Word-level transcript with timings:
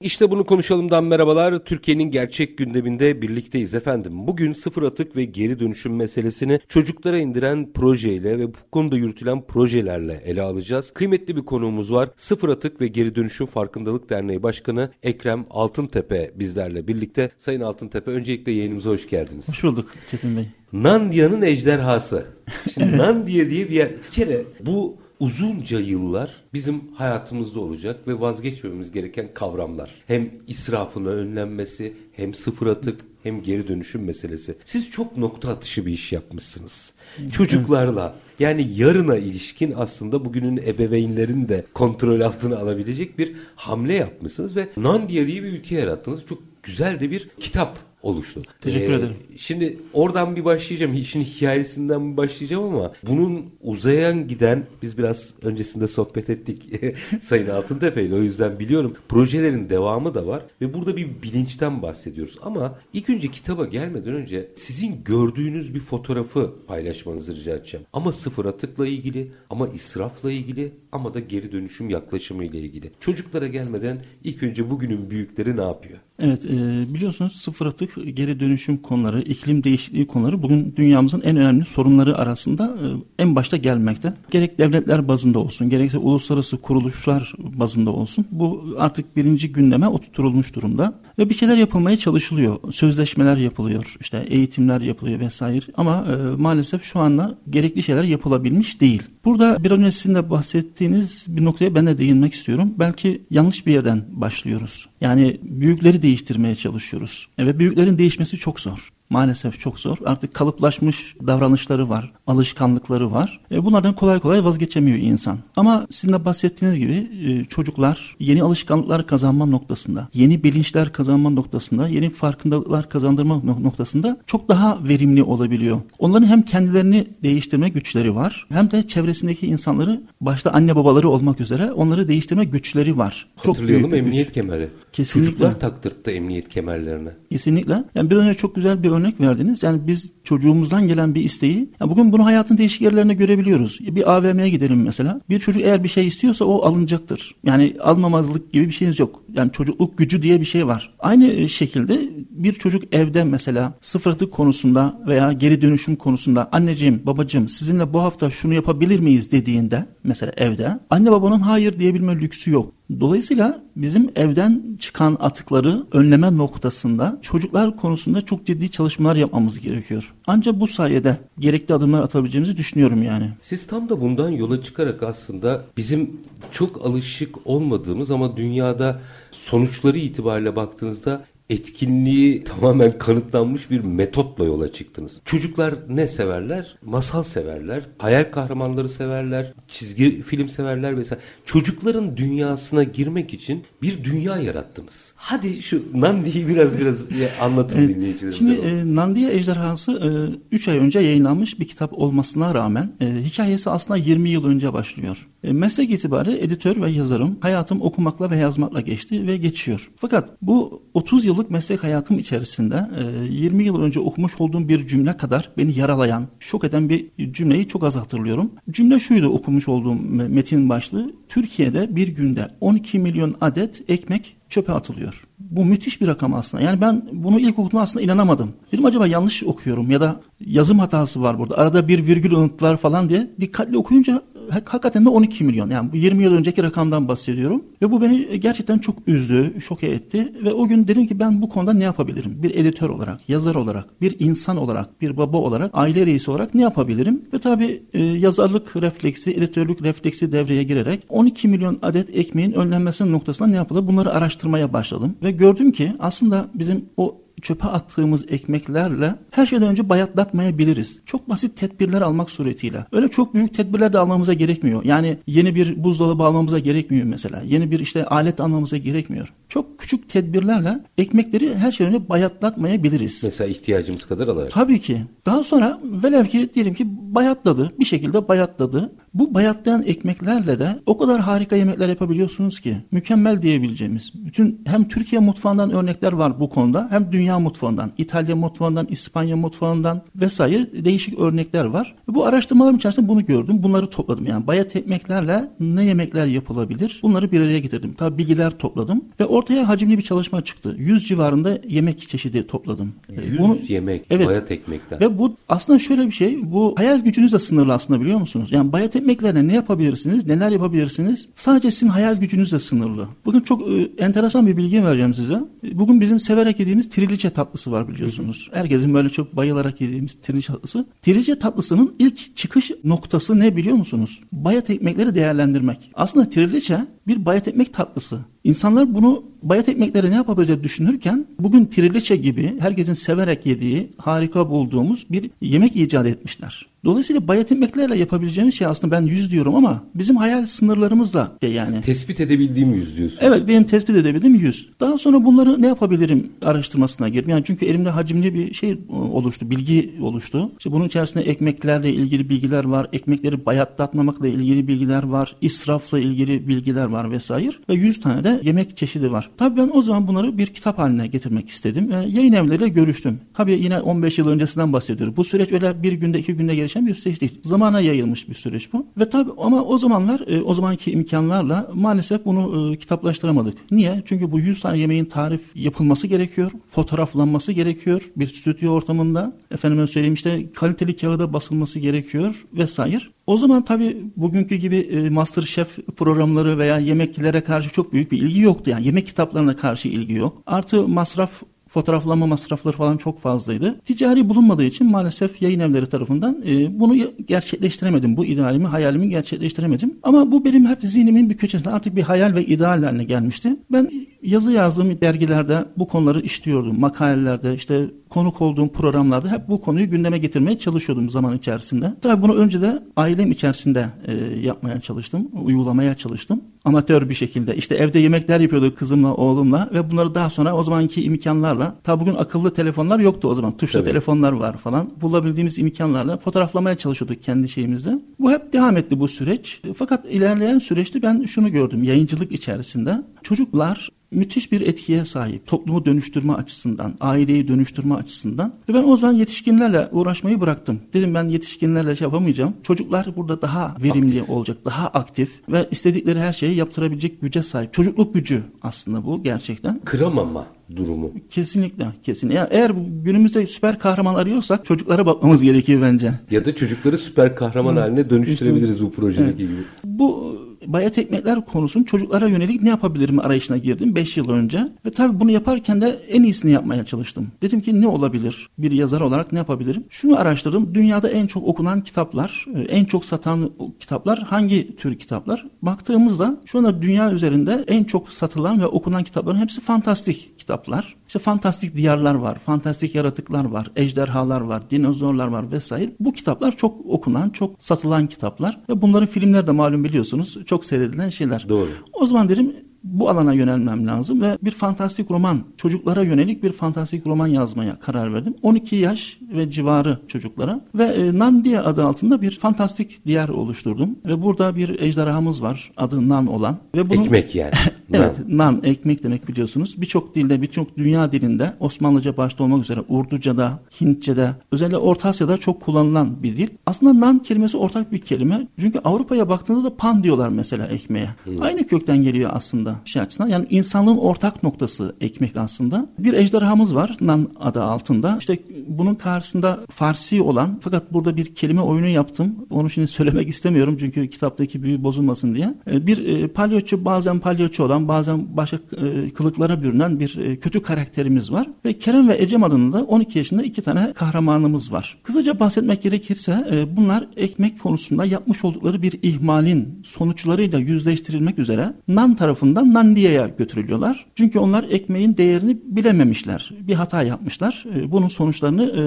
İşte 0.00 0.30
bunu 0.30 0.44
konuşalımdan 0.44 1.04
merhabalar. 1.04 1.64
Türkiye'nin 1.64 2.10
gerçek 2.10 2.58
gündeminde 2.58 3.22
birlikteyiz 3.22 3.74
efendim. 3.74 4.26
Bugün 4.26 4.52
sıfır 4.52 4.82
atık 4.82 5.16
ve 5.16 5.24
geri 5.24 5.58
dönüşüm 5.58 5.96
meselesini 5.96 6.60
çocuklara 6.68 7.18
indiren 7.18 7.72
projeyle 7.72 8.38
ve 8.38 8.48
bu 8.48 8.58
konuda 8.72 8.96
yürütülen 8.96 9.46
projelerle 9.46 10.20
ele 10.24 10.42
alacağız. 10.42 10.90
Kıymetli 10.90 11.36
bir 11.36 11.44
konuğumuz 11.44 11.92
var. 11.92 12.10
Sıfır 12.16 12.48
Atık 12.48 12.80
ve 12.80 12.86
Geri 12.86 13.14
Dönüşüm 13.14 13.46
Farkındalık 13.46 14.10
Derneği 14.10 14.42
Başkanı 14.42 14.90
Ekrem 15.02 15.46
Altıntepe 15.50 16.32
bizlerle 16.34 16.88
birlikte. 16.88 17.30
Sayın 17.38 17.60
Altıntepe 17.60 18.10
öncelikle 18.10 18.52
yayınımıza 18.52 18.90
hoş 18.90 19.08
geldiniz. 19.08 19.48
Hoş 19.48 19.64
bulduk 19.64 19.92
Çetin 20.10 20.36
Bey. 20.36 20.44
Nandia'nın 20.72 21.42
ejderhası. 21.42 22.26
Şimdi 22.74 22.96
Nandia 22.98 23.48
diye 23.50 23.68
bir 23.68 23.74
yer. 23.74 23.90
Bir 23.90 24.14
kere 24.14 24.44
bu 24.60 25.05
uzunca 25.20 25.80
yıllar 25.80 26.36
bizim 26.54 26.80
hayatımızda 26.94 27.60
olacak 27.60 28.08
ve 28.08 28.20
vazgeçmemiz 28.20 28.92
gereken 28.92 29.28
kavramlar. 29.34 29.90
Hem 30.06 30.30
israfın 30.46 31.04
önlenmesi, 31.04 31.92
hem 32.12 32.34
sıfır 32.34 32.66
atık, 32.66 33.00
hem 33.22 33.42
geri 33.42 33.68
dönüşüm 33.68 34.04
meselesi. 34.04 34.56
Siz 34.64 34.90
çok 34.90 35.16
nokta 35.16 35.50
atışı 35.50 35.86
bir 35.86 35.92
iş 35.92 36.12
yapmışsınız. 36.12 36.92
Çocuklarla 37.32 38.16
yani 38.38 38.68
yarına 38.76 39.16
ilişkin 39.16 39.74
aslında 39.76 40.24
bugünün 40.24 40.56
ebeveynlerin 40.56 41.48
de 41.48 41.64
kontrol 41.74 42.20
altına 42.20 42.56
alabilecek 42.56 43.18
bir 43.18 43.36
hamle 43.56 43.94
yapmışsınız 43.94 44.56
ve 44.56 44.68
Nandia 44.76 45.26
diye 45.26 45.42
bir 45.42 45.52
ülke 45.52 45.74
yarattınız. 45.74 46.26
Çok 46.26 46.38
güzel 46.62 47.00
de 47.00 47.10
bir 47.10 47.28
kitap 47.40 47.76
oluştu. 48.02 48.42
Teşekkür 48.60 48.92
Ee, 48.92 48.96
ederim. 48.96 49.16
Şimdi 49.36 49.78
oradan 49.92 50.36
bir 50.36 50.44
başlayacağım. 50.44 50.94
İşin 50.94 51.20
hikayesinden 51.36 52.12
bir 52.12 52.16
başlayacağım 52.16 52.64
ama 52.64 52.92
bunun 53.02 53.46
uzayan 53.60 54.28
giden 54.28 54.66
biz 54.82 54.98
biraz 54.98 55.34
öncesinde 55.42 55.88
sohbet 55.88 56.30
ettik 56.30 56.62
Sayın 57.20 57.48
Altıntepe 57.48 58.04
ile 58.04 58.14
o 58.14 58.18
yüzden 58.18 58.58
biliyorum. 58.58 58.94
Projelerin 59.08 59.70
devamı 59.70 60.14
da 60.14 60.26
var 60.26 60.42
ve 60.60 60.74
burada 60.74 60.96
bir 60.96 61.22
bilinçten 61.22 61.82
bahsediyoruz. 61.82 62.38
Ama 62.42 62.78
ilk 62.92 63.10
önce 63.10 63.30
kitaba 63.30 63.64
gelmeden 63.64 64.14
önce 64.14 64.48
sizin 64.56 65.04
gördüğünüz 65.04 65.74
bir 65.74 65.80
fotoğrafı 65.80 66.54
paylaşmanızı 66.66 67.36
rica 67.36 67.56
edeceğim. 67.56 67.86
Ama 67.92 68.12
sıfır 68.12 68.44
atıkla 68.44 68.86
ilgili 68.86 69.32
ama 69.50 69.68
israfla 69.68 70.32
ilgili 70.32 70.72
ama 70.92 71.14
da 71.14 71.20
geri 71.20 71.52
dönüşüm 71.52 71.90
yaklaşımı 71.90 72.44
ile 72.44 72.58
ilgili. 72.58 72.90
Çocuklara 73.00 73.46
gelmeden 73.46 74.02
ilk 74.24 74.42
önce 74.42 74.70
bugünün 74.70 75.10
büyükleri 75.10 75.56
ne 75.56 75.62
yapıyor? 75.62 75.98
Evet 76.18 76.44
e, 76.44 76.48
biliyorsunuz 76.94 77.36
sıfır 77.36 77.66
atık 77.66 77.85
geri 78.14 78.40
dönüşüm 78.40 78.76
konuları, 78.76 79.22
iklim 79.22 79.64
değişikliği 79.64 80.06
konuları 80.06 80.42
bugün 80.42 80.74
dünyamızın 80.76 81.20
en 81.20 81.36
önemli 81.36 81.64
sorunları 81.64 82.18
arasında 82.18 82.64
e, 82.64 82.86
en 83.22 83.36
başta 83.36 83.56
gelmekte. 83.56 84.14
Gerek 84.30 84.58
devletler 84.58 85.08
bazında 85.08 85.38
olsun, 85.38 85.70
gerekse 85.70 85.98
uluslararası 85.98 86.56
kuruluşlar 86.56 87.34
bazında 87.38 87.90
olsun 87.90 88.26
bu 88.30 88.64
artık 88.78 89.16
birinci 89.16 89.52
gündeme 89.52 89.88
oturtulmuş 89.88 90.54
durumda 90.54 91.00
ve 91.18 91.28
bir 91.28 91.34
şeyler 91.34 91.56
yapılmaya 91.56 91.96
çalışılıyor. 91.96 92.72
Sözleşmeler 92.72 93.36
yapılıyor, 93.36 93.96
işte 94.00 94.24
eğitimler 94.28 94.80
yapılıyor 94.80 95.20
vesaire 95.20 95.64
ama 95.76 96.04
e, 96.08 96.36
maalesef 96.36 96.82
şu 96.82 96.98
anda 96.98 97.38
gerekli 97.50 97.82
şeyler 97.82 98.04
yapılabilmiş 98.04 98.80
değil. 98.80 99.02
Burada 99.24 99.64
bir 99.64 99.70
önce 99.70 99.90
sizin 99.90 100.14
de 100.14 100.30
bahsettiğiniz 100.30 101.24
bir 101.28 101.44
noktaya 101.44 101.74
ben 101.74 101.86
de 101.86 101.98
değinmek 101.98 102.34
istiyorum. 102.34 102.74
Belki 102.78 103.22
yanlış 103.30 103.66
bir 103.66 103.72
yerden 103.72 104.04
başlıyoruz. 104.10 104.88
Yani 105.00 105.40
büyükleri 105.42 106.02
değiştirmeye 106.02 106.54
çalışıyoruz. 106.54 107.28
E, 107.38 107.46
Ve 107.46 107.58
büyüklerin 107.76 107.98
değişmesi 107.98 108.36
çok 108.36 108.60
zor. 108.60 108.95
Maalesef 109.10 109.60
çok 109.60 109.80
zor. 109.80 109.96
Artık 110.04 110.34
kalıplaşmış 110.34 111.16
davranışları 111.26 111.88
var, 111.88 112.12
alışkanlıkları 112.26 113.12
var. 113.12 113.40
E 113.50 113.64
bunlardan 113.64 113.94
kolay 113.94 114.20
kolay 114.20 114.44
vazgeçemiyor 114.44 114.98
insan. 114.98 115.38
Ama 115.56 115.86
sizin 115.90 116.12
de 116.14 116.24
bahsettiğiniz 116.24 116.78
gibi 116.78 117.08
e, 117.26 117.44
çocuklar 117.44 118.16
yeni 118.18 118.42
alışkanlıklar 118.42 119.06
kazanma 119.06 119.46
noktasında, 119.46 120.08
yeni 120.14 120.42
bilinçler 120.42 120.92
kazanma 120.92 121.30
noktasında, 121.30 121.88
yeni 121.88 122.10
farkındalıklar 122.10 122.88
kazandırma 122.88 123.34
no- 123.44 123.62
noktasında 123.62 124.16
çok 124.26 124.48
daha 124.48 124.78
verimli 124.88 125.22
olabiliyor. 125.22 125.80
Onların 125.98 126.26
hem 126.26 126.42
kendilerini 126.42 127.06
değiştirme 127.22 127.68
güçleri 127.68 128.14
var, 128.14 128.46
hem 128.52 128.70
de 128.70 128.82
çevresindeki 128.82 129.46
insanları 129.46 130.00
başta 130.20 130.50
anne 130.50 130.76
babaları 130.76 131.08
olmak 131.08 131.40
üzere 131.40 131.72
onları 131.72 132.08
değiştirme 132.08 132.44
güçleri 132.44 132.98
var. 132.98 133.26
Çok 133.42 133.56
Hatırlayalım 133.56 133.92
büyük 133.92 133.92
bir 133.92 133.98
güç. 133.98 134.06
emniyet 134.06 134.32
kemeri. 134.32 134.68
Kesinlikle. 134.92 135.30
Çocuklar 135.32 135.60
taktırttı 135.60 136.10
emniyet 136.10 136.48
kemerlerini. 136.48 137.08
Kesinlikle. 137.30 137.84
Yani 137.94 138.10
bir 138.10 138.16
önce 138.16 138.34
çok 138.34 138.54
güzel 138.54 138.82
bir 138.82 138.90
örnek 138.96 139.20
verdiniz. 139.20 139.62
Yani 139.62 139.86
biz 139.86 140.12
çocuğumuzdan 140.24 140.88
gelen 140.88 141.14
bir 141.14 141.24
isteği, 141.24 141.70
ya 141.80 141.90
bugün 141.90 142.12
bunu 142.12 142.24
hayatın 142.24 142.58
değişik 142.58 142.82
yerlerinde 142.82 143.14
görebiliyoruz. 143.14 143.78
Bir 143.80 144.14
AVM'ye 144.16 144.50
gidelim 144.50 144.82
mesela. 144.82 145.20
Bir 145.28 145.38
çocuk 145.38 145.62
eğer 145.62 145.84
bir 145.84 145.88
şey 145.88 146.06
istiyorsa 146.06 146.44
o 146.44 146.62
alınacaktır. 146.62 147.34
Yani 147.44 147.76
almamazlık 147.80 148.52
gibi 148.52 148.66
bir 148.66 148.72
şeyiniz 148.72 148.98
yok. 148.98 149.22
Yani 149.34 149.52
çocukluk 149.52 149.98
gücü 149.98 150.22
diye 150.22 150.40
bir 150.40 150.46
şey 150.46 150.66
var. 150.66 150.94
Aynı 150.98 151.48
şekilde 151.48 152.00
bir 152.30 152.52
çocuk 152.52 152.94
evde 152.94 153.24
mesela 153.24 153.74
sıfır 153.80 154.10
atık 154.10 154.32
konusunda 154.32 155.00
veya 155.06 155.32
geri 155.32 155.62
dönüşüm 155.62 155.96
konusunda 155.96 156.48
anneciğim, 156.52 157.02
babacığım 157.06 157.48
sizinle 157.48 157.92
bu 157.92 158.02
hafta 158.02 158.30
şunu 158.30 158.54
yapabilir 158.54 159.00
miyiz 159.00 159.30
dediğinde 159.30 159.86
mesela 160.06 160.32
evde 160.36 160.78
anne 160.90 161.10
babanın 161.10 161.40
hayır 161.40 161.78
diyebilme 161.78 162.20
lüksü 162.20 162.50
yok. 162.50 162.72
Dolayısıyla 163.00 163.62
bizim 163.76 164.10
evden 164.16 164.76
çıkan 164.80 165.16
atıkları 165.20 165.86
önleme 165.92 166.36
noktasında 166.36 167.18
çocuklar 167.22 167.76
konusunda 167.76 168.20
çok 168.20 168.46
ciddi 168.46 168.70
çalışmalar 168.70 169.16
yapmamız 169.16 169.60
gerekiyor. 169.60 170.14
Ancak 170.26 170.60
bu 170.60 170.66
sayede 170.66 171.16
gerekli 171.38 171.74
adımlar 171.74 172.02
atabileceğimizi 172.02 172.56
düşünüyorum 172.56 173.02
yani. 173.02 173.30
Siz 173.42 173.66
tam 173.66 173.88
da 173.88 174.00
bundan 174.00 174.30
yola 174.30 174.62
çıkarak 174.62 175.02
aslında 175.02 175.64
bizim 175.76 176.20
çok 176.50 176.86
alışık 176.86 177.46
olmadığımız 177.46 178.10
ama 178.10 178.36
dünyada 178.36 179.00
sonuçları 179.32 179.98
itibariyle 179.98 180.56
baktığınızda 180.56 181.24
etkinliği 181.50 182.44
tamamen 182.60 182.98
kanıtlanmış 182.98 183.70
bir 183.70 183.80
metotla 183.80 184.44
yola 184.44 184.72
çıktınız. 184.72 185.20
Çocuklar 185.24 185.74
ne 185.88 186.06
severler? 186.06 186.78
Masal 186.84 187.22
severler, 187.22 187.82
hayal 187.98 188.24
kahramanları 188.30 188.88
severler, 188.88 189.52
çizgi 189.68 190.22
film 190.22 190.48
severler 190.48 190.96
vesaire. 190.96 191.22
Çocukların 191.44 192.16
dünyasına 192.16 192.82
girmek 192.82 193.34
için 193.34 193.64
bir 193.82 194.04
dünya 194.04 194.36
yarattınız. 194.36 195.12
Hadi 195.16 195.62
şu 195.62 195.82
Nandi'yi 195.94 196.48
biraz 196.48 196.78
biraz 196.78 197.06
anlatın 197.40 197.88
dinleyicilerimize. 197.88 198.38
Şimdi 198.38 198.54
e, 198.54 198.94
Nandiya 198.96 199.30
Ejderhası 199.30 200.32
3 200.52 200.68
ay 200.68 200.78
önce 200.78 200.98
yayınlanmış 200.98 201.60
bir 201.60 201.68
kitap 201.68 201.92
olmasına 201.92 202.54
rağmen 202.54 202.92
e, 203.00 203.24
hikayesi 203.24 203.70
aslında 203.70 203.96
20 203.96 204.28
yıl 204.30 204.44
önce 204.44 204.72
başlıyor. 204.72 205.26
E, 205.44 205.52
meslek 205.52 205.90
itibariyle 205.90 206.44
editör 206.44 206.82
ve 206.82 206.90
yazarım. 206.90 207.38
Hayatım 207.40 207.82
okumakla 207.82 208.30
ve 208.30 208.38
yazmakla 208.38 208.80
geçti 208.80 209.26
ve 209.26 209.36
geçiyor. 209.36 209.90
Fakat 209.96 210.42
bu 210.42 210.82
30 210.94 211.24
yıllık 211.36 211.50
meslek 211.50 211.84
hayatım 211.84 212.18
içerisinde 212.18 212.90
e, 213.22 213.34
20 213.34 213.64
yıl 213.64 213.80
önce 213.80 214.00
okumuş 214.00 214.40
olduğum 214.40 214.68
bir 214.68 214.86
cümle 214.86 215.16
kadar 215.16 215.50
beni 215.56 215.78
yaralayan, 215.78 216.26
şok 216.40 216.64
eden 216.64 216.88
bir 216.88 217.32
cümleyi 217.32 217.68
çok 217.68 217.84
az 217.84 217.96
hatırlıyorum. 217.96 218.50
Cümle 218.70 218.98
şuydu 218.98 219.28
okumuş 219.28 219.68
olduğum 219.68 219.94
me- 219.94 220.28
metin 220.28 220.68
başlığı. 220.68 221.12
Türkiye'de 221.28 221.96
bir 221.96 222.08
günde 222.08 222.48
12 222.60 222.98
milyon 222.98 223.34
adet 223.40 223.90
ekmek 223.90 224.36
çöpe 224.48 224.72
atılıyor. 224.72 225.24
Bu 225.38 225.64
müthiş 225.64 226.00
bir 226.00 226.06
rakam 226.06 226.34
aslında. 226.34 226.62
Yani 226.64 226.80
ben 226.80 227.02
bunu 227.12 227.40
ilk 227.40 227.58
okuduğumda 227.58 227.82
aslında 227.82 228.04
inanamadım. 228.04 228.52
Dedim 228.72 228.84
acaba 228.84 229.06
yanlış 229.06 229.44
okuyorum 229.44 229.90
ya 229.90 230.00
da 230.00 230.20
yazım 230.40 230.78
hatası 230.78 231.22
var 231.22 231.38
burada. 231.38 231.58
Arada 231.58 231.88
bir 231.88 232.06
virgül 232.06 232.32
unuttular 232.32 232.76
falan 232.76 233.08
diye 233.08 233.30
dikkatli 233.40 233.78
okuyunca 233.78 234.22
hakikaten 234.50 235.04
de 235.04 235.08
12 235.08 235.44
milyon. 235.44 235.70
Yani 235.70 235.92
bu 235.92 235.96
20 235.96 236.22
yıl 236.22 236.32
önceki 236.32 236.62
rakamdan 236.62 237.08
bahsediyorum. 237.08 237.64
Ve 237.82 237.90
bu 237.90 238.00
beni 238.00 238.40
gerçekten 238.40 238.78
çok 238.78 238.96
üzdü, 239.06 239.54
şoke 239.60 239.86
etti. 239.86 240.32
Ve 240.44 240.52
o 240.52 240.68
gün 240.68 240.88
dedim 240.88 241.06
ki 241.06 241.18
ben 241.18 241.42
bu 241.42 241.48
konuda 241.48 241.72
ne 241.72 241.84
yapabilirim? 241.84 242.42
Bir 242.42 242.54
editör 242.54 242.90
olarak, 242.90 243.28
yazar 243.28 243.54
olarak, 243.54 244.00
bir 244.00 244.16
insan 244.18 244.56
olarak, 244.56 245.00
bir 245.00 245.16
baba 245.16 245.36
olarak, 245.36 245.70
aile 245.74 246.06
reisi 246.06 246.30
olarak 246.30 246.54
ne 246.54 246.62
yapabilirim? 246.62 247.22
Ve 247.32 247.38
tabii 247.38 247.82
e, 247.94 248.02
yazarlık 248.02 248.82
refleksi, 248.82 249.30
editörlük 249.30 249.82
refleksi 249.82 250.32
devreye 250.32 250.62
girerek 250.62 251.06
12 251.08 251.48
milyon 251.48 251.78
adet 251.82 252.16
ekmeğin 252.16 252.52
önlenmesi 252.52 253.12
noktasında 253.12 253.48
ne 253.48 253.56
yapılır? 253.56 253.86
Bunları 253.86 254.12
araştırmaya 254.12 254.72
başladım. 254.72 255.16
Ve 255.22 255.30
gördüm 255.30 255.72
ki 255.72 255.92
aslında 255.98 256.46
bizim 256.54 256.84
o 256.96 257.25
çöpe 257.42 257.68
attığımız 257.68 258.24
ekmeklerle 258.28 259.14
her 259.30 259.46
şeyden 259.46 259.68
önce 259.68 259.88
bayatlatmayabiliriz. 259.88 261.00
Çok 261.06 261.28
basit 261.28 261.56
tedbirler 261.56 262.02
almak 262.02 262.30
suretiyle. 262.30 262.84
Öyle 262.92 263.08
çok 263.08 263.34
büyük 263.34 263.54
tedbirler 263.54 263.92
de 263.92 263.98
almamıza 263.98 264.32
gerekmiyor. 264.32 264.84
Yani 264.84 265.18
yeni 265.26 265.54
bir 265.54 265.84
buzdolabı 265.84 266.22
almamıza 266.22 266.58
gerekmiyor 266.58 267.06
mesela. 267.06 267.42
Yeni 267.46 267.70
bir 267.70 267.80
işte 267.80 268.04
alet 268.04 268.40
almamıza 268.40 268.76
gerekmiyor. 268.76 269.32
Çok 269.48 269.78
küçük 269.78 270.08
tedbirlerle 270.08 270.80
ekmekleri 270.98 271.54
her 271.54 271.72
şeyden 271.72 271.94
önce 271.94 272.08
bayatlatmayabiliriz. 272.08 273.20
Mesela 273.22 273.50
ihtiyacımız 273.50 274.04
kadar 274.04 274.28
alarak. 274.28 274.50
Tabii 274.50 274.80
ki. 274.80 275.02
Daha 275.26 275.44
sonra 275.44 275.80
velev 275.84 276.24
ki 276.24 276.50
diyelim 276.54 276.74
ki 276.74 276.86
bayatladı. 277.16 277.72
Bir 277.78 277.84
şekilde 277.84 278.28
bayatladı. 278.28 278.92
Bu 279.14 279.34
bayatlayan 279.34 279.82
ekmeklerle 279.82 280.58
de 280.58 280.78
o 280.86 280.98
kadar 280.98 281.20
harika 281.20 281.56
yemekler 281.56 281.88
yapabiliyorsunuz 281.88 282.60
ki 282.60 282.76
mükemmel 282.90 283.42
diyebileceğimiz. 283.42 284.12
Bütün 284.14 284.60
hem 284.66 284.88
Türkiye 284.88 285.20
mutfağından 285.20 285.70
örnekler 285.70 286.12
var 286.12 286.40
bu 286.40 286.48
konuda 286.48 286.86
hem 286.90 287.12
dünya 287.12 287.38
mutfağından, 287.38 287.92
İtalya 287.98 288.36
mutfağından, 288.36 288.86
İspanya 288.90 289.36
mutfağından 289.36 290.02
vesaire 290.16 290.84
değişik 290.84 291.18
örnekler 291.18 291.64
var. 291.64 291.94
Bu 292.08 292.26
araştırmalarım 292.26 292.76
içerisinde 292.76 293.08
bunu 293.08 293.26
gördüm. 293.26 293.62
Bunları 293.62 293.86
topladım. 293.86 294.26
Yani 294.26 294.46
bayat 294.46 294.76
ekmeklerle 294.76 295.50
ne 295.60 295.84
yemekler 295.84 296.26
yapılabilir? 296.26 297.00
Bunları 297.02 297.32
bir 297.32 297.40
araya 297.40 297.58
getirdim. 297.58 297.94
Tabii 297.98 298.18
bilgiler 298.18 298.58
topladım 298.58 299.04
ve 299.20 299.24
ortaya 299.24 299.68
hacimli 299.68 299.98
bir 299.98 300.02
çalışma 300.02 300.40
çıktı. 300.40 300.74
100 300.78 301.08
civarında 301.08 301.58
yemek 301.68 302.08
çeşidi 302.08 302.46
topladım. 302.46 302.94
100 303.08 303.38
Bunu, 303.38 303.58
yemek, 303.68 304.06
evet. 304.10 304.26
bayat 304.26 304.50
ekmekler. 304.50 305.00
Ve 305.00 305.18
bu 305.18 305.36
aslında 305.48 305.78
şöyle 305.78 306.06
bir 306.06 306.12
şey. 306.12 306.52
Bu 306.52 306.74
hayal 306.76 307.05
gücünüz 307.06 307.32
de 307.32 307.38
sınırlı 307.38 307.72
aslında 307.72 308.00
biliyor 308.00 308.18
musunuz? 308.18 308.48
Yani 308.52 308.72
bayat 308.72 308.96
ekmeklerle 308.96 309.48
ne 309.48 309.54
yapabilirsiniz? 309.54 310.26
Neler 310.26 310.50
yapabilirsiniz? 310.50 311.28
Sadece 311.34 311.70
sizin 311.70 311.88
hayal 311.88 312.16
gücünüzle 312.16 312.58
sınırlı. 312.58 313.08
Bugün 313.24 313.40
çok 313.40 313.68
e, 313.68 313.90
enteresan 313.98 314.46
bir 314.46 314.56
bilgi 314.56 314.84
vereceğim 314.84 315.14
size. 315.14 315.40
Bugün 315.72 316.00
bizim 316.00 316.20
severek 316.20 316.60
yediğimiz 316.60 316.88
triliçe 316.88 317.30
tatlısı 317.30 317.72
var 317.72 317.88
biliyorsunuz. 317.88 318.48
Herkesin 318.52 318.94
böyle 318.94 319.08
çok 319.08 319.36
bayılarak 319.36 319.80
yediğimiz 319.80 320.14
triliçe 320.14 320.52
tatlısı. 320.52 320.86
Triliçe 321.02 321.38
tatlısının 321.38 321.94
ilk 321.98 322.36
çıkış 322.36 322.70
noktası 322.84 323.38
ne 323.38 323.56
biliyor 323.56 323.76
musunuz? 323.76 324.20
Bayat 324.32 324.70
ekmekleri 324.70 325.14
değerlendirmek. 325.14 325.90
Aslında 325.94 326.28
triliçe 326.28 326.86
bir 327.06 327.26
bayat 327.26 327.48
ekmek 327.48 327.72
tatlısı. 327.72 328.18
İnsanlar 328.44 328.94
bunu 328.94 329.24
bayat 329.42 329.68
ekmekleri 329.68 330.10
ne 330.10 330.14
yapabiliriz 330.14 330.62
düşünürken 330.62 331.26
bugün 331.40 331.66
triliçe 331.66 332.16
gibi 332.16 332.56
herkesin 332.60 332.94
severek 332.94 333.46
yediği, 333.46 333.90
harika 333.96 334.50
bulduğumuz 334.50 335.06
bir 335.10 335.30
yemek 335.40 335.76
icat 335.76 336.06
etmişler. 336.06 336.66
Dolayısıyla 336.84 337.28
bayat 337.28 337.52
ekmeklerle 337.52 337.98
yapabileceğimiz 337.98 338.54
şey 338.54 338.66
aslında 338.66 338.96
ben 338.96 339.02
yüz 339.02 339.30
diyorum 339.30 339.54
ama 339.54 339.82
bizim 339.94 340.16
hayal 340.16 340.46
sınırlarımızla 340.46 341.32
şey 341.40 341.52
yani. 341.52 341.80
Tespit 341.80 342.20
edebildiğim 342.20 342.74
yüz 342.74 342.96
diyorsun. 342.96 343.18
Evet 343.20 343.48
benim 343.48 343.64
tespit 343.64 343.96
edebildiğim 343.96 344.36
yüz. 344.36 344.68
Daha 344.80 344.98
sonra 344.98 345.24
bunları 345.24 345.62
ne 345.62 345.66
yapabilirim 345.66 346.28
araştırmasına 346.42 347.08
girdim. 347.08 347.30
Yani 347.30 347.44
çünkü 347.44 347.66
elimde 347.66 347.90
hacimli 347.90 348.34
bir 348.34 348.54
şey 348.54 348.78
oluştu, 348.88 349.50
bilgi 349.50 349.94
oluştu. 350.00 350.50
İşte 350.58 350.72
bunun 350.72 350.86
içerisinde 350.86 351.24
ekmeklerle 351.24 351.90
ilgili 351.92 352.28
bilgiler 352.28 352.64
var, 352.64 352.88
ekmekleri 352.92 353.46
bayatlatmamakla 353.46 354.28
ilgili 354.28 354.68
bilgiler 354.68 355.02
var, 355.02 355.36
israfla 355.40 355.98
ilgili 355.98 356.48
bilgiler 356.48 356.84
var 356.84 357.10
vesaire 357.10 357.52
ve 357.68 357.74
100 357.74 358.00
tane 358.00 358.24
de 358.24 358.40
yemek 358.42 358.76
çeşidi 358.76 359.12
var. 359.12 359.30
Tabii 359.36 359.56
ben 359.56 359.70
o 359.74 359.82
zaman 359.82 360.06
bunları 360.06 360.38
bir 360.38 360.46
kitap 360.46 360.78
haline 360.78 361.06
getirmek 361.06 361.48
istedim. 361.48 361.92
E, 361.92 361.94
yayın 361.94 362.32
evleriyle 362.32 362.68
görüştüm. 362.68 363.20
Tabii 363.34 363.52
yine 363.52 363.80
15 363.80 364.18
yıl 364.18 364.28
öncesinden 364.28 364.72
bahsediyorum. 364.72 365.14
Bu 365.16 365.24
süreç 365.24 365.52
öyle 365.52 365.82
bir 365.82 365.92
günde 365.92 366.18
iki 366.18 366.34
günde 366.34 366.52
gelişen 366.66 366.86
bir 366.86 366.94
süreç 366.94 367.20
değil. 367.20 367.40
Zamana 367.42 367.80
yayılmış 367.80 368.28
bir 368.28 368.34
süreç 368.34 368.72
bu. 368.72 368.86
Ve 368.98 369.10
tabii 369.10 369.30
ama 369.38 369.64
o 369.64 369.78
zamanlar 369.78 370.20
e, 370.26 370.42
o 370.42 370.54
zamanki 370.54 370.90
imkanlarla 370.90 371.70
maalesef 371.74 372.24
bunu 372.24 372.72
e, 372.72 372.76
kitaplaştıramadık. 372.76 373.58
Niye? 373.70 374.02
Çünkü 374.04 374.32
bu 374.32 374.40
100 374.40 374.60
tane 374.60 374.78
yemeğin 374.78 375.04
tarif 375.04 375.40
yapılması 375.54 376.06
gerekiyor. 376.06 376.50
Fotoğraflanması 376.68 377.52
gerekiyor. 377.52 378.10
Bir 378.16 378.26
stüdyo 378.26 378.72
ortamında. 378.72 379.36
Efendime 379.50 379.86
söyleyeyim 379.86 380.14
işte 380.14 380.52
kaliteli 380.52 380.96
kağıda 380.96 381.32
basılması 381.32 381.78
gerekiyor 381.78 382.44
vesaire. 382.52 383.04
O 383.26 383.36
zaman 383.36 383.64
tabii 383.64 383.96
bugünkü 384.16 384.54
gibi 384.54 384.76
e, 384.76 385.10
Master 385.10 385.42
Chef 385.42 385.68
programları 385.96 386.58
veya 386.58 386.78
yemeklere 386.78 387.40
karşı 387.40 387.72
çok 387.72 387.92
büyük 387.92 388.12
bir 388.12 388.18
ilgi 388.18 388.40
yoktu. 388.40 388.70
Yani 388.70 388.86
yemek 388.86 389.06
kitaplarına 389.06 389.56
karşı 389.56 389.88
ilgi 389.88 390.14
yok. 390.14 390.42
Artı 390.46 390.88
masraf 390.88 391.42
fotoğraflama 391.76 392.26
masrafları 392.26 392.76
falan 392.76 392.96
çok 392.96 393.20
fazlaydı. 393.20 393.80
Ticari 393.84 394.28
bulunmadığı 394.28 394.64
için 394.64 394.90
maalesef 394.90 395.42
yayın 395.42 395.60
evleri 395.60 395.86
tarafından 395.86 396.42
e, 396.46 396.80
bunu 396.80 396.96
gerçekleştiremedim. 397.28 398.16
Bu 398.16 398.24
idealimi, 398.24 398.66
hayalimi 398.66 399.08
gerçekleştiremedim. 399.08 399.94
Ama 400.02 400.32
bu 400.32 400.44
benim 400.44 400.66
hep 400.66 400.78
zihnimin 400.82 401.30
bir 401.30 401.36
köşesinde 401.36 401.70
artık 401.70 401.96
bir 401.96 402.02
hayal 402.02 402.34
ve 402.34 402.46
ideal 402.46 402.82
haline 402.82 403.04
gelmişti. 403.04 403.56
Ben 403.72 403.90
yazı 404.22 404.52
yazdığım 404.52 405.00
dergilerde 405.00 405.64
bu 405.76 405.86
konuları 405.86 406.20
işliyordum. 406.20 406.80
Makalelerde 406.80 407.54
işte 407.54 407.90
konuk 408.08 408.42
olduğum 408.42 408.68
programlarda 408.68 409.32
hep 409.32 409.48
bu 409.48 409.60
konuyu 409.60 409.90
gündeme 409.90 410.18
getirmeye 410.18 410.58
çalışıyordum 410.58 411.10
zaman 411.10 411.36
içerisinde. 411.36 411.94
Tabii 412.02 412.22
bunu 412.22 412.34
önce 412.34 412.62
de 412.62 412.82
ailem 412.96 413.30
içerisinde 413.30 413.86
e, 414.06 414.14
yapmaya 414.40 414.80
çalıştım, 414.80 415.28
uygulamaya 415.42 415.96
çalıştım. 415.96 416.40
Amatör 416.66 417.08
bir 417.08 417.14
şekilde 417.14 417.56
işte 417.56 417.74
evde 417.74 417.98
yemekler 417.98 418.40
yapıyorduk 418.40 418.78
kızımla, 418.78 419.14
oğlumla 419.14 419.70
ve 419.72 419.90
bunları 419.90 420.14
daha 420.14 420.30
sonra 420.30 420.56
o 420.56 420.62
zamanki 420.62 421.02
imkanlarla, 421.02 421.76
tabi 421.84 422.00
bugün 422.00 422.14
akıllı 422.14 422.52
telefonlar 422.52 422.98
yoktu 422.98 423.28
o 423.28 423.34
zaman, 423.34 423.56
tuşlu 423.56 423.78
Tabii. 423.78 423.90
telefonlar 423.90 424.32
var 424.32 424.58
falan. 424.58 424.90
Bulabildiğimiz 425.00 425.58
imkanlarla 425.58 426.16
fotoğraflamaya 426.16 426.76
çalışıyorduk 426.76 427.22
kendi 427.22 427.48
şeyimizde. 427.48 428.00
Bu 428.20 428.30
hep 428.30 428.52
devam 428.52 428.76
etti 428.76 429.00
bu 429.00 429.08
süreç. 429.08 429.60
Fakat 429.76 430.04
ilerleyen 430.10 430.58
süreçte 430.58 431.02
ben 431.02 431.22
şunu 431.22 431.52
gördüm 431.52 431.82
yayıncılık 431.82 432.32
içerisinde. 432.32 433.02
Çocuklar 433.22 433.88
müthiş 434.10 434.52
bir 434.52 434.60
etkiye 434.60 435.04
sahip. 435.04 435.46
Toplumu 435.46 435.84
dönüştürme 435.84 436.32
açısından, 436.32 436.94
aileyi 437.00 437.48
dönüştürme 437.48 437.94
açısından. 437.94 438.54
Ve 438.68 438.74
ben 438.74 438.82
o 438.82 438.96
zaman 438.96 439.12
yetişkinlerle 439.12 439.88
uğraşmayı 439.92 440.40
bıraktım. 440.40 440.80
Dedim 440.94 441.14
ben 441.14 441.24
yetişkinlerle 441.24 441.96
şey 441.96 442.04
yapamayacağım. 442.04 442.54
Çocuklar 442.62 443.06
burada 443.16 443.42
daha 443.42 443.76
verimli 443.82 444.20
aktif. 444.20 444.30
olacak, 444.30 444.58
daha 444.64 444.88
aktif 444.88 445.30
ve 445.48 445.68
istedikleri 445.70 446.20
her 446.20 446.32
şeyi 446.32 446.56
yaptırabilecek 446.56 447.20
güce 447.20 447.42
sahip. 447.42 447.72
Çocukluk 447.72 448.14
gücü 448.14 448.42
aslında 448.62 449.06
bu 449.06 449.22
gerçekten. 449.22 449.80
Kıramama 449.84 450.46
durumu. 450.76 451.10
Kesinlikle, 451.30 451.86
kesinlikle. 452.02 452.38
Yani 452.38 452.48
eğer 452.50 452.70
günümüzde 453.04 453.46
süper 453.46 453.78
kahraman 453.78 454.14
arıyorsak 454.14 454.64
çocuklara 454.64 455.06
bakmamız 455.06 455.42
gerekiyor 455.42 455.82
bence. 455.82 456.12
Ya 456.30 456.44
da 456.44 456.54
çocukları 456.54 456.98
süper 456.98 457.36
kahraman 457.36 457.76
haline 457.76 458.10
dönüştürebiliriz 458.10 458.82
bu 458.82 458.90
projedeki 458.90 459.24
evet. 459.24 459.38
gibi. 459.38 459.52
Bu 459.84 460.36
bayat 460.66 460.98
ekmekler 460.98 461.44
konusunun 461.44 461.84
çocuklara 461.84 462.28
yönelik 462.28 462.62
ne 462.62 462.68
yapabilirim 462.68 463.18
arayışına 463.18 463.56
girdim 463.56 463.94
5 463.94 464.16
yıl 464.16 464.28
önce. 464.28 464.68
Ve 464.86 464.90
tabii 464.90 465.20
bunu 465.20 465.30
yaparken 465.30 465.80
de 465.80 465.88
en 466.08 466.22
iyisini 466.22 466.50
yapmaya 466.50 466.84
çalıştım. 466.84 467.28
Dedim 467.42 467.60
ki 467.60 467.80
ne 467.80 467.88
olabilir? 467.88 468.48
Bir 468.58 468.72
yazar 468.72 469.00
olarak 469.00 469.32
ne 469.32 469.38
yapabilirim? 469.38 469.84
Şunu 469.90 470.20
araştırdım. 470.20 470.74
Dünyada 470.74 471.08
en 471.08 471.26
çok 471.26 471.46
okunan 471.48 471.80
kitaplar, 471.80 472.46
e, 472.54 472.60
en 472.60 472.84
çok 472.84 473.04
satan 473.04 473.50
kitaplar 473.80 474.18
hangi 474.18 474.76
tür 474.76 474.98
kitaplar? 474.98 475.46
Baktığımızda 475.62 476.40
şu 476.44 476.58
anda 476.58 476.82
dünya 476.82 477.12
üzerinde 477.12 477.64
en 477.68 477.84
çok 477.84 478.12
satılan 478.12 478.60
ve 478.60 478.66
okunan 478.66 479.04
kitapların 479.04 479.38
hepsi 479.38 479.60
fantastik 479.60 480.38
kitaplar. 480.38 480.96
İşte 481.06 481.18
fantastik 481.18 481.76
diyarlar 481.76 482.14
var, 482.14 482.38
fantastik 482.38 482.94
yaratıklar 482.94 483.44
var, 483.44 483.70
ejderhalar 483.76 484.40
var, 484.40 484.70
dinozorlar 484.70 485.26
var 485.26 485.52
vesaire. 485.52 485.92
Bu 486.00 486.12
kitaplar 486.12 486.56
çok 486.56 486.86
okunan, 486.86 487.30
çok 487.30 487.54
satılan 487.58 488.06
kitaplar 488.06 488.60
ve 488.68 488.82
bunların 488.82 489.06
filmleri 489.06 489.46
de 489.46 489.50
malum 489.50 489.84
biliyorsunuz 489.84 490.38
çok 490.46 490.55
seyredilen 490.64 491.08
şeyler. 491.08 491.46
Doğru. 491.48 491.68
O 491.92 492.06
zaman 492.06 492.28
dedim 492.28 492.56
bu 492.84 493.10
alana 493.10 493.32
yönelmem 493.32 493.86
lazım 493.86 494.20
ve 494.20 494.38
bir 494.42 494.50
fantastik 494.50 495.10
roman, 495.10 495.44
çocuklara 495.56 496.02
yönelik 496.02 496.42
bir 496.42 496.52
fantastik 496.52 497.06
roman 497.06 497.26
yazmaya 497.26 497.78
karar 497.78 498.14
verdim. 498.14 498.34
12 498.42 498.76
yaş 498.76 499.18
ve 499.32 499.50
civarı 499.50 499.98
çocuklara 500.08 500.60
ve 500.74 500.84
e, 500.84 501.18
Nandia 501.18 501.64
adı 501.64 501.84
altında 501.84 502.22
bir 502.22 502.30
fantastik 502.30 503.06
diyar 503.06 503.28
oluşturdum 503.28 503.98
ve 504.06 504.22
burada 504.22 504.56
bir 504.56 504.80
ejderhamız 504.80 505.42
var 505.42 505.72
adı 505.76 506.08
Nan 506.08 506.26
olan 506.26 506.56
ve 506.74 506.90
bunu 506.90 507.00
ekmek 507.00 507.34
yani. 507.34 507.52
evet, 507.92 508.16
nan 508.28 508.60
ekmek 508.64 509.02
demek 509.02 509.28
biliyorsunuz. 509.28 509.80
Birçok 509.80 510.14
dilde, 510.14 510.42
birçok 510.42 510.78
dünya 510.78 511.12
dilinde 511.12 511.52
Osmanlıca 511.60 512.16
başta 512.16 512.44
olmak 512.44 512.62
üzere 512.62 512.80
Urduca'da, 512.88 513.58
Hintçe'de, 513.80 514.30
özellikle 514.52 514.76
Orta 514.76 515.08
Asya'da 515.08 515.36
çok 515.36 515.60
kullanılan 515.60 516.22
bir 516.22 516.36
dil. 516.36 516.48
Aslında 516.66 517.06
nan 517.06 517.18
kelimesi 517.18 517.56
ortak 517.56 517.92
bir 517.92 517.98
kelime. 517.98 518.46
Çünkü 518.60 518.78
Avrupa'ya 518.84 519.28
baktığında 519.28 519.64
da 519.64 519.76
pan 519.76 520.04
diyorlar 520.04 520.28
mesela 520.28 520.66
ekmeğe. 520.66 521.08
Hmm. 521.24 521.42
Aynı 521.42 521.66
kökten 521.66 522.02
geliyor 522.02 522.30
aslında 522.34 522.65
şey 522.84 523.02
açısından. 523.02 523.28
Yani 523.28 523.46
insanlığın 523.50 523.96
ortak 523.96 524.42
noktası 524.42 524.96
ekmek 525.00 525.36
aslında. 525.36 525.86
Bir 525.98 526.12
ejderhamız 526.12 526.74
var 526.74 526.96
Nan 527.00 527.30
adı 527.40 527.62
altında. 527.62 528.16
İşte 528.18 528.38
bunun 528.68 528.94
karşısında 528.94 529.58
Farsi 529.70 530.22
olan 530.22 530.58
fakat 530.60 530.92
burada 530.92 531.16
bir 531.16 531.34
kelime 531.34 531.60
oyunu 531.60 531.88
yaptım. 531.88 532.46
Onu 532.50 532.70
şimdi 532.70 532.88
söylemek 532.96 533.28
istemiyorum 533.28 533.76
çünkü 533.80 534.10
kitaptaki 534.10 534.62
büyü 534.62 534.82
bozulmasın 534.82 535.34
diye. 535.34 535.54
E, 535.70 535.86
bir 535.86 536.06
e, 536.06 536.28
palyaço 536.28 536.84
bazen 536.84 537.18
palyaço 537.18 537.64
olan 537.64 537.88
bazen 537.88 538.36
başka 538.36 538.56
e, 538.56 539.10
kılıklara 539.10 539.62
bürünen 539.62 540.00
bir 540.00 540.40
kötü 540.40 540.62
karakterimiz 540.62 541.32
var. 541.32 541.48
Ve 541.64 541.78
Kerem 541.78 542.08
ve 542.08 542.22
Ecem 542.22 542.44
adında 542.44 542.84
12 542.84 543.18
yaşında 543.18 543.42
iki 543.42 543.62
tane 543.62 543.92
kahramanımız 543.92 544.72
var. 544.72 544.98
Kısaca 545.02 545.40
bahsetmek 545.40 545.82
gerekirse 545.82 546.66
bunlar 546.76 547.08
ekmek 547.16 547.60
konusunda 547.60 548.04
yapmış 548.04 548.44
oldukları 548.44 548.82
bir 548.82 548.98
ihmalin 549.02 549.82
sonuçlarıyla 549.84 550.58
yüzleştirilmek 550.58 551.38
üzere 551.38 551.74
Nan 551.88 552.16
tarafından 552.16 552.55
da 552.56 552.72
Nandiye'ye 552.72 553.34
götürülüyorlar. 553.38 554.06
Çünkü 554.14 554.38
onlar 554.38 554.64
ekmeğin 554.70 555.16
değerini 555.16 555.58
bilememişler. 555.64 556.50
Bir 556.60 556.74
hata 556.74 557.02
yapmışlar. 557.02 557.64
E, 557.74 557.90
bunun 557.90 558.08
sonuçlarını 558.08 558.64
e, 558.64 558.82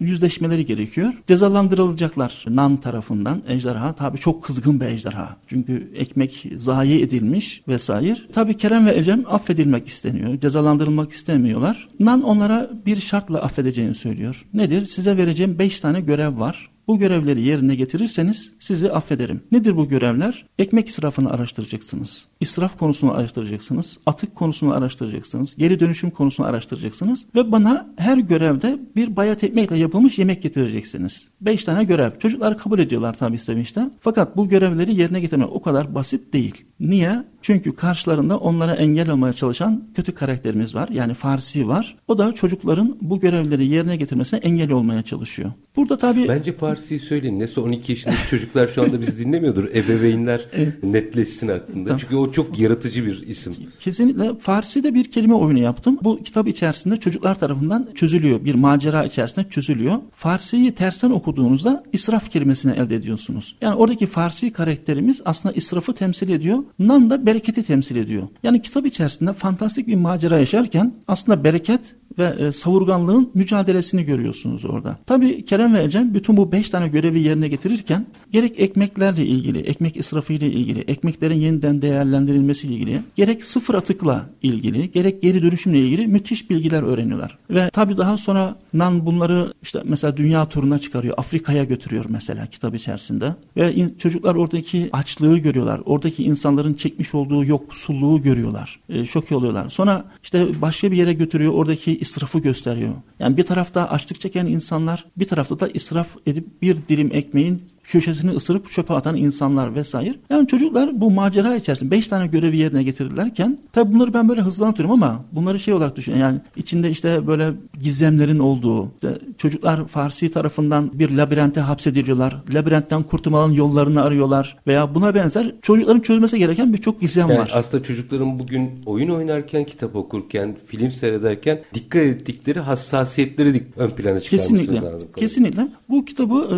yüzleşmeleri 0.00 0.66
gerekiyor. 0.66 1.12
Cezalandırılacaklar 1.26 2.44
Nan 2.48 2.76
tarafından 2.76 3.42
ejderha. 3.48 3.92
Tabi 3.92 4.18
çok 4.18 4.44
kızgın 4.44 4.80
bir 4.80 4.86
ejderha. 4.86 5.36
Çünkü 5.46 5.90
ekmek 5.94 6.46
zayi 6.56 7.02
edilmiş 7.02 7.62
vesaire. 7.68 8.16
Tabi 8.32 8.56
Kerem 8.56 8.86
ve 8.86 8.98
Ecem 8.98 9.24
affedilmek 9.30 9.88
isteniyor. 9.88 10.40
Cezalandırılmak 10.40 11.12
istemiyorlar. 11.12 11.88
Nan 12.00 12.22
onlara 12.22 12.70
bir 12.86 13.00
şartla 13.00 13.42
affedeceğini 13.42 13.94
söylüyor. 13.94 14.46
Nedir? 14.54 14.86
Size 14.86 15.16
vereceğim 15.16 15.58
beş 15.58 15.80
tane 15.80 16.00
görev 16.00 16.38
var. 16.38 16.73
Bu 16.88 16.98
görevleri 16.98 17.42
yerine 17.42 17.74
getirirseniz 17.74 18.52
sizi 18.58 18.92
affederim. 18.92 19.40
Nedir 19.52 19.76
bu 19.76 19.88
görevler? 19.88 20.46
Ekmek 20.58 20.88
israfını 20.88 21.30
araştıracaksınız. 21.30 22.26
İsraf 22.40 22.78
konusunu 22.78 23.14
araştıracaksınız. 23.14 23.98
Atık 24.06 24.34
konusunu 24.34 24.74
araştıracaksınız. 24.74 25.56
Geri 25.56 25.80
dönüşüm 25.80 26.10
konusunu 26.10 26.46
araştıracaksınız. 26.46 27.26
Ve 27.34 27.52
bana 27.52 27.86
her 27.96 28.18
görevde 28.18 28.78
bir 28.96 29.16
bayat 29.16 29.44
ekmekle 29.44 29.78
yapılmış 29.78 30.18
yemek 30.18 30.42
getireceksiniz. 30.42 31.28
Beş 31.40 31.64
tane 31.64 31.84
görev. 31.84 32.10
Çocuklar 32.18 32.58
kabul 32.58 32.78
ediyorlar 32.78 33.14
tabii 33.18 33.38
sevinçten. 33.38 33.92
Fakat 34.00 34.36
bu 34.36 34.48
görevleri 34.48 34.94
yerine 34.94 35.20
getirmek 35.20 35.52
o 35.52 35.62
kadar 35.62 35.94
basit 35.94 36.32
değil. 36.32 36.64
Niye? 36.80 37.24
Çünkü 37.42 37.74
karşılarında 37.74 38.38
onlara 38.38 38.74
engel 38.74 39.10
olmaya 39.10 39.32
çalışan 39.32 39.84
kötü 39.94 40.14
karakterimiz 40.14 40.74
var. 40.74 40.88
Yani 40.88 41.14
Farsi 41.14 41.68
var. 41.68 41.96
O 42.08 42.18
da 42.18 42.32
çocukların 42.32 42.96
bu 43.00 43.20
görevleri 43.20 43.66
yerine 43.66 43.96
getirmesine 43.96 44.40
engel 44.40 44.72
olmaya 44.72 45.02
çalışıyor. 45.02 45.52
Burada 45.76 45.98
tabii... 45.98 46.28
Bence 46.28 46.56
Farsi'yi 46.74 47.00
söyleyin. 47.00 47.40
Neyse 47.40 47.60
12 47.60 47.92
yaşındaki 47.92 48.26
çocuklar 48.30 48.68
şu 48.68 48.82
anda 48.82 49.00
bizi 49.00 49.24
dinlemiyordur. 49.24 49.64
Ebeveynler 49.64 50.46
netleşsin 50.82 51.48
hakkında. 51.48 51.84
Tamam. 51.84 51.98
Çünkü 52.00 52.16
o 52.16 52.32
çok 52.32 52.58
yaratıcı 52.58 53.06
bir 53.06 53.26
isim. 53.26 53.54
Kesinlikle 53.78 54.38
Farsi'de 54.38 54.94
bir 54.94 55.10
kelime 55.10 55.34
oyunu 55.34 55.58
yaptım. 55.58 55.98
Bu 56.02 56.22
kitap 56.22 56.48
içerisinde 56.48 56.96
çocuklar 56.96 57.34
tarafından 57.34 57.88
çözülüyor. 57.94 58.44
Bir 58.44 58.54
macera 58.54 59.04
içerisinde 59.04 59.48
çözülüyor. 59.48 59.98
Farsi'yi 60.14 60.72
tersten 60.72 61.10
okuduğunuzda 61.10 61.84
israf 61.92 62.30
kelimesini 62.30 62.72
elde 62.72 62.96
ediyorsunuz. 62.96 63.56
Yani 63.62 63.74
oradaki 63.74 64.06
Farsi 64.06 64.52
karakterimiz 64.52 65.20
aslında 65.24 65.54
israfı 65.54 65.92
temsil 65.92 66.28
ediyor. 66.28 66.58
Nan 66.78 67.10
da 67.10 67.26
bereketi 67.26 67.62
temsil 67.62 67.96
ediyor. 67.96 68.22
Yani 68.42 68.62
kitap 68.62 68.86
içerisinde 68.86 69.32
fantastik 69.32 69.86
bir 69.86 69.94
macera 69.94 70.38
yaşarken 70.38 70.94
aslında 71.08 71.44
bereket 71.44 71.94
ve 72.18 72.34
e, 72.38 72.52
savurganlığın 72.52 73.30
mücadelesini 73.34 74.04
görüyorsunuz 74.04 74.64
orada. 74.64 74.98
Tabi 75.06 75.44
Kerem 75.44 75.74
ve 75.74 75.84
Ecem 75.84 76.14
bütün 76.14 76.36
bu 76.36 76.52
beş 76.52 76.70
tane 76.70 76.88
görevi 76.88 77.20
yerine 77.20 77.48
getirirken 77.48 78.06
gerek 78.30 78.60
ekmeklerle 78.60 79.26
ilgili, 79.26 79.58
ekmek 79.58 79.96
israfı 79.96 80.32
ile 80.32 80.46
ilgili, 80.46 80.80
ekmeklerin 80.80 81.34
yeniden 81.34 81.82
değerlendirilmesi 81.82 82.66
ile 82.66 82.74
ilgili, 82.74 83.00
gerek 83.14 83.44
sıfır 83.44 83.74
atıkla 83.74 84.26
ilgili, 84.42 84.92
gerek 84.92 85.22
geri 85.22 85.42
dönüşümle 85.42 85.78
ilgili 85.78 86.06
müthiş 86.06 86.50
bilgiler 86.50 86.82
öğreniyorlar. 86.82 87.38
Ve 87.50 87.70
tabi 87.70 87.96
daha 87.96 88.16
sonra 88.16 88.56
Nan 88.74 89.06
bunları 89.06 89.52
işte 89.62 89.82
mesela 89.84 90.16
dünya 90.16 90.48
turuna 90.48 90.78
çıkarıyor, 90.78 91.14
Afrika'ya 91.18 91.64
götürüyor 91.64 92.04
mesela 92.08 92.46
kitap 92.46 92.74
içerisinde. 92.74 93.34
Ve 93.56 93.74
in, 93.74 93.94
çocuklar 93.98 94.34
oradaki 94.34 94.88
açlığı 94.92 95.38
görüyorlar, 95.38 95.80
oradaki 95.84 96.24
insanların 96.24 96.74
çekmiş 96.74 97.14
olduğu 97.14 97.44
yoksulluğu 97.44 98.22
görüyorlar, 98.22 98.80
e, 98.88 99.06
şok 99.06 99.32
oluyorlar. 99.32 99.68
Sonra 99.68 100.04
işte 100.22 100.62
başka 100.62 100.92
bir 100.92 100.96
yere 100.96 101.12
götürüyor, 101.12 101.52
oradaki 101.52 101.92
israfı 102.04 102.38
gösteriyor. 102.38 102.94
Yani 103.18 103.36
bir 103.36 103.42
tarafta 103.42 103.88
açlık 103.88 104.20
çeken 104.20 104.46
insanlar, 104.46 105.04
bir 105.16 105.28
tarafta 105.28 105.60
da 105.60 105.68
israf 105.68 106.08
edip 106.26 106.62
bir 106.62 106.76
dilim 106.88 107.10
ekmeğin 107.12 107.62
köşesini 107.84 108.30
ısırıp 108.30 108.70
çöpe 108.70 108.94
atan 108.94 109.16
insanlar 109.16 109.74
vesaire. 109.74 110.14
Yani 110.30 110.46
çocuklar 110.46 111.00
bu 111.00 111.10
macera 111.10 111.56
içerisinde 111.56 111.90
5 111.90 112.08
tane 112.08 112.26
görevi 112.26 112.56
yerine 112.56 112.82
getirirlerken 112.82 113.58
tabi 113.72 113.94
bunları 113.94 114.14
ben 114.14 114.28
böyle 114.28 114.40
hızlı 114.40 114.64
anlatıyorum 114.64 114.92
ama 114.92 115.24
bunları 115.32 115.60
şey 115.60 115.74
olarak 115.74 115.96
düşün 115.96 116.16
yani 116.16 116.40
içinde 116.56 116.90
işte 116.90 117.26
böyle 117.26 117.52
gizemlerin 117.82 118.38
olduğu 118.38 118.90
işte 118.94 119.18
çocuklar 119.38 119.86
Farsi 119.86 120.30
tarafından 120.30 120.98
bir 120.98 121.10
labirente 121.10 121.60
hapsediliyorlar. 121.60 122.42
Labirentten 122.54 123.02
kurtulmanın 123.02 123.52
yollarını 123.52 124.02
arıyorlar 124.02 124.56
veya 124.66 124.94
buna 124.94 125.14
benzer 125.14 125.54
çocukların 125.62 126.00
çözmesi 126.00 126.38
gereken 126.38 126.72
birçok 126.72 127.00
gizem 127.00 127.28
yani 127.28 127.38
var. 127.38 127.52
Aslında 127.54 127.82
çocukların 127.82 128.38
bugün 128.38 128.70
oyun 128.86 129.08
oynarken, 129.08 129.64
kitap 129.64 129.96
okurken, 129.96 130.56
film 130.66 130.90
seyrederken 130.90 131.60
dikkat 131.74 132.02
ettikleri 132.02 132.60
hassasiyetleri 132.60 133.64
ön 133.76 133.90
plana 133.90 134.20
çıkarmışsınız. 134.20 134.60
Kesinlikle. 134.60 135.20
Kesinlikle. 135.20 135.68
Bu 135.88 136.04
kitabı 136.04 136.34
e, 136.34 136.56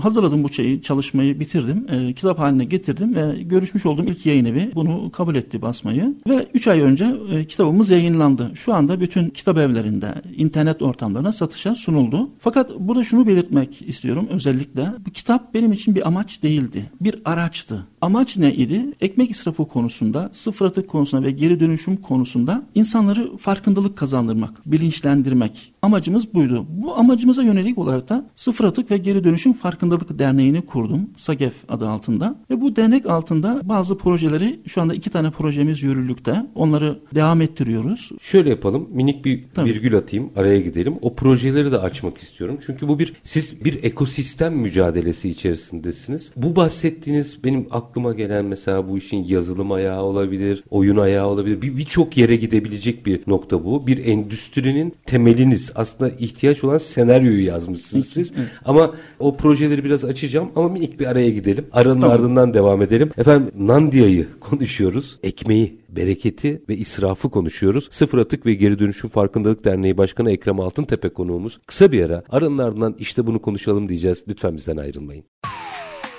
hazırladım 0.00 0.44
bu 0.44 0.48
şeyi, 0.48 0.67
çalışmayı 0.82 1.40
bitirdim. 1.40 1.86
E, 1.90 2.12
kitap 2.12 2.38
haline 2.38 2.64
getirdim 2.64 3.14
ve 3.14 3.42
görüşmüş 3.42 3.86
olduğum 3.86 4.04
ilk 4.04 4.26
yayın 4.26 4.44
evi 4.44 4.70
bunu 4.74 5.10
kabul 5.10 5.34
etti 5.34 5.62
basmayı. 5.62 6.14
Ve 6.28 6.46
3 6.54 6.68
ay 6.68 6.80
önce 6.80 7.06
e, 7.32 7.44
kitabımız 7.44 7.90
yayınlandı. 7.90 8.50
Şu 8.54 8.74
anda 8.74 9.00
bütün 9.00 9.30
kitap 9.30 9.58
evlerinde, 9.58 10.14
internet 10.36 10.82
ortamlarına 10.82 11.32
satışa 11.32 11.74
sunuldu. 11.74 12.30
Fakat 12.38 12.70
burada 12.80 13.04
şunu 13.04 13.26
belirtmek 13.26 13.82
istiyorum 13.82 14.28
özellikle. 14.30 14.88
Bu 15.06 15.10
kitap 15.10 15.54
benim 15.54 15.72
için 15.72 15.94
bir 15.94 16.06
amaç 16.08 16.42
değildi. 16.42 16.90
Bir 17.00 17.14
araçtı. 17.24 17.86
Amaç 18.00 18.36
ne 18.36 18.54
idi? 18.54 18.86
Ekmek 19.00 19.30
israfı 19.30 19.68
konusunda, 19.68 20.28
sıfır 20.32 20.66
atık 20.66 20.88
konusunda 20.88 21.26
ve 21.26 21.30
geri 21.30 21.60
dönüşüm 21.60 21.96
konusunda 21.96 22.62
insanları 22.74 23.36
farkındalık 23.36 23.96
kazandırmak, 23.96 24.66
bilinçlendirmek. 24.66 25.72
Amacımız 25.82 26.34
buydu. 26.34 26.66
Bu 26.68 26.96
amacımıza 26.96 27.42
yönelik 27.42 27.78
olarak 27.78 28.08
da 28.08 28.24
Sıfır 28.34 28.64
Atık 28.64 28.90
ve 28.90 28.98
Geri 28.98 29.24
Dönüşüm 29.24 29.52
Farkındalık 29.52 30.18
Derneği'ni 30.18 30.57
kurdum. 30.60 31.10
SAGEF 31.16 31.54
adı 31.68 31.88
altında. 31.88 32.36
Ve 32.50 32.60
bu 32.60 32.76
dernek 32.76 33.06
altında 33.06 33.60
bazı 33.64 33.98
projeleri 33.98 34.60
şu 34.66 34.82
anda 34.82 34.94
iki 34.94 35.10
tane 35.10 35.30
projemiz 35.30 35.82
yürürlükte. 35.82 36.46
Onları 36.54 36.98
devam 37.14 37.40
ettiriyoruz. 37.40 38.10
Şöyle 38.20 38.50
yapalım. 38.50 38.88
Minik 38.92 39.24
bir 39.24 39.44
Tabii. 39.54 39.70
virgül 39.70 39.96
atayım. 39.96 40.30
Araya 40.36 40.60
gidelim. 40.60 40.94
O 41.02 41.14
projeleri 41.14 41.72
de 41.72 41.78
açmak 41.78 42.18
istiyorum. 42.18 42.58
Çünkü 42.66 42.88
bu 42.88 42.98
bir 42.98 43.12
siz 43.24 43.64
bir 43.64 43.84
ekosistem 43.84 44.54
mücadelesi 44.54 45.30
içerisindesiniz. 45.30 46.32
Bu 46.36 46.56
bahsettiğiniz 46.56 47.44
benim 47.44 47.66
aklıma 47.70 48.12
gelen 48.12 48.44
mesela 48.44 48.88
bu 48.88 48.98
işin 48.98 49.24
yazılım 49.24 49.72
ayağı 49.72 50.02
olabilir, 50.02 50.64
oyun 50.70 50.96
ayağı 50.96 51.26
olabilir. 51.26 51.62
Birçok 51.62 52.12
bir 52.12 52.16
yere 52.16 52.36
gidebilecek 52.36 53.06
bir 53.06 53.20
nokta 53.26 53.64
bu. 53.64 53.86
Bir 53.86 54.06
endüstrinin 54.06 54.94
temeliniz. 55.06 55.72
Aslında 55.74 56.10
ihtiyaç 56.10 56.64
olan 56.64 56.78
senaryoyu 56.78 57.44
yazmışsınız 57.44 58.08
siz. 58.08 58.32
Ama 58.64 58.94
o 59.18 59.36
projeleri 59.36 59.84
biraz 59.84 60.04
açacağım 60.04 60.47
ama 60.56 60.68
minik 60.68 61.00
bir 61.00 61.06
araya 61.06 61.30
gidelim. 61.30 61.66
Aranın 61.72 62.00
tamam. 62.00 62.16
ardından 62.16 62.54
devam 62.54 62.82
edelim. 62.82 63.10
Efendim 63.18 63.50
Nandia'yı 63.58 64.28
konuşuyoruz. 64.40 65.18
Ekmeği 65.22 65.80
bereketi 65.88 66.62
ve 66.68 66.76
israfı 66.76 67.30
konuşuyoruz. 67.30 67.88
Sıfır 67.90 68.18
Atık 68.18 68.46
ve 68.46 68.54
Geri 68.54 68.78
Dönüşüm 68.78 69.10
Farkındalık 69.10 69.64
Derneği 69.64 69.98
Başkanı 69.98 70.32
Ekrem 70.32 70.60
Altıntepe 70.60 71.08
konuğumuz. 71.08 71.58
Kısa 71.66 71.92
bir 71.92 72.04
ara 72.04 72.22
aranın 72.30 72.58
ardından 72.58 72.96
işte 72.98 73.26
bunu 73.26 73.42
konuşalım 73.42 73.88
diyeceğiz. 73.88 74.24
Lütfen 74.28 74.56
bizden 74.56 74.76
ayrılmayın. 74.76 75.24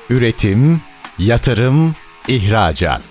Üretim, 0.10 0.82
yatırım, 1.20 1.94
ihracat. 2.28 3.02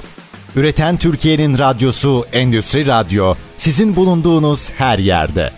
Üreten 0.57 0.97
Türkiye'nin 0.97 1.59
radyosu 1.59 2.25
Endüstri 2.33 2.87
Radyo 2.87 3.35
sizin 3.57 3.97
bulunduğunuz 3.97 4.71
her 4.71 4.99
yerde. 4.99 5.58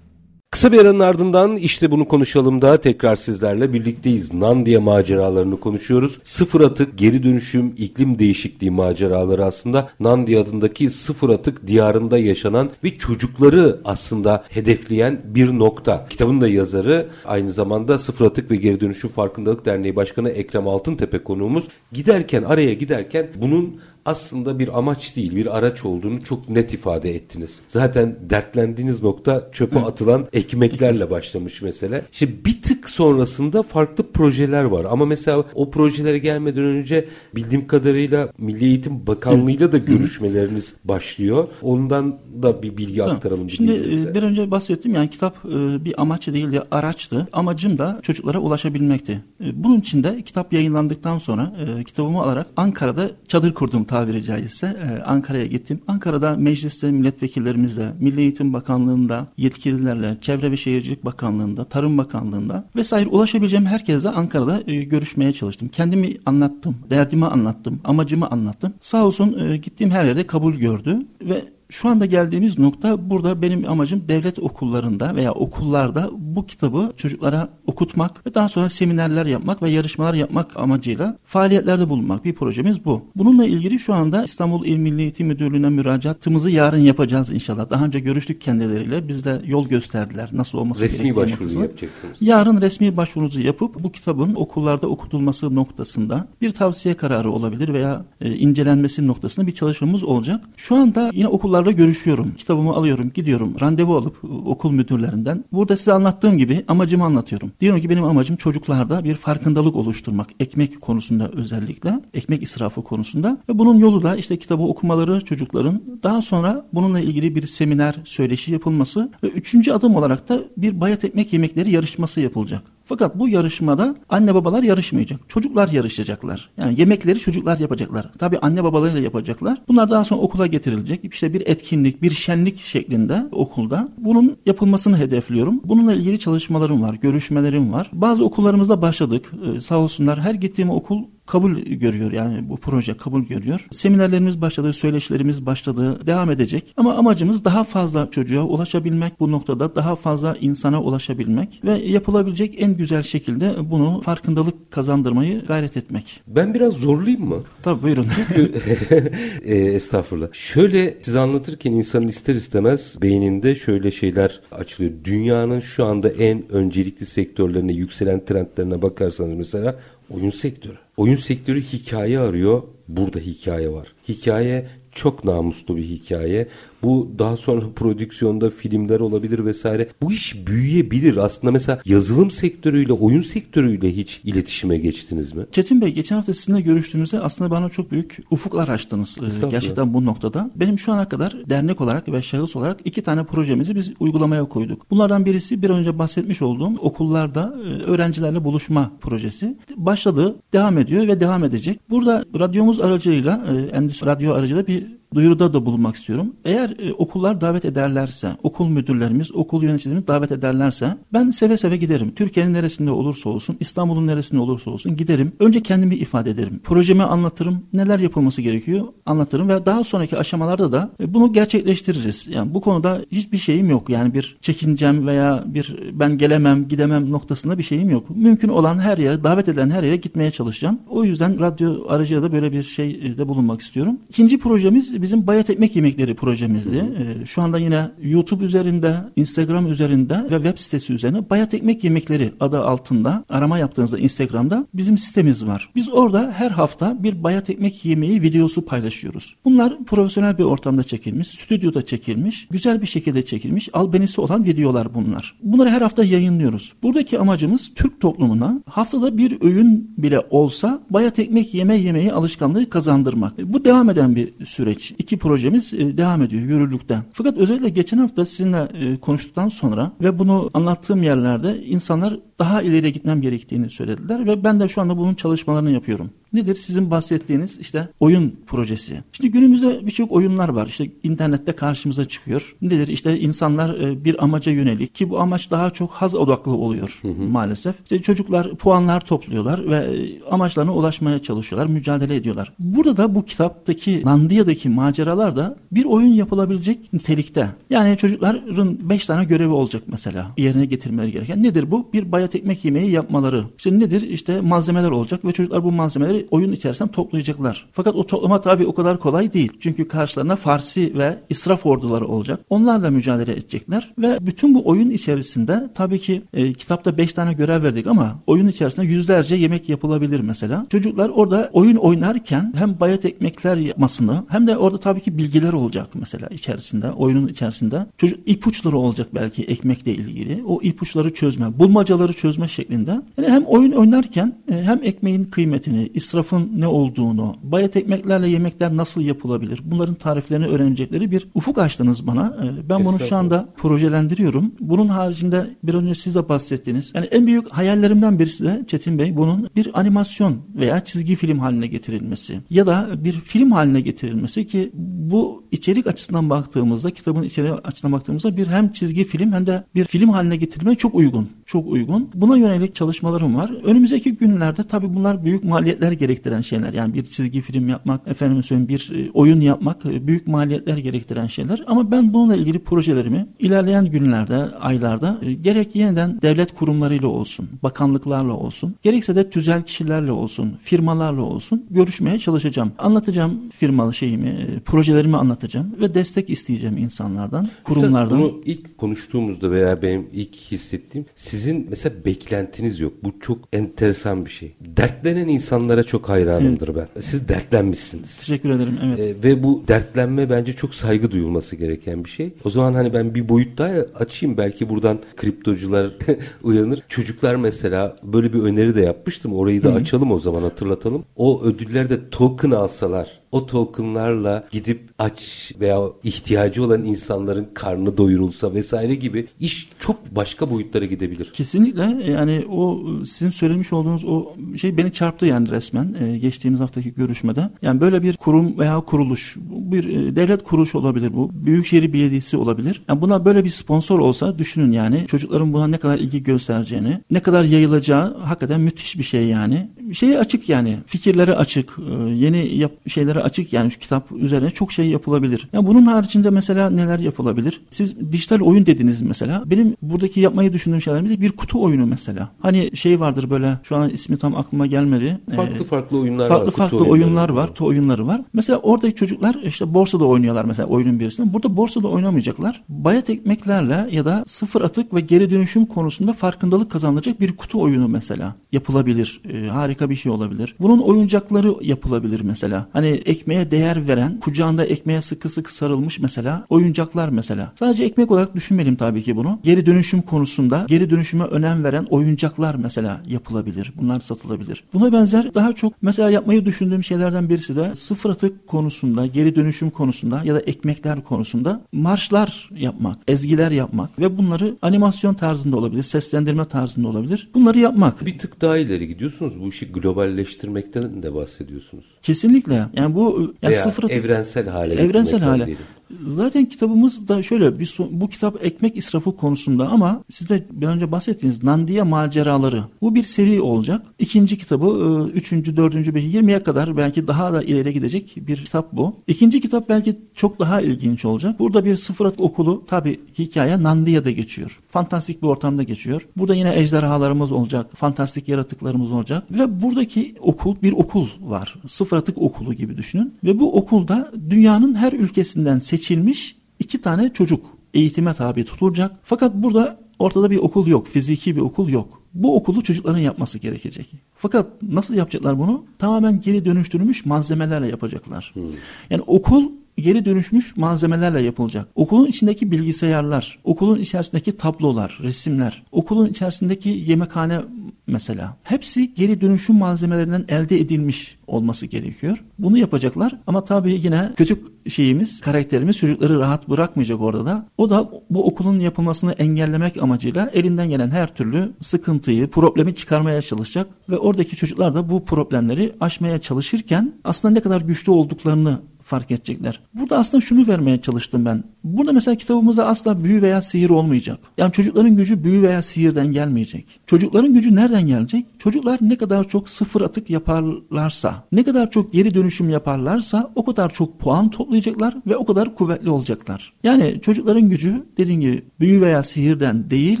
Kısa 0.50 0.72
bir 0.72 0.78
aranın 0.78 1.00
ardından 1.00 1.56
işte 1.56 1.90
bunu 1.90 2.08
konuşalım 2.08 2.62
da 2.62 2.80
tekrar 2.80 3.16
sizlerle 3.16 3.72
birlikteyiz. 3.72 4.34
Nandiya 4.34 4.80
maceralarını 4.80 5.60
konuşuyoruz. 5.60 6.18
Sıfır 6.22 6.60
atık, 6.60 6.98
geri 6.98 7.22
dönüşüm, 7.22 7.74
iklim 7.76 8.18
değişikliği 8.18 8.70
maceraları 8.70 9.44
aslında 9.44 9.88
Nandiya 10.00 10.40
adındaki 10.40 10.90
sıfır 10.90 11.30
atık 11.30 11.66
diyarında 11.66 12.18
yaşanan 12.18 12.70
ve 12.84 12.98
çocukları 12.98 13.80
aslında 13.84 14.44
hedefleyen 14.48 15.20
bir 15.24 15.58
nokta. 15.58 16.06
Kitabın 16.10 16.40
da 16.40 16.48
yazarı 16.48 17.08
aynı 17.24 17.50
zamanda 17.50 17.98
Sıfır 17.98 18.26
Atık 18.26 18.50
ve 18.50 18.56
Geri 18.56 18.80
Dönüşüm 18.80 19.10
Farkındalık 19.10 19.64
Derneği 19.64 19.96
Başkanı 19.96 20.30
Ekrem 20.30 20.68
Altıntepe 20.68 21.18
konuğumuz. 21.18 21.68
Giderken 21.92 22.42
araya 22.42 22.74
giderken 22.74 23.26
bunun 23.36 23.80
aslında 24.08 24.58
bir 24.58 24.78
amaç 24.78 25.16
değil 25.16 25.36
bir 25.36 25.58
araç 25.58 25.84
olduğunu 25.84 26.24
çok 26.24 26.48
net 26.48 26.74
ifade 26.74 27.14
ettiniz. 27.14 27.60
Zaten 27.68 28.16
dertlendiğiniz 28.30 29.02
nokta 29.02 29.48
çöpe 29.52 29.78
atılan 29.78 30.26
ekmeklerle 30.32 31.10
başlamış 31.10 31.62
mesele. 31.62 32.02
İşte 32.12 32.44
bir 32.44 32.62
tık 32.62 32.90
sonrasında 32.90 33.62
farklı 33.62 34.12
projeler 34.12 34.64
var 34.64 34.86
ama 34.90 35.06
mesela 35.06 35.44
o 35.54 35.70
projelere 35.70 36.18
gelmeden 36.18 36.64
önce 36.64 37.08
bildiğim 37.34 37.66
kadarıyla 37.66 38.32
Milli 38.38 38.64
Eğitim 38.64 39.06
Bakanlığı'yla 39.06 39.72
da 39.72 39.78
görüşmeleriniz 39.78 40.74
başlıyor. 40.84 41.48
Ondan 41.62 42.18
da 42.42 42.62
bir 42.62 42.76
bilgi 42.76 42.98
tamam. 42.98 43.16
aktaralım. 43.16 43.50
Şimdi 43.50 43.72
e, 43.72 44.14
bir 44.14 44.22
önce 44.22 44.50
bahsettim 44.50 44.94
yani 44.94 45.10
kitap 45.10 45.36
e, 45.44 45.84
bir 45.84 46.02
amaç 46.02 46.28
değil 46.28 46.52
de 46.52 46.62
araçtı. 46.70 47.28
Amacım 47.32 47.78
da 47.78 48.00
çocuklara 48.02 48.38
ulaşabilmekti. 48.38 49.24
E, 49.40 49.64
bunun 49.64 49.80
için 49.80 50.04
de 50.04 50.22
kitap 50.22 50.52
yayınlandıktan 50.52 51.18
sonra 51.18 51.52
kitabımı 51.86 52.22
alarak 52.22 52.46
Ankara'da 52.56 53.10
çadır 53.28 53.54
kurdum 53.54 53.84
tabiri 53.98 54.22
caizse 54.22 54.66
e, 54.66 55.02
Ankara'ya 55.02 55.46
gittim. 55.46 55.80
Ankara'da 55.88 56.36
mecliste 56.36 56.90
milletvekillerimizle, 56.90 57.92
Milli 58.00 58.20
Eğitim 58.20 58.52
Bakanlığı'nda 58.52 59.26
yetkililerle, 59.36 60.16
Çevre 60.20 60.50
ve 60.50 60.56
Şehircilik 60.56 61.04
Bakanlığı'nda, 61.04 61.64
Tarım 61.64 61.98
Bakanlığı'nda 61.98 62.64
vesaire 62.76 63.08
ulaşabileceğim 63.08 63.66
herkesle 63.66 64.08
Ankara'da 64.08 64.62
e, 64.66 64.82
görüşmeye 64.82 65.32
çalıştım. 65.32 65.68
Kendimi 65.68 66.16
anlattım, 66.26 66.76
derdimi 66.90 67.26
anlattım, 67.26 67.80
amacımı 67.84 68.30
anlattım. 68.30 68.74
Sağ 68.80 69.04
olsun 69.06 69.38
e, 69.38 69.56
gittiğim 69.56 69.90
her 69.90 70.04
yerde 70.04 70.26
kabul 70.26 70.54
gördü 70.54 70.98
ve 71.20 71.42
şu 71.70 71.88
anda 71.88 72.06
geldiğimiz 72.06 72.58
nokta 72.58 73.10
burada 73.10 73.42
benim 73.42 73.70
amacım 73.70 74.04
devlet 74.08 74.38
okullarında 74.38 75.16
veya 75.16 75.32
okullarda 75.32 76.10
bu 76.12 76.46
kitabı 76.46 76.92
çocuklara 76.96 77.48
okutmak 77.66 78.26
ve 78.26 78.34
daha 78.34 78.48
sonra 78.48 78.68
seminerler 78.68 79.26
yapmak 79.26 79.62
ve 79.62 79.70
yarışmalar 79.70 80.14
yapmak 80.14 80.56
amacıyla 80.56 81.16
faaliyetlerde 81.24 81.88
bulunmak. 81.88 82.24
Bir 82.24 82.34
projemiz 82.34 82.84
bu. 82.84 83.02
Bununla 83.16 83.46
ilgili 83.46 83.78
şu 83.78 83.94
anda 83.94 84.24
İstanbul 84.24 84.66
İl 84.66 84.76
Milli 84.76 85.02
Eğitim 85.02 85.26
Müdürlüğü'ne 85.26 85.68
müracaatımızı 85.68 86.50
yarın 86.50 86.78
yapacağız 86.78 87.30
inşallah. 87.30 87.70
Daha 87.70 87.84
önce 87.84 88.00
görüştük 88.00 88.40
kendileriyle. 88.40 89.08
Biz 89.08 89.24
de 89.24 89.42
yol 89.46 89.68
gösterdiler 89.68 90.30
nasıl 90.32 90.58
olması 90.58 90.84
Resmi 90.84 91.16
başvuru 91.16 91.62
yapacaksınız. 91.62 92.22
Yarın 92.22 92.60
resmi 92.60 92.96
başvurunuzu 92.96 93.40
yapıp 93.40 93.82
bu 93.82 93.92
kitabın 93.92 94.34
okullarda 94.34 94.86
okutulması 94.86 95.54
noktasında 95.54 96.28
bir 96.40 96.50
tavsiye 96.50 96.94
kararı 96.94 97.30
olabilir 97.30 97.72
veya 97.72 98.04
e, 98.20 98.34
incelenmesi 98.34 99.06
noktasında 99.06 99.46
bir 99.46 99.52
çalışmamız 99.52 100.04
olacak. 100.04 100.44
Şu 100.56 100.76
anda 100.76 101.10
yine 101.14 101.28
okullarda 101.58 101.70
görüşüyorum. 101.70 102.34
Kitabımı 102.38 102.70
alıyorum, 102.70 103.10
gidiyorum. 103.14 103.54
Randevu 103.60 103.96
alıp 103.96 104.16
e, 104.24 104.26
okul 104.26 104.70
müdürlerinden. 104.72 105.44
Burada 105.52 105.76
size 105.76 105.92
anlattığım 105.92 106.38
gibi 106.38 106.64
amacımı 106.68 107.04
anlatıyorum. 107.04 107.52
Diyorum 107.60 107.80
ki 107.80 107.90
benim 107.90 108.04
amacım 108.04 108.36
çocuklarda 108.36 109.04
bir 109.04 109.14
farkındalık 109.14 109.76
oluşturmak. 109.76 110.28
Ekmek 110.40 110.80
konusunda 110.80 111.30
özellikle. 111.32 112.00
Ekmek 112.14 112.42
israfı 112.42 112.82
konusunda. 112.82 113.38
Ve 113.48 113.58
bunun 113.58 113.78
yolu 113.78 114.02
da 114.02 114.16
işte 114.16 114.36
kitabı 114.36 114.62
okumaları 114.62 115.20
çocukların. 115.20 115.82
Daha 116.02 116.22
sonra 116.22 116.66
bununla 116.72 117.00
ilgili 117.00 117.34
bir 117.34 117.46
seminer, 117.46 117.94
söyleşi 118.04 118.52
yapılması. 118.52 119.10
Ve 119.22 119.28
üçüncü 119.28 119.72
adım 119.72 119.96
olarak 119.96 120.28
da 120.28 120.38
bir 120.56 120.80
bayat 120.80 121.04
ekmek 121.04 121.32
yemekleri 121.32 121.70
yarışması 121.70 122.20
yapılacak. 122.20 122.62
Fakat 122.88 123.18
bu 123.18 123.28
yarışmada 123.28 123.94
anne 124.08 124.34
babalar 124.34 124.62
yarışmayacak. 124.62 125.20
Çocuklar 125.28 125.68
yarışacaklar. 125.68 126.50
Yani 126.56 126.80
yemekleri 126.80 127.20
çocuklar 127.20 127.58
yapacaklar. 127.58 128.12
Tabii 128.18 128.38
anne 128.38 128.64
babalarıyla 128.64 129.00
yapacaklar. 129.00 129.58
Bunlar 129.68 129.90
daha 129.90 130.04
sonra 130.04 130.20
okula 130.20 130.46
getirilecek. 130.46 131.04
İşte 131.04 131.32
bir 131.32 131.42
etkinlik, 131.46 132.02
bir 132.02 132.10
şenlik 132.10 132.60
şeklinde 132.60 133.28
okulda. 133.32 133.88
Bunun 133.98 134.36
yapılmasını 134.46 134.98
hedefliyorum. 134.98 135.60
Bununla 135.64 135.94
ilgili 135.94 136.18
çalışmalarım 136.18 136.82
var, 136.82 136.94
görüşmelerim 136.94 137.72
var. 137.72 137.90
Bazı 137.92 138.24
okullarımızda 138.24 138.82
başladık. 138.82 139.32
Ee, 139.56 139.60
sağ 139.60 139.78
olsunlar 139.78 140.20
her 140.20 140.34
gittiğim 140.34 140.70
okul 140.70 141.04
kabul 141.28 141.56
görüyor 141.56 142.12
yani 142.12 142.48
bu 142.48 142.56
proje 142.56 142.96
kabul 142.96 143.22
görüyor. 143.22 143.66
Seminerlerimiz 143.70 144.40
başladı, 144.40 144.72
söyleşilerimiz 144.72 145.46
başladı, 145.46 146.06
devam 146.06 146.30
edecek. 146.30 146.74
Ama 146.76 146.94
amacımız 146.94 147.44
daha 147.44 147.64
fazla 147.64 148.10
çocuğa 148.10 148.42
ulaşabilmek 148.42 149.20
bu 149.20 149.32
noktada 149.32 149.76
daha 149.76 149.96
fazla 149.96 150.36
insana 150.40 150.82
ulaşabilmek 150.82 151.60
ve 151.64 151.74
yapılabilecek 151.74 152.54
en 152.62 152.76
güzel 152.76 153.02
şekilde 153.02 153.54
bunu 153.70 154.00
farkındalık 154.00 154.70
kazandırmayı 154.70 155.46
gayret 155.46 155.76
etmek. 155.76 156.22
Ben 156.26 156.54
biraz 156.54 156.72
zorlayayım 156.72 157.28
mı? 157.28 157.42
Tabii 157.62 157.82
buyurun. 157.82 158.06
e, 159.42 159.54
estağfurullah. 159.56 160.28
Şöyle 160.32 160.98
size 161.02 161.20
anlatırken 161.20 161.72
insanın 161.72 162.08
ister 162.08 162.34
istemez 162.34 162.96
beyninde 163.02 163.54
şöyle 163.54 163.90
şeyler 163.90 164.40
açılıyor. 164.52 164.92
Dünyanın 165.04 165.60
şu 165.60 165.84
anda 165.84 166.08
en 166.08 166.52
öncelikli 166.52 167.06
sektörlerine, 167.06 167.72
yükselen 167.72 168.24
trendlerine 168.24 168.82
bakarsanız 168.82 169.34
mesela 169.34 169.76
oyun 170.10 170.30
sektörü. 170.30 170.87
Oyun 170.98 171.16
sektörü 171.16 171.62
hikaye 171.62 172.18
arıyor. 172.18 172.62
Burada 172.88 173.18
hikaye 173.18 173.72
var. 173.72 173.88
Hikaye 174.08 174.66
çok 174.92 175.24
namuslu 175.24 175.76
bir 175.76 175.82
hikaye. 175.82 176.48
Bu 176.82 177.10
daha 177.18 177.36
sonra 177.36 177.62
prodüksiyonda 177.76 178.50
filmler 178.50 179.00
olabilir 179.00 179.44
vesaire. 179.44 179.88
Bu 180.02 180.12
iş 180.12 180.46
büyüyebilir. 180.46 181.16
Aslında 181.16 181.52
mesela 181.52 181.80
yazılım 181.84 182.30
sektörüyle, 182.30 182.92
oyun 182.92 183.20
sektörüyle 183.20 183.96
hiç 183.96 184.20
iletişime 184.24 184.78
geçtiniz 184.78 185.34
mi? 185.34 185.46
Çetin 185.52 185.80
Bey 185.80 185.94
geçen 185.94 186.16
hafta 186.16 186.34
sizinle 186.34 186.60
görüştüğümüzde 186.60 187.20
aslında 187.20 187.50
bana 187.50 187.68
çok 187.68 187.90
büyük 187.90 188.18
ufuklar 188.30 188.68
açtınız 188.68 189.18
e, 189.42 189.48
gerçekten 189.48 189.94
bu 189.94 190.04
noktada. 190.04 190.50
Benim 190.56 190.78
şu 190.78 190.92
ana 190.92 191.08
kadar 191.08 191.36
dernek 191.50 191.80
olarak 191.80 192.08
ve 192.08 192.22
şahıs 192.22 192.56
olarak 192.56 192.80
iki 192.84 193.02
tane 193.02 193.24
projemizi 193.24 193.74
biz 193.74 193.92
uygulamaya 194.00 194.44
koyduk. 194.44 194.90
Bunlardan 194.90 195.26
birisi 195.26 195.62
bir 195.62 195.70
önce 195.70 195.98
bahsetmiş 195.98 196.42
olduğum 196.42 196.78
okullarda 196.80 197.54
e, 197.64 197.82
öğrencilerle 197.82 198.44
buluşma 198.44 198.92
projesi. 199.00 199.58
Başladı, 199.76 200.36
devam 200.52 200.78
ediyor 200.78 201.08
ve 201.08 201.20
devam 201.20 201.44
edecek. 201.44 201.80
Burada 201.90 202.24
radyomuz 202.38 202.80
aracılığıyla, 202.80 203.46
e, 203.52 203.76
endüstri 203.76 204.06
radyo 204.06 204.32
aracılığıyla 204.32 204.66
bir 204.66 204.97
duyuruda 205.14 205.52
da 205.52 205.66
bulunmak 205.66 205.96
istiyorum. 205.96 206.32
Eğer 206.44 206.70
e, 206.78 206.92
okullar 206.92 207.40
davet 207.40 207.64
ederlerse, 207.64 208.36
okul 208.42 208.68
müdürlerimiz, 208.68 209.34
okul 209.34 209.62
yöneticilerimiz 209.62 210.06
davet 210.06 210.32
ederlerse 210.32 210.96
ben 211.12 211.30
seve 211.30 211.56
seve 211.56 211.76
giderim. 211.76 212.10
Türkiye'nin 212.14 212.52
neresinde 212.54 212.90
olursa 212.90 213.30
olsun, 213.30 213.56
İstanbul'un 213.60 214.06
neresinde 214.06 214.40
olursa 214.40 214.70
olsun 214.70 214.96
giderim. 214.96 215.32
Önce 215.38 215.62
kendimi 215.62 215.94
ifade 215.94 216.30
ederim. 216.30 216.60
Projemi 216.64 217.02
anlatırım. 217.02 217.62
Neler 217.72 217.98
yapılması 217.98 218.42
gerekiyor 218.42 218.84
anlatırım 219.06 219.48
ve 219.48 219.66
daha 219.66 219.84
sonraki 219.84 220.18
aşamalarda 220.18 220.72
da 220.72 220.90
e, 221.00 221.14
bunu 221.14 221.32
gerçekleştiririz. 221.32 222.26
Yani 222.30 222.54
bu 222.54 222.60
konuda 222.60 223.00
hiçbir 223.12 223.38
şeyim 223.38 223.70
yok. 223.70 223.90
Yani 223.90 224.14
bir 224.14 224.36
çekincem 224.40 225.06
veya 225.06 225.44
bir 225.46 225.76
ben 225.92 226.18
gelemem, 226.18 226.68
gidemem 226.68 227.10
noktasında 227.10 227.58
bir 227.58 227.62
şeyim 227.62 227.90
yok. 227.90 228.10
Mümkün 228.10 228.48
olan 228.48 228.78
her 228.78 228.98
yere, 228.98 229.24
davet 229.24 229.48
edilen 229.48 229.70
her 229.70 229.82
yere 229.82 229.96
gitmeye 229.96 230.30
çalışacağım. 230.30 230.78
O 230.88 231.04
yüzden 231.04 231.40
radyo 231.40 231.88
aracıyla 231.88 232.22
da 232.22 232.32
böyle 232.32 232.52
bir 232.52 232.62
şeyde 232.62 233.28
bulunmak 233.28 233.60
istiyorum. 233.60 233.98
İkinci 234.08 234.38
projemiz 234.38 234.97
bizim 235.02 235.26
bayat 235.26 235.50
ekmek 235.50 235.76
yemekleri 235.76 236.14
projemizdi. 236.14 236.76
Ee, 236.76 237.26
şu 237.26 237.42
anda 237.42 237.58
yine 237.58 237.90
YouTube 238.02 238.44
üzerinde, 238.44 238.96
Instagram 239.16 239.70
üzerinde 239.70 240.24
ve 240.30 240.36
web 240.36 240.58
sitesi 240.58 240.92
üzerine 240.92 241.30
bayat 241.30 241.54
ekmek 241.54 241.84
yemekleri 241.84 242.32
adı 242.40 242.60
altında 242.60 243.24
arama 243.28 243.58
yaptığınızda 243.58 243.98
Instagram'da 243.98 244.66
bizim 244.74 244.98
sitemiz 244.98 245.46
var. 245.46 245.70
Biz 245.76 245.88
orada 245.88 246.32
her 246.36 246.50
hafta 246.50 247.02
bir 247.02 247.22
bayat 247.22 247.50
ekmek 247.50 247.84
yemeği 247.84 248.22
videosu 248.22 248.64
paylaşıyoruz. 248.64 249.36
Bunlar 249.44 249.84
profesyonel 249.84 250.38
bir 250.38 250.44
ortamda 250.44 250.82
çekilmiş, 250.82 251.28
stüdyoda 251.28 251.82
çekilmiş, 251.86 252.48
güzel 252.50 252.80
bir 252.80 252.86
şekilde 252.86 253.22
çekilmiş, 253.22 253.68
albenisi 253.72 254.20
olan 254.20 254.44
videolar 254.44 254.94
bunlar. 254.94 255.34
Bunları 255.42 255.70
her 255.70 255.82
hafta 255.82 256.04
yayınlıyoruz. 256.04 256.72
Buradaki 256.82 257.18
amacımız 257.18 257.70
Türk 257.74 258.00
toplumuna 258.00 258.62
haftada 258.66 259.18
bir 259.18 259.42
öğün 259.42 259.94
bile 259.98 260.20
olsa 260.30 260.82
bayat 260.90 261.18
ekmek 261.18 261.54
yeme 261.54 261.74
yemeği 261.76 262.12
alışkanlığı 262.12 262.70
kazandırmak. 262.70 263.38
Bu 263.38 263.64
devam 263.64 263.90
eden 263.90 264.16
bir 264.16 264.44
süreç 264.44 264.87
iki 264.98 265.18
projemiz 265.18 265.74
e, 265.74 265.96
devam 265.96 266.22
ediyor 266.22 266.42
yürürlükte. 266.42 266.98
Fakat 267.12 267.38
özellikle 267.38 267.68
geçen 267.68 267.98
hafta 267.98 268.26
sizinle 268.26 268.68
e, 268.74 268.96
konuştuktan 268.96 269.48
sonra 269.48 269.92
ve 270.00 270.18
bunu 270.18 270.50
anlattığım 270.54 271.02
yerlerde 271.02 271.64
insanlar 271.64 272.18
daha 272.38 272.62
ileriye 272.62 272.90
gitmem 272.90 273.20
gerektiğini 273.20 273.70
söylediler 273.70 274.26
ve 274.26 274.44
ben 274.44 274.60
de 274.60 274.68
şu 274.68 274.80
anda 274.80 274.96
bunun 274.96 275.14
çalışmalarını 275.14 275.70
yapıyorum. 275.70 276.10
Nedir? 276.32 276.54
Sizin 276.54 276.90
bahsettiğiniz 276.90 277.58
işte 277.58 277.88
oyun 278.00 278.36
projesi. 278.46 279.02
Şimdi 279.12 279.30
günümüzde 279.30 279.86
birçok 279.86 280.12
oyunlar 280.12 280.48
var. 280.48 280.66
İşte 280.66 280.90
internette 281.02 281.52
karşımıza 281.52 282.04
çıkıyor. 282.04 282.56
Nedir? 282.62 282.88
İşte 282.88 283.20
insanlar 283.20 283.80
e, 283.80 284.04
bir 284.04 284.24
amaca 284.24 284.52
yönelik 284.52 284.94
ki 284.94 285.10
bu 285.10 285.20
amaç 285.20 285.50
daha 285.50 285.70
çok 285.70 285.90
haz 285.90 286.14
odaklı 286.14 286.52
oluyor 286.52 286.98
hı 287.02 287.08
hı. 287.08 287.22
maalesef. 287.22 287.74
İşte 287.82 288.02
çocuklar 288.02 288.54
puanlar 288.54 289.00
topluyorlar 289.00 289.70
ve 289.70 290.08
amaçlarına 290.30 290.74
ulaşmaya 290.74 291.18
çalışıyorlar, 291.18 291.66
mücadele 291.66 292.16
ediyorlar. 292.16 292.52
Burada 292.58 292.96
da 292.96 293.14
bu 293.14 293.24
kitaptaki 293.24 294.02
Nandiya'daki 294.04 294.68
maceralar 294.68 295.36
da 295.36 295.56
bir 295.72 295.84
oyun 295.84 296.12
yapılabilecek 296.12 296.92
nitelikte. 296.92 297.48
Yani 297.70 297.96
çocukların 297.96 298.78
5 298.88 299.06
tane 299.06 299.24
görevi 299.24 299.52
olacak 299.52 299.82
mesela 299.86 300.26
yerine 300.36 300.64
getirmeleri 300.64 301.12
gereken. 301.12 301.42
Nedir 301.42 301.70
bu? 301.70 301.88
Bir 301.92 302.12
bayat 302.12 302.34
ekmek 302.34 302.64
yemeği 302.64 302.90
yapmaları. 302.90 303.44
İşte 303.58 303.78
nedir? 303.78 304.02
İşte 304.02 304.40
malzemeler 304.40 304.90
olacak 304.90 305.24
ve 305.24 305.32
çocuklar 305.32 305.64
bu 305.64 305.72
malzemeleri 305.72 306.17
oyun 306.30 306.52
içerisinden 306.52 306.92
toplayacaklar. 306.92 307.68
Fakat 307.72 307.94
o 307.94 308.06
toplama 308.06 308.40
tabi 308.40 308.66
o 308.66 308.74
kadar 308.74 308.98
kolay 308.98 309.32
değil. 309.32 309.52
Çünkü 309.60 309.88
karşılarına 309.88 310.36
Farsi 310.36 310.98
ve 310.98 311.18
israf 311.30 311.66
orduları 311.66 312.06
olacak. 312.06 312.40
Onlarla 312.50 312.90
mücadele 312.90 313.32
edecekler 313.32 313.92
ve 313.98 314.18
bütün 314.20 314.54
bu 314.54 314.68
oyun 314.68 314.90
içerisinde 314.90 315.70
tabii 315.74 315.98
ki 315.98 316.22
e, 316.34 316.52
kitapta 316.52 316.98
5 316.98 317.12
tane 317.12 317.32
görev 317.32 317.62
verdik 317.62 317.86
ama 317.86 318.18
oyun 318.26 318.48
içerisinde 318.48 318.86
yüzlerce 318.86 319.36
yemek 319.36 319.68
yapılabilir 319.68 320.20
mesela. 320.20 320.66
Çocuklar 320.70 321.08
orada 321.08 321.50
oyun 321.52 321.76
oynarken 321.76 322.52
hem 322.56 322.80
bayat 322.80 323.04
ekmekler 323.04 323.56
yapmasını 323.56 324.24
hem 324.28 324.46
de 324.46 324.56
orada 324.56 324.78
tabii 324.78 325.00
ki 325.00 325.18
bilgiler 325.18 325.52
olacak 325.52 325.86
mesela 325.94 326.28
içerisinde, 326.28 326.90
oyunun 326.90 327.28
içerisinde. 327.28 327.86
Çocuk 327.98 328.20
ipuçları 328.26 328.78
olacak 328.78 329.08
belki 329.14 329.44
ekmekle 329.44 329.94
ilgili. 329.94 330.44
O 330.46 330.62
ipuçları 330.62 331.14
çözme, 331.14 331.58
bulmacaları 331.58 332.12
çözme 332.12 332.48
şeklinde. 332.48 332.90
Yani 333.18 333.28
hem 333.28 333.44
oyun 333.44 333.72
oynarken 333.72 334.34
e, 334.50 334.62
hem 334.62 334.80
ekmeğin 334.82 335.24
kıymetini, 335.24 335.90
israfın 336.08 336.52
ne 336.56 336.66
olduğunu, 336.66 337.34
bayat 337.42 337.76
ekmeklerle 337.76 338.28
yemekler 338.28 338.76
nasıl 338.76 339.00
yapılabilir? 339.00 339.60
Bunların 339.64 339.94
tariflerini 339.94 340.46
öğrenecekleri 340.46 341.10
bir 341.10 341.28
ufuk 341.34 341.58
açtınız 341.58 342.06
bana. 342.06 342.36
Ee, 342.42 342.68
ben 342.68 342.84
bunu 342.84 342.98
şu 342.98 343.16
anda 343.16 343.48
projelendiriyorum. 343.56 344.52
Bunun 344.60 344.88
haricinde 344.88 345.56
bir 345.62 345.74
önce 345.74 345.94
siz 345.94 346.14
de 346.14 346.28
bahsettiniz. 346.28 346.92
Yani 346.94 347.06
en 347.06 347.26
büyük 347.26 347.52
hayallerimden 347.52 348.18
birisi 348.18 348.44
de 348.44 348.64
Çetin 348.66 348.98
Bey 348.98 349.16
bunun 349.16 349.48
bir 349.56 349.80
animasyon 349.80 350.36
veya 350.54 350.84
çizgi 350.84 351.16
film 351.16 351.38
haline 351.38 351.66
getirilmesi 351.66 352.40
ya 352.50 352.66
da 352.66 353.04
bir 353.04 353.12
film 353.12 353.50
haline 353.50 353.80
getirilmesi 353.80 354.46
ki 354.46 354.70
bu 354.74 355.44
içerik 355.50 355.86
açısından 355.86 356.30
baktığımızda 356.30 356.90
kitabın 356.90 357.22
içeriği 357.22 357.52
açısından 357.52 357.92
baktığımızda 357.92 358.36
bir 358.36 358.46
hem 358.46 358.72
çizgi 358.72 359.04
film 359.04 359.32
hem 359.32 359.46
de 359.46 359.64
bir 359.74 359.84
film 359.84 360.08
haline 360.08 360.36
getirilmeye 360.36 360.76
çok 360.76 360.94
uygun. 360.94 361.28
Çok 361.46 361.66
uygun. 361.66 362.10
Buna 362.14 362.36
yönelik 362.36 362.74
çalışmalarım 362.74 363.36
var. 363.36 363.50
Önümüzdeki 363.64 364.12
günlerde 364.12 364.62
tabii 364.62 364.94
bunlar 364.94 365.24
büyük 365.24 365.44
maliyetler 365.44 365.92
gerektiren 365.98 366.40
şeyler. 366.40 366.72
Yani 366.72 366.94
bir 366.94 367.04
çizgi 367.04 367.40
film 367.40 367.68
yapmak, 367.68 368.08
efendim 368.08 368.42
söyleyeyim 368.42 368.68
bir 368.68 368.92
e, 368.94 369.10
oyun 369.10 369.40
yapmak 369.40 369.86
e, 369.86 370.06
büyük 370.06 370.26
maliyetler 370.26 370.76
gerektiren 370.76 371.26
şeyler. 371.26 371.64
Ama 371.66 371.90
ben 371.90 372.12
bununla 372.12 372.36
ilgili 372.36 372.58
projelerimi 372.58 373.26
ilerleyen 373.38 373.86
günlerde, 373.86 374.36
aylarda 374.60 375.18
e, 375.22 375.32
gerek 375.32 375.76
yeniden 375.76 376.22
devlet 376.22 376.54
kurumlarıyla 376.54 377.08
olsun, 377.08 377.48
bakanlıklarla 377.62 378.32
olsun, 378.32 378.74
gerekse 378.82 379.16
de 379.16 379.30
tüzel 379.30 379.62
kişilerle 379.62 380.12
olsun, 380.12 380.56
firmalarla 380.60 381.22
olsun 381.22 381.66
görüşmeye 381.70 382.18
çalışacağım. 382.18 382.72
Anlatacağım 382.78 383.50
firmalı 383.50 383.94
şeyimi, 383.94 384.60
projelerimi 384.64 385.16
anlatacağım 385.16 385.76
ve 385.80 385.94
destek 385.94 386.30
isteyeceğim 386.30 386.76
insanlardan, 386.76 387.48
kurumlardan. 387.64 388.20
Bunu 388.20 388.40
ilk 388.44 388.78
konuştuğumuzda 388.78 389.50
veya 389.50 389.82
benim 389.82 390.06
ilk 390.12 390.36
hissettiğim 390.36 391.06
sizin 391.16 391.66
mesela 391.70 391.94
beklentiniz 392.04 392.80
yok. 392.80 392.92
Bu 393.04 393.20
çok 393.20 393.38
enteresan 393.52 394.24
bir 394.24 394.30
şey. 394.30 394.54
Dertlenen 394.60 395.28
insanlara 395.28 395.82
çok 395.88 396.08
hayranımdır 396.08 396.68
evet. 396.68 396.88
ben. 396.96 397.00
Siz 397.00 397.28
dertlenmişsiniz. 397.28 398.18
Teşekkür 398.18 398.50
ederim. 398.50 398.78
Evet. 398.84 399.00
Ee, 399.00 399.22
ve 399.22 399.42
bu 399.42 399.64
dertlenme 399.68 400.30
bence 400.30 400.52
çok 400.52 400.74
saygı 400.74 401.10
duyulması 401.10 401.56
gereken 401.56 402.04
bir 402.04 402.10
şey. 402.10 402.32
O 402.44 402.50
zaman 402.50 402.74
hani 402.74 402.92
ben 402.92 403.14
bir 403.14 403.28
boyut 403.28 403.58
daha 403.58 403.72
açayım. 403.94 404.36
Belki 404.36 404.68
buradan 404.68 404.98
kriptocular 405.16 405.90
uyanır. 406.42 406.82
Çocuklar 406.88 407.36
mesela 407.36 407.96
böyle 408.02 408.32
bir 408.32 408.38
öneri 408.38 408.74
de 408.74 408.80
yapmıştım. 408.80 409.32
Orayı 409.34 409.62
da 409.62 409.68
Hı-hı. 409.68 409.76
açalım 409.76 410.12
o 410.12 410.18
zaman 410.18 410.42
hatırlatalım. 410.42 411.04
O 411.16 411.42
ödüllerde 411.42 412.10
token 412.10 412.50
alsalar 412.50 413.17
o 413.32 413.46
tokenlarla 413.46 414.44
gidip 414.50 414.80
aç 414.98 415.52
veya 415.60 415.80
ihtiyacı 416.04 416.64
olan 416.64 416.84
insanların 416.84 417.48
karnı 417.54 417.96
doyurulsa 417.96 418.54
vesaire 418.54 418.94
gibi 418.94 419.26
iş 419.40 419.68
çok 419.78 420.16
başka 420.16 420.50
boyutlara 420.50 420.84
gidebilir. 420.84 421.32
Kesinlikle 421.32 422.12
yani 422.12 422.44
o 422.50 422.80
sizin 423.06 423.30
söylemiş 423.30 423.72
olduğunuz 423.72 424.04
o 424.04 424.34
şey 424.56 424.76
beni 424.76 424.92
çarptı 424.92 425.26
yani 425.26 425.50
resmen 425.50 425.94
e, 426.00 426.18
geçtiğimiz 426.18 426.60
haftaki 426.60 426.94
görüşmede. 426.94 427.50
Yani 427.62 427.80
böyle 427.80 428.02
bir 428.02 428.16
kurum 428.16 428.58
veya 428.58 428.80
kuruluş 428.80 429.36
bir 429.50 429.84
e, 429.84 430.16
devlet 430.16 430.42
kuruluşu 430.42 430.78
olabilir 430.78 431.14
bu. 431.14 431.30
Büyükşehir 431.32 431.92
Belediyesi 431.92 432.36
olabilir. 432.36 432.82
Yani 432.88 433.00
buna 433.00 433.24
böyle 433.24 433.44
bir 433.44 433.50
sponsor 433.50 433.98
olsa 433.98 434.38
düşünün 434.38 434.72
yani 434.72 435.04
çocukların 435.06 435.52
buna 435.52 435.66
ne 435.66 435.76
kadar 435.76 435.98
ilgi 435.98 436.22
göstereceğini, 436.22 437.00
ne 437.10 437.20
kadar 437.20 437.44
yayılacağı 437.44 438.18
hakikaten 438.18 438.60
müthiş 438.60 438.98
bir 438.98 439.02
şey 439.02 439.26
yani. 439.26 439.68
Şeyi 439.92 440.18
açık 440.18 440.48
yani 440.48 440.76
fikirleri 440.86 441.34
açık, 441.34 441.78
e, 441.78 442.10
yeni 442.10 442.56
yap 442.56 442.72
şeylere 442.86 443.17
şeylere 443.18 443.24
açık 443.24 443.52
yani 443.52 443.70
şu 443.70 443.78
kitap 443.78 444.12
üzerine 444.12 444.50
çok 444.50 444.72
şey 444.72 444.88
yapılabilir. 444.88 445.48
Yani 445.52 445.66
bunun 445.66 445.86
haricinde 445.86 446.30
mesela 446.30 446.70
neler 446.70 446.98
yapılabilir? 446.98 447.60
Siz 447.70 448.12
dijital 448.12 448.40
oyun 448.40 448.66
dediniz 448.66 449.02
mesela. 449.02 449.42
Benim 449.46 449.76
buradaki 449.82 450.20
yapmayı 450.20 450.52
düşündüğüm 450.52 450.80
şeyler 450.80 451.04
bir, 451.04 451.20
bir 451.20 451.32
kutu 451.32 451.62
oyunu 451.62 451.86
mesela. 451.86 452.28
Hani 452.40 452.76
şey 452.76 453.00
vardır 453.00 453.30
böyle 453.30 453.58
şu 453.62 453.76
an 453.76 453.90
ismi 453.90 454.16
tam 454.16 454.36
aklıma 454.36 454.66
gelmedi. 454.66 455.18
Farklı 455.36 455.64
ee, 455.64 455.66
farklı 455.66 455.98
oyunlar 455.98 456.28
farklı 456.28 456.46
var. 456.46 456.52
Farklı 456.52 456.78
farklı 456.78 456.90
oyunlar 456.90 457.28
var. 457.28 457.46
Kutu 457.46 457.66
oyunları 457.66 458.06
var. 458.06 458.20
Mesela 458.32 458.58
oradaki 458.58 458.94
çocuklar 458.94 459.34
işte 459.44 459.74
borsada 459.74 460.04
oynuyorlar 460.04 460.44
mesela 460.44 460.68
oyunun 460.68 461.00
birisinde. 461.00 461.32
Burada 461.32 461.56
borsada 461.56 461.88
oynamayacaklar. 461.88 462.62
Bayat 462.68 463.10
ekmeklerle 463.10 463.88
ya 463.90 464.04
da 464.04 464.24
sıfır 464.26 464.62
atık 464.62 464.94
ve 464.94 465.00
geri 465.00 465.30
dönüşüm 465.30 465.66
konusunda 465.66 466.12
farkındalık 466.12 466.70
kazandıracak 466.70 467.20
bir 467.20 467.36
kutu 467.36 467.60
oyunu 467.60 467.88
mesela 467.88 468.34
yapılabilir. 468.52 469.20
Ee, 469.32 469.48
harika 469.48 469.90
bir 469.90 469.94
şey 469.94 470.12
olabilir. 470.12 470.54
Bunun 470.60 470.78
oyuncakları 470.78 471.54
yapılabilir 471.62 472.20
mesela. 472.20 472.66
Hani 472.72 472.88
ekmeğe 473.08 473.50
değer 473.50 473.88
veren, 473.88 474.20
kucağında 474.20 474.64
ekmeğe 474.64 475.00
sıkı 475.00 475.28
sıkı 475.28 475.54
sarılmış 475.54 475.98
mesela 475.98 476.46
oyuncaklar 476.48 477.08
mesela. 477.08 477.52
Sadece 477.58 477.84
ekmek 477.84 478.10
olarak 478.10 478.34
düşünmeyelim 478.34 478.76
tabii 478.76 479.02
ki 479.02 479.16
bunu. 479.16 479.40
Geri 479.42 479.66
dönüşüm 479.66 480.02
konusunda 480.02 480.64
geri 480.68 480.90
dönüşüme 480.90 481.24
önem 481.24 481.64
veren 481.64 481.84
oyuncaklar 481.90 482.54
mesela 482.54 483.02
yapılabilir. 483.06 483.72
Bunlar 483.76 484.00
satılabilir. 484.00 484.64
Buna 484.74 484.92
benzer 484.92 485.34
daha 485.34 485.52
çok 485.52 485.82
mesela 485.82 486.10
yapmayı 486.10 486.44
düşündüğüm 486.44 486.84
şeylerden 486.84 487.28
birisi 487.28 487.56
de 487.56 487.74
sıfır 487.74 488.10
atık 488.10 488.46
konusunda, 488.46 489.06
geri 489.06 489.36
dönüşüm 489.36 489.70
konusunda 489.70 490.22
ya 490.24 490.34
da 490.34 490.40
ekmekler 490.40 491.04
konusunda 491.04 491.60
marşlar 491.72 492.50
yapmak, 492.56 492.98
ezgiler 493.08 493.50
yapmak 493.50 493.98
ve 493.98 494.18
bunları 494.18 494.56
animasyon 494.62 495.14
tarzında 495.14 495.56
olabilir, 495.56 495.82
seslendirme 495.82 496.44
tarzında 496.44 496.88
olabilir. 496.88 497.28
Bunları 497.34 497.58
yapmak. 497.58 498.06
Bir 498.06 498.18
tık 498.18 498.40
daha 498.40 498.58
ileri 498.58 498.88
gidiyorsunuz. 498.88 499.40
Bu 499.40 499.48
işi 499.48 499.72
globalleştirmekten 499.72 501.02
de 501.02 501.14
bahsediyorsunuz. 501.14 501.84
Kesinlikle. 502.02 502.66
Yani 502.74 502.94
bu 502.94 502.97
bu 502.98 503.34
yani 503.42 503.54
sıfır 503.54 503.90
evrensel 503.90 504.48
hale 504.48 504.74
evrensel 504.74 505.20
hale. 505.20 505.46
Diyelim. 505.46 505.64
Zaten 506.06 506.44
kitabımız 506.44 507.08
da 507.08 507.22
şöyle 507.22 507.58
bir 507.58 507.76
bu 507.90 508.08
kitap 508.08 508.44
ekmek 508.44 508.76
israfı 508.76 509.16
konusunda 509.16 509.68
ama 509.68 510.04
siz 510.10 510.28
de 510.28 510.44
bir 510.50 510.66
önce 510.66 510.92
bahsettiğiniz 510.92 511.44
Nandiya 511.44 511.84
maceraları. 511.84 512.64
Bu 512.80 512.94
bir 512.94 513.02
seri 513.02 513.40
olacak. 513.40 513.82
İkinci 513.98 514.38
kitabı, 514.38 514.66
e, 514.66 515.16
üçüncü, 515.16 515.56
dördüncü, 515.56 515.94
beşinci, 515.94 516.16
yirmiye 516.16 516.42
kadar 516.42 516.76
belki 516.76 517.06
daha 517.08 517.32
da 517.32 517.42
ileri 517.42 517.72
gidecek 517.72 518.14
bir 518.16 518.36
kitap 518.36 518.72
bu. 518.72 518.96
İkinci 519.06 519.40
kitap 519.40 519.68
belki 519.68 519.98
çok 520.14 520.38
daha 520.38 520.60
ilginç 520.60 521.04
olacak. 521.04 521.38
Burada 521.38 521.64
bir 521.64 521.76
sıfır 521.76 522.12
okulu 522.18 522.64
tabi 522.66 523.00
hikaye 523.18 523.62
Nandiya'da 523.62 524.10
geçiyor. 524.10 524.60
Fantastik 524.66 525.22
bir 525.22 525.26
ortamda 525.26 525.62
geçiyor. 525.62 526.08
Burada 526.16 526.34
yine 526.34 526.58
ejderhalarımız 526.58 527.32
olacak. 527.32 527.70
Fantastik 527.74 528.28
yaratıklarımız 528.28 528.92
olacak. 528.92 529.22
Ve 529.30 529.62
buradaki 529.62 530.14
okul 530.20 530.56
bir 530.62 530.72
okul 530.72 531.06
var. 531.20 531.54
Sıfır 531.66 531.98
okulu 532.16 532.54
gibi 532.54 532.76
düşünün. 532.76 533.14
Ve 533.24 533.40
bu 533.40 533.56
okulda 533.56 534.12
dünyanın 534.30 534.74
her 534.74 534.92
ülkesinden 534.92 535.58
seçilen 535.58 535.77
seçilmiş 535.78 536.36
iki 536.58 536.80
tane 536.80 537.12
çocuk 537.12 537.46
eğitime 537.74 538.14
tabi 538.14 538.44
tutulacak. 538.44 538.96
Fakat 539.02 539.34
burada 539.34 539.80
ortada 539.98 540.30
bir 540.30 540.36
okul 540.36 540.66
yok, 540.66 540.86
fiziki 540.86 541.36
bir 541.36 541.40
okul 541.40 541.68
yok. 541.68 542.02
Bu 542.14 542.36
okulu 542.36 542.62
çocukların 542.62 542.98
yapması 542.98 543.38
gerekecek. 543.38 543.90
Fakat 544.14 544.46
nasıl 544.62 544.94
yapacaklar 544.94 545.38
bunu? 545.38 545.64
Tamamen 545.78 546.20
geri 546.20 546.44
dönüştürülmüş 546.44 547.06
malzemelerle 547.06 547.68
yapacaklar. 547.68 548.30
Hmm. 548.34 548.42
Yani 548.90 549.02
okul 549.06 549.44
geri 549.76 550.04
dönüşmüş 550.04 550.56
malzemelerle 550.56 551.20
yapılacak. 551.20 551.68
Okulun 551.74 552.06
içindeki 552.06 552.50
bilgisayarlar, 552.50 553.38
okulun 553.44 553.80
içerisindeki 553.80 554.36
tablolar, 554.36 554.98
resimler, 555.02 555.62
okulun 555.72 556.06
içerisindeki 556.06 556.68
yemekhane 556.86 557.40
mesela. 557.88 558.36
Hepsi 558.42 558.94
geri 558.94 559.20
dönüşüm 559.20 559.56
malzemelerinden 559.56 560.24
elde 560.28 560.60
edilmiş 560.60 561.18
olması 561.26 561.66
gerekiyor. 561.66 562.24
Bunu 562.38 562.58
yapacaklar 562.58 563.18
ama 563.26 563.44
tabii 563.44 563.80
yine 563.82 564.12
kötü 564.16 564.40
şeyimiz, 564.68 565.20
karakterimiz 565.20 565.76
çocukları 565.76 566.18
rahat 566.18 566.48
bırakmayacak 566.48 567.00
orada 567.00 567.26
da. 567.26 567.46
O 567.58 567.70
da 567.70 567.90
bu 568.10 568.26
okulun 568.26 568.60
yapılmasını 568.60 569.12
engellemek 569.12 569.82
amacıyla 569.82 570.30
elinden 570.32 570.70
gelen 570.70 570.90
her 570.90 571.14
türlü 571.14 571.52
sıkıntıyı, 571.60 572.30
problemi 572.30 572.74
çıkarmaya 572.74 573.22
çalışacak 573.22 573.66
ve 573.88 573.98
oradaki 573.98 574.36
çocuklar 574.36 574.74
da 574.74 574.90
bu 574.90 575.04
problemleri 575.04 575.72
aşmaya 575.80 576.20
çalışırken 576.20 576.92
aslında 577.04 577.34
ne 577.34 577.40
kadar 577.40 577.60
güçlü 577.60 577.92
olduklarını 577.92 578.58
fark 578.88 579.10
edecekler. 579.10 579.60
Burada 579.74 579.98
aslında 579.98 580.20
şunu 580.20 580.46
vermeye 580.46 580.80
çalıştım 580.80 581.24
ben. 581.24 581.44
Burada 581.64 581.92
mesela 581.92 582.14
kitabımızda 582.14 582.66
asla 582.66 583.04
büyü 583.04 583.22
veya 583.22 583.42
sihir 583.42 583.70
olmayacak. 583.70 584.18
Yani 584.38 584.52
çocukların 584.52 584.96
gücü 584.96 585.24
büyü 585.24 585.42
veya 585.42 585.62
sihirden 585.62 586.06
gelmeyecek. 586.06 586.66
Çocukların 586.86 587.34
gücü 587.34 587.56
nereden 587.56 587.86
gelecek? 587.86 588.26
Çocuklar 588.38 588.78
ne 588.80 588.96
kadar 588.96 589.28
çok 589.28 589.50
sıfır 589.50 589.80
atık 589.80 590.10
yaparlarsa, 590.10 591.24
ne 591.32 591.44
kadar 591.44 591.70
çok 591.70 591.92
geri 591.92 592.14
dönüşüm 592.14 592.50
yaparlarsa 592.50 593.30
o 593.34 593.44
kadar 593.44 593.72
çok 593.72 593.98
puan 593.98 594.30
toplayacaklar 594.30 594.94
ve 595.06 595.16
o 595.16 595.24
kadar 595.24 595.54
kuvvetli 595.54 595.90
olacaklar. 595.90 596.52
Yani 596.64 597.00
çocukların 597.02 597.48
gücü 597.48 597.86
dediğim 597.96 598.20
gibi 598.20 598.44
büyü 598.60 598.80
veya 598.80 599.02
sihirden 599.02 599.70
değil, 599.70 600.00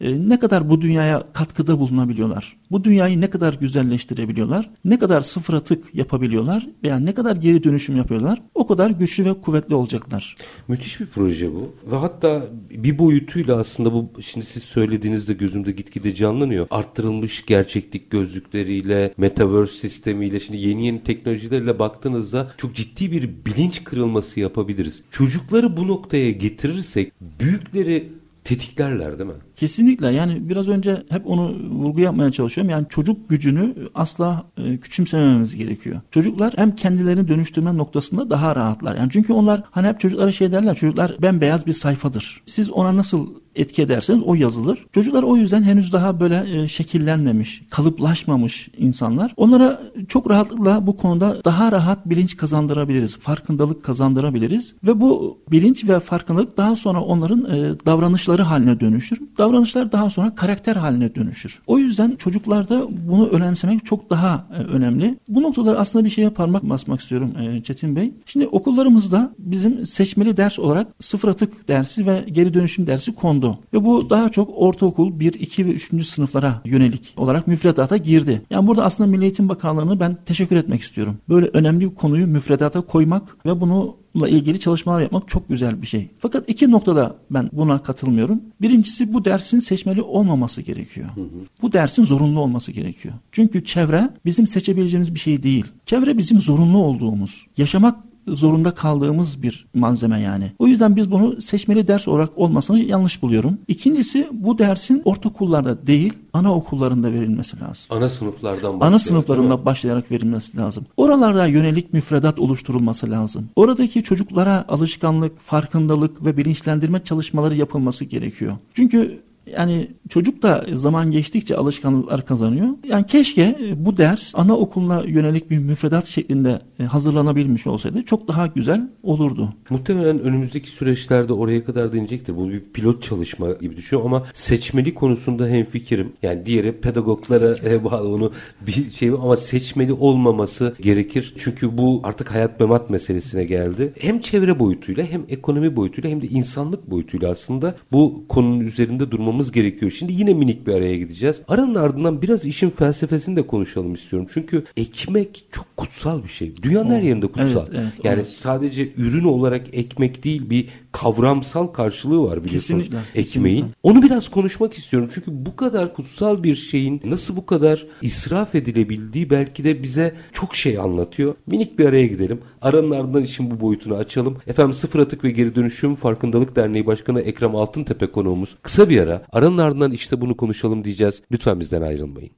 e, 0.00 0.28
ne 0.28 0.38
kadar 0.38 0.70
bu 0.70 0.80
dünyaya 0.80 1.22
katkıda 1.32 1.78
bulunabiliyorlar? 1.78 2.56
Bu 2.70 2.84
dünyayı 2.84 3.20
ne 3.20 3.30
kadar 3.30 3.54
güzelleştirebiliyorlar? 3.54 4.70
Ne 4.84 4.98
kadar 4.98 5.20
sıfır 5.20 5.54
atık 5.54 5.94
yapabiliyorlar? 5.94 6.68
Veya 6.82 6.98
ne 6.98 7.14
kadar 7.14 7.36
geri 7.36 7.64
dönüşüm 7.64 7.96
yapıyorlar? 7.96 8.42
O 8.54 8.66
kadar 8.66 8.90
güçlü 8.90 9.24
ve 9.24 9.34
kuvvetli 9.34 9.74
olacaklar. 9.74 10.36
Müthiş 10.68 11.00
bir 11.00 11.06
proje 11.06 11.54
bu. 11.54 11.74
Ve 11.90 11.96
hatta 11.96 12.46
bir 12.70 12.98
boyutuyla 12.98 13.56
aslında 13.56 13.92
bu 13.92 14.10
şimdi 14.20 14.46
siz 14.46 14.62
söylediğinizde 14.62 15.32
gözümde 15.32 15.72
gitgide 15.72 16.14
canlanıyor. 16.14 16.66
Arttırılmış 16.70 17.46
gerçeklik 17.46 18.10
gözlükleriyle, 18.10 19.14
metaverse 19.16 19.72
sistemiyle, 19.72 20.40
şimdi 20.40 20.58
yeni 20.58 20.86
yeni 20.86 21.00
teknolojilerle 21.00 21.78
baktığınızda 21.78 22.50
çok 22.56 22.74
ciddi 22.74 23.12
bir 23.12 23.30
bilinç 23.46 23.84
kırılması 23.84 24.40
yapabiliriz. 24.40 25.02
Çocukları 25.10 25.76
bu 25.76 25.88
noktaya 25.88 26.30
getirirsek 26.30 27.12
büyükleri 27.40 28.12
tetiklerler 28.44 29.18
değil 29.18 29.30
mi? 29.30 29.36
Kesinlikle 29.58 30.12
yani 30.12 30.48
biraz 30.48 30.68
önce 30.68 31.02
hep 31.08 31.26
onu 31.26 31.54
vurgu 31.70 32.00
yapmaya 32.00 32.32
çalışıyorum. 32.32 32.70
Yani 32.70 32.86
çocuk 32.88 33.28
gücünü 33.28 33.74
asla 33.94 34.44
e, 34.56 34.76
küçümsemememiz 34.76 35.56
gerekiyor. 35.56 36.00
Çocuklar 36.10 36.52
hem 36.56 36.76
kendilerini 36.76 37.28
dönüştürme 37.28 37.76
noktasında 37.76 38.30
daha 38.30 38.56
rahatlar. 38.56 38.96
Yani 38.96 39.10
çünkü 39.12 39.32
onlar 39.32 39.62
hani 39.70 39.88
hep 39.88 40.00
çocuklara 40.00 40.32
şey 40.32 40.52
derler 40.52 40.74
çocuklar 40.74 41.12
bembeyaz 41.22 41.66
bir 41.66 41.72
sayfadır. 41.72 42.42
Siz 42.46 42.70
ona 42.70 42.96
nasıl 42.96 43.26
etki 43.58 43.82
ederseniz 43.82 44.22
o 44.22 44.34
yazılır. 44.34 44.86
Çocuklar 44.92 45.22
o 45.22 45.36
yüzden 45.36 45.62
henüz 45.62 45.92
daha 45.92 46.20
böyle 46.20 46.62
e, 46.62 46.68
şekillenmemiş, 46.68 47.62
kalıplaşmamış 47.70 48.68
insanlar. 48.78 49.32
Onlara 49.36 49.80
çok 50.08 50.30
rahatlıkla 50.30 50.86
bu 50.86 50.96
konuda 50.96 51.44
daha 51.44 51.72
rahat 51.72 52.08
bilinç 52.08 52.36
kazandırabiliriz. 52.36 53.16
Farkındalık 53.16 53.84
kazandırabiliriz 53.84 54.74
ve 54.86 55.00
bu 55.00 55.38
bilinç 55.50 55.88
ve 55.88 56.00
farkındalık 56.00 56.56
daha 56.56 56.76
sonra 56.76 57.00
onların 57.00 57.44
e, 57.44 57.74
davranışları 57.86 58.42
haline 58.42 58.80
dönüşür. 58.80 59.20
Davranışlar 59.48 59.92
daha 59.92 60.10
sonra 60.10 60.34
karakter 60.34 60.76
haline 60.76 61.14
dönüşür. 61.14 61.62
O 61.66 61.78
yüzden 61.78 62.16
çocuklarda 62.16 62.86
bunu 63.08 63.28
önemsemek 63.28 63.86
çok 63.86 64.10
daha 64.10 64.46
e, 64.52 64.62
önemli. 64.62 65.18
Bu 65.28 65.42
noktada 65.42 65.78
aslında 65.78 66.04
bir 66.04 66.10
şeye 66.10 66.30
parmak 66.30 66.62
basmak 66.62 67.00
istiyorum 67.00 67.32
e, 67.40 67.62
Çetin 67.62 67.96
Bey. 67.96 68.12
Şimdi 68.26 68.46
okullarımızda 68.46 69.30
bizim 69.38 69.86
seçmeli 69.86 70.36
ders 70.36 70.58
olarak 70.58 70.88
sıfır 71.00 71.28
atık 71.28 71.68
dersi 71.68 72.06
ve 72.06 72.24
geri 72.32 72.54
dönüşüm 72.54 72.86
dersi 72.86 73.14
kondu. 73.14 73.58
Ve 73.74 73.84
bu 73.84 74.10
daha 74.10 74.28
çok 74.28 74.50
ortaokul 74.54 75.20
1, 75.20 75.34
2 75.34 75.66
ve 75.66 75.70
3. 75.70 76.06
sınıflara 76.06 76.54
yönelik 76.64 77.14
olarak 77.16 77.46
müfredata 77.46 77.96
girdi. 77.96 78.42
Yani 78.50 78.66
burada 78.66 78.84
aslında 78.84 79.10
Milli 79.10 79.22
Eğitim 79.22 79.48
Bakanlığı'nı 79.48 80.00
ben 80.00 80.16
teşekkür 80.26 80.56
etmek 80.56 80.82
istiyorum. 80.82 81.16
Böyle 81.28 81.46
önemli 81.46 81.90
bir 81.90 81.94
konuyu 81.94 82.26
müfredata 82.26 82.80
koymak 82.80 83.46
ve 83.46 83.60
bunu 83.60 83.96
ilgili 84.26 84.60
çalışmalar 84.60 85.00
yapmak 85.00 85.28
çok 85.28 85.48
güzel 85.48 85.82
bir 85.82 85.86
şey. 85.86 86.08
Fakat 86.18 86.48
iki 86.48 86.70
noktada 86.70 87.16
ben 87.30 87.50
buna 87.52 87.82
katılmıyorum. 87.82 88.42
Birincisi 88.60 89.12
bu 89.12 89.24
dersin 89.24 89.60
seçmeli 89.60 90.02
olmaması 90.02 90.62
gerekiyor. 90.62 91.08
Hı 91.14 91.20
hı. 91.20 91.26
Bu 91.62 91.72
dersin 91.72 92.04
zorunlu 92.04 92.40
olması 92.40 92.72
gerekiyor. 92.72 93.14
Çünkü 93.32 93.64
çevre 93.64 94.10
bizim 94.24 94.46
seçebileceğimiz 94.46 95.14
bir 95.14 95.20
şey 95.20 95.42
değil. 95.42 95.64
Çevre 95.86 96.18
bizim 96.18 96.40
zorunlu 96.40 96.78
olduğumuz, 96.78 97.46
yaşamak 97.56 98.07
zorunda 98.36 98.70
kaldığımız 98.70 99.42
bir 99.42 99.66
malzeme 99.74 100.20
yani. 100.20 100.52
O 100.58 100.66
yüzden 100.66 100.96
biz 100.96 101.10
bunu 101.10 101.40
seçmeli 101.40 101.88
ders 101.88 102.08
olarak 102.08 102.38
olmasını 102.38 102.78
yanlış 102.78 103.22
buluyorum. 103.22 103.58
İkincisi 103.68 104.28
bu 104.32 104.58
dersin 104.58 105.02
ortaokullarda 105.04 105.86
değil 105.86 106.12
anaokullarında 106.32 107.12
verilmesi 107.12 107.60
lazım. 107.60 107.86
Ana 107.90 108.08
sınıflardan 108.08 108.76
Ana 108.80 108.98
sınıflarında 108.98 109.64
başlayarak 109.64 110.10
verilmesi 110.10 110.56
lazım. 110.56 110.86
Oralarda 110.96 111.46
yönelik 111.46 111.92
müfredat 111.92 112.40
oluşturulması 112.40 113.10
lazım. 113.10 113.48
Oradaki 113.56 114.02
çocuklara 114.02 114.64
alışkanlık, 114.68 115.40
farkındalık 115.40 116.24
ve 116.24 116.36
bilinçlendirme 116.36 117.04
çalışmaları 117.04 117.54
yapılması 117.54 118.04
gerekiyor. 118.04 118.52
Çünkü 118.74 119.20
yani 119.58 119.90
çocuk 120.08 120.42
da 120.42 120.66
zaman 120.74 121.10
geçtikçe 121.10 121.56
alışkanlıklar 121.56 122.26
kazanıyor. 122.26 122.68
Yani 122.88 123.06
keşke 123.06 123.42
e, 123.42 123.84
bu 123.84 123.96
ders 123.96 124.34
anaokuluna 124.34 125.02
yönelik 125.06 125.50
bir 125.50 125.58
müfredat 125.58 126.06
şeklinde 126.06 126.60
e, 126.80 126.84
hazırlanabilmiş 126.84 127.66
olsaydı 127.66 128.02
çok 128.02 128.28
daha 128.28 128.46
güzel 128.46 128.88
olurdu. 129.02 129.54
Muhtemelen 129.70 130.20
önümüzdeki 130.20 130.70
süreçlerde 130.70 131.32
oraya 131.32 131.64
kadar 131.64 131.92
deneyecektir. 131.92 132.36
Bu 132.36 132.48
bir 132.50 132.60
pilot 132.60 133.02
çalışma 133.02 133.52
gibi 133.52 133.76
düşünüyorum 133.76 134.14
ama 134.14 134.26
seçmeli 134.34 134.94
konusunda 134.94 135.48
hem 135.48 135.64
fikrim. 135.64 136.12
Yani 136.22 136.46
diğeri 136.46 136.72
pedagoglara 136.72 137.54
e, 137.64 137.84
bağlı 137.90 138.08
onu 138.08 138.32
bir 138.66 138.90
şey 138.90 139.08
ama 139.08 139.36
seçmeli 139.36 139.92
olmaması 139.92 140.74
gerekir. 140.80 141.34
Çünkü 141.38 141.78
bu 141.78 142.00
artık 142.04 142.34
hayat 142.34 142.60
memat 142.60 142.90
meselesine 142.90 143.44
geldi. 143.44 143.92
Hem 144.00 144.20
çevre 144.20 144.58
boyutuyla 144.58 145.04
hem 145.04 145.24
ekonomi 145.28 145.76
boyutuyla 145.76 146.10
hem 146.10 146.22
de 146.22 146.26
insanlık 146.26 146.90
boyutuyla 146.90 147.30
aslında 147.30 147.74
bu 147.92 148.24
konunun 148.28 148.60
üzerinde 148.60 149.10
durmamız 149.10 149.37
konuşmamız 149.38 149.52
gerekiyor. 149.52 149.92
Şimdi 149.92 150.12
yine 150.12 150.34
minik 150.34 150.66
bir 150.66 150.74
araya 150.74 150.96
gideceğiz. 150.96 151.42
Aranın 151.48 151.74
ardından 151.74 152.22
biraz 152.22 152.46
işin 152.46 152.70
felsefesini 152.70 153.36
de 153.36 153.46
konuşalım 153.46 153.94
istiyorum. 153.94 154.28
Çünkü 154.34 154.64
ekmek 154.76 155.44
çok 155.52 155.76
kutsal 155.76 156.22
bir 156.22 156.28
şey. 156.28 156.52
Dünyanın 156.62 156.90
oh, 156.90 156.92
her 156.92 157.02
yerinde 157.02 157.26
kutsal. 157.26 157.66
Evet, 157.70 157.80
evet, 157.80 158.04
yani 158.04 158.14
evet. 158.14 158.28
sadece 158.28 158.92
ürün 158.96 159.24
olarak 159.24 159.66
ekmek 159.72 160.24
değil 160.24 160.50
bir 160.50 160.68
kavramsal 161.00 161.66
karşılığı 161.66 162.22
var 162.22 162.44
biliyorsunuz 162.44 162.84
kesinlikle, 162.84 163.20
ekmeğin. 163.20 163.56
Kesinlikle. 163.56 163.80
Onu 163.82 164.02
biraz 164.02 164.28
konuşmak 164.28 164.74
istiyorum. 164.74 165.10
Çünkü 165.14 165.46
bu 165.46 165.56
kadar 165.56 165.94
kutsal 165.94 166.42
bir 166.42 166.54
şeyin 166.54 167.00
nasıl 167.04 167.36
bu 167.36 167.46
kadar 167.46 167.86
israf 168.02 168.54
edilebildiği 168.54 169.30
belki 169.30 169.64
de 169.64 169.82
bize 169.82 170.14
çok 170.32 170.56
şey 170.56 170.78
anlatıyor. 170.78 171.34
Minik 171.46 171.78
bir 171.78 171.86
araya 171.86 172.06
gidelim. 172.06 172.40
Aranın 172.62 172.90
ardından 172.90 173.22
işin 173.22 173.50
bu 173.50 173.60
boyutunu 173.60 173.94
açalım. 173.94 174.36
Efendim 174.46 174.74
Sıfır 174.74 175.00
Atık 175.00 175.24
ve 175.24 175.30
Geri 175.30 175.54
Dönüşüm 175.54 175.94
Farkındalık 175.94 176.56
Derneği 176.56 176.86
Başkanı 176.86 177.20
Ekrem 177.20 177.56
Altıntepe 177.56 178.06
konuğumuz. 178.06 178.56
Kısa 178.62 178.88
bir 178.88 179.00
ara. 179.00 179.22
Aranın 179.32 179.58
ardından 179.58 179.92
işte 179.92 180.20
bunu 180.20 180.36
konuşalım 180.36 180.84
diyeceğiz. 180.84 181.22
Lütfen 181.32 181.60
bizden 181.60 181.82
ayrılmayın. 181.82 182.30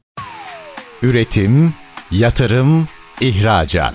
Üretim, 1.02 1.74
yatırım, 2.10 2.86
ihracat. 3.20 3.94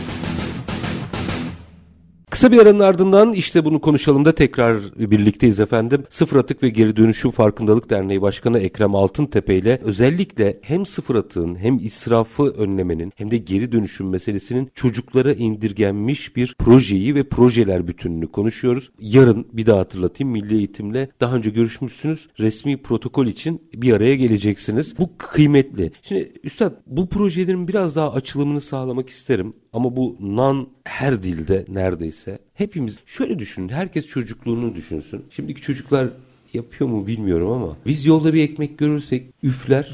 Kısa 2.31 2.51
bir 2.51 2.59
aranın 2.59 2.79
ardından 2.79 3.33
işte 3.33 3.65
bunu 3.65 3.81
konuşalım 3.81 4.25
da 4.25 4.35
tekrar 4.35 4.77
birlikteyiz 4.97 5.59
efendim. 5.59 6.03
Sıfır 6.09 6.37
Atık 6.37 6.63
ve 6.63 6.69
Geri 6.69 6.95
Dönüşüm 6.95 7.31
Farkındalık 7.31 7.89
Derneği 7.89 8.21
Başkanı 8.21 8.59
Ekrem 8.59 8.95
Altıntepe 8.95 9.55
ile 9.55 9.79
özellikle 9.83 10.59
hem 10.61 10.85
sıfır 10.85 11.15
atığın 11.15 11.55
hem 11.55 11.77
israfı 11.77 12.43
önlemenin 12.43 13.11
hem 13.15 13.31
de 13.31 13.37
geri 13.37 13.71
dönüşüm 13.71 14.09
meselesinin 14.09 14.71
çocuklara 14.75 15.33
indirgenmiş 15.33 16.35
bir 16.35 16.55
projeyi 16.59 17.15
ve 17.15 17.29
projeler 17.29 17.87
bütününü 17.87 18.27
konuşuyoruz. 18.27 18.91
Yarın 18.99 19.47
bir 19.53 19.65
daha 19.65 19.79
hatırlatayım 19.79 20.33
Milli 20.33 20.57
Eğitim'le 20.57 21.07
daha 21.21 21.35
önce 21.35 21.49
görüşmüşsünüz. 21.49 22.27
Resmi 22.39 22.81
protokol 22.81 23.27
için 23.27 23.61
bir 23.73 23.93
araya 23.93 24.15
geleceksiniz. 24.15 24.97
Bu 24.97 25.09
kıymetli. 25.17 25.91
Şimdi 26.01 26.31
Üstad 26.43 26.73
bu 26.87 27.09
projelerin 27.09 27.67
biraz 27.67 27.95
daha 27.95 28.13
açılımını 28.13 28.61
sağlamak 28.61 29.09
isterim. 29.09 29.53
Ama 29.73 29.95
bu 29.95 30.17
nan 30.19 30.67
her 30.83 31.23
dilde 31.23 31.65
neredeyse. 31.67 32.39
Hepimiz 32.53 32.99
şöyle 33.05 33.39
düşünün. 33.39 33.69
Herkes 33.69 34.07
çocukluğunu 34.07 34.75
düşünsün. 34.75 35.25
Şimdiki 35.29 35.61
çocuklar 35.61 36.09
yapıyor 36.53 36.89
mu 36.89 37.07
bilmiyorum 37.07 37.51
ama 37.51 37.77
biz 37.85 38.05
yolda 38.05 38.33
bir 38.33 38.43
ekmek 38.43 38.77
görürsek 38.77 39.25
üfler, 39.43 39.93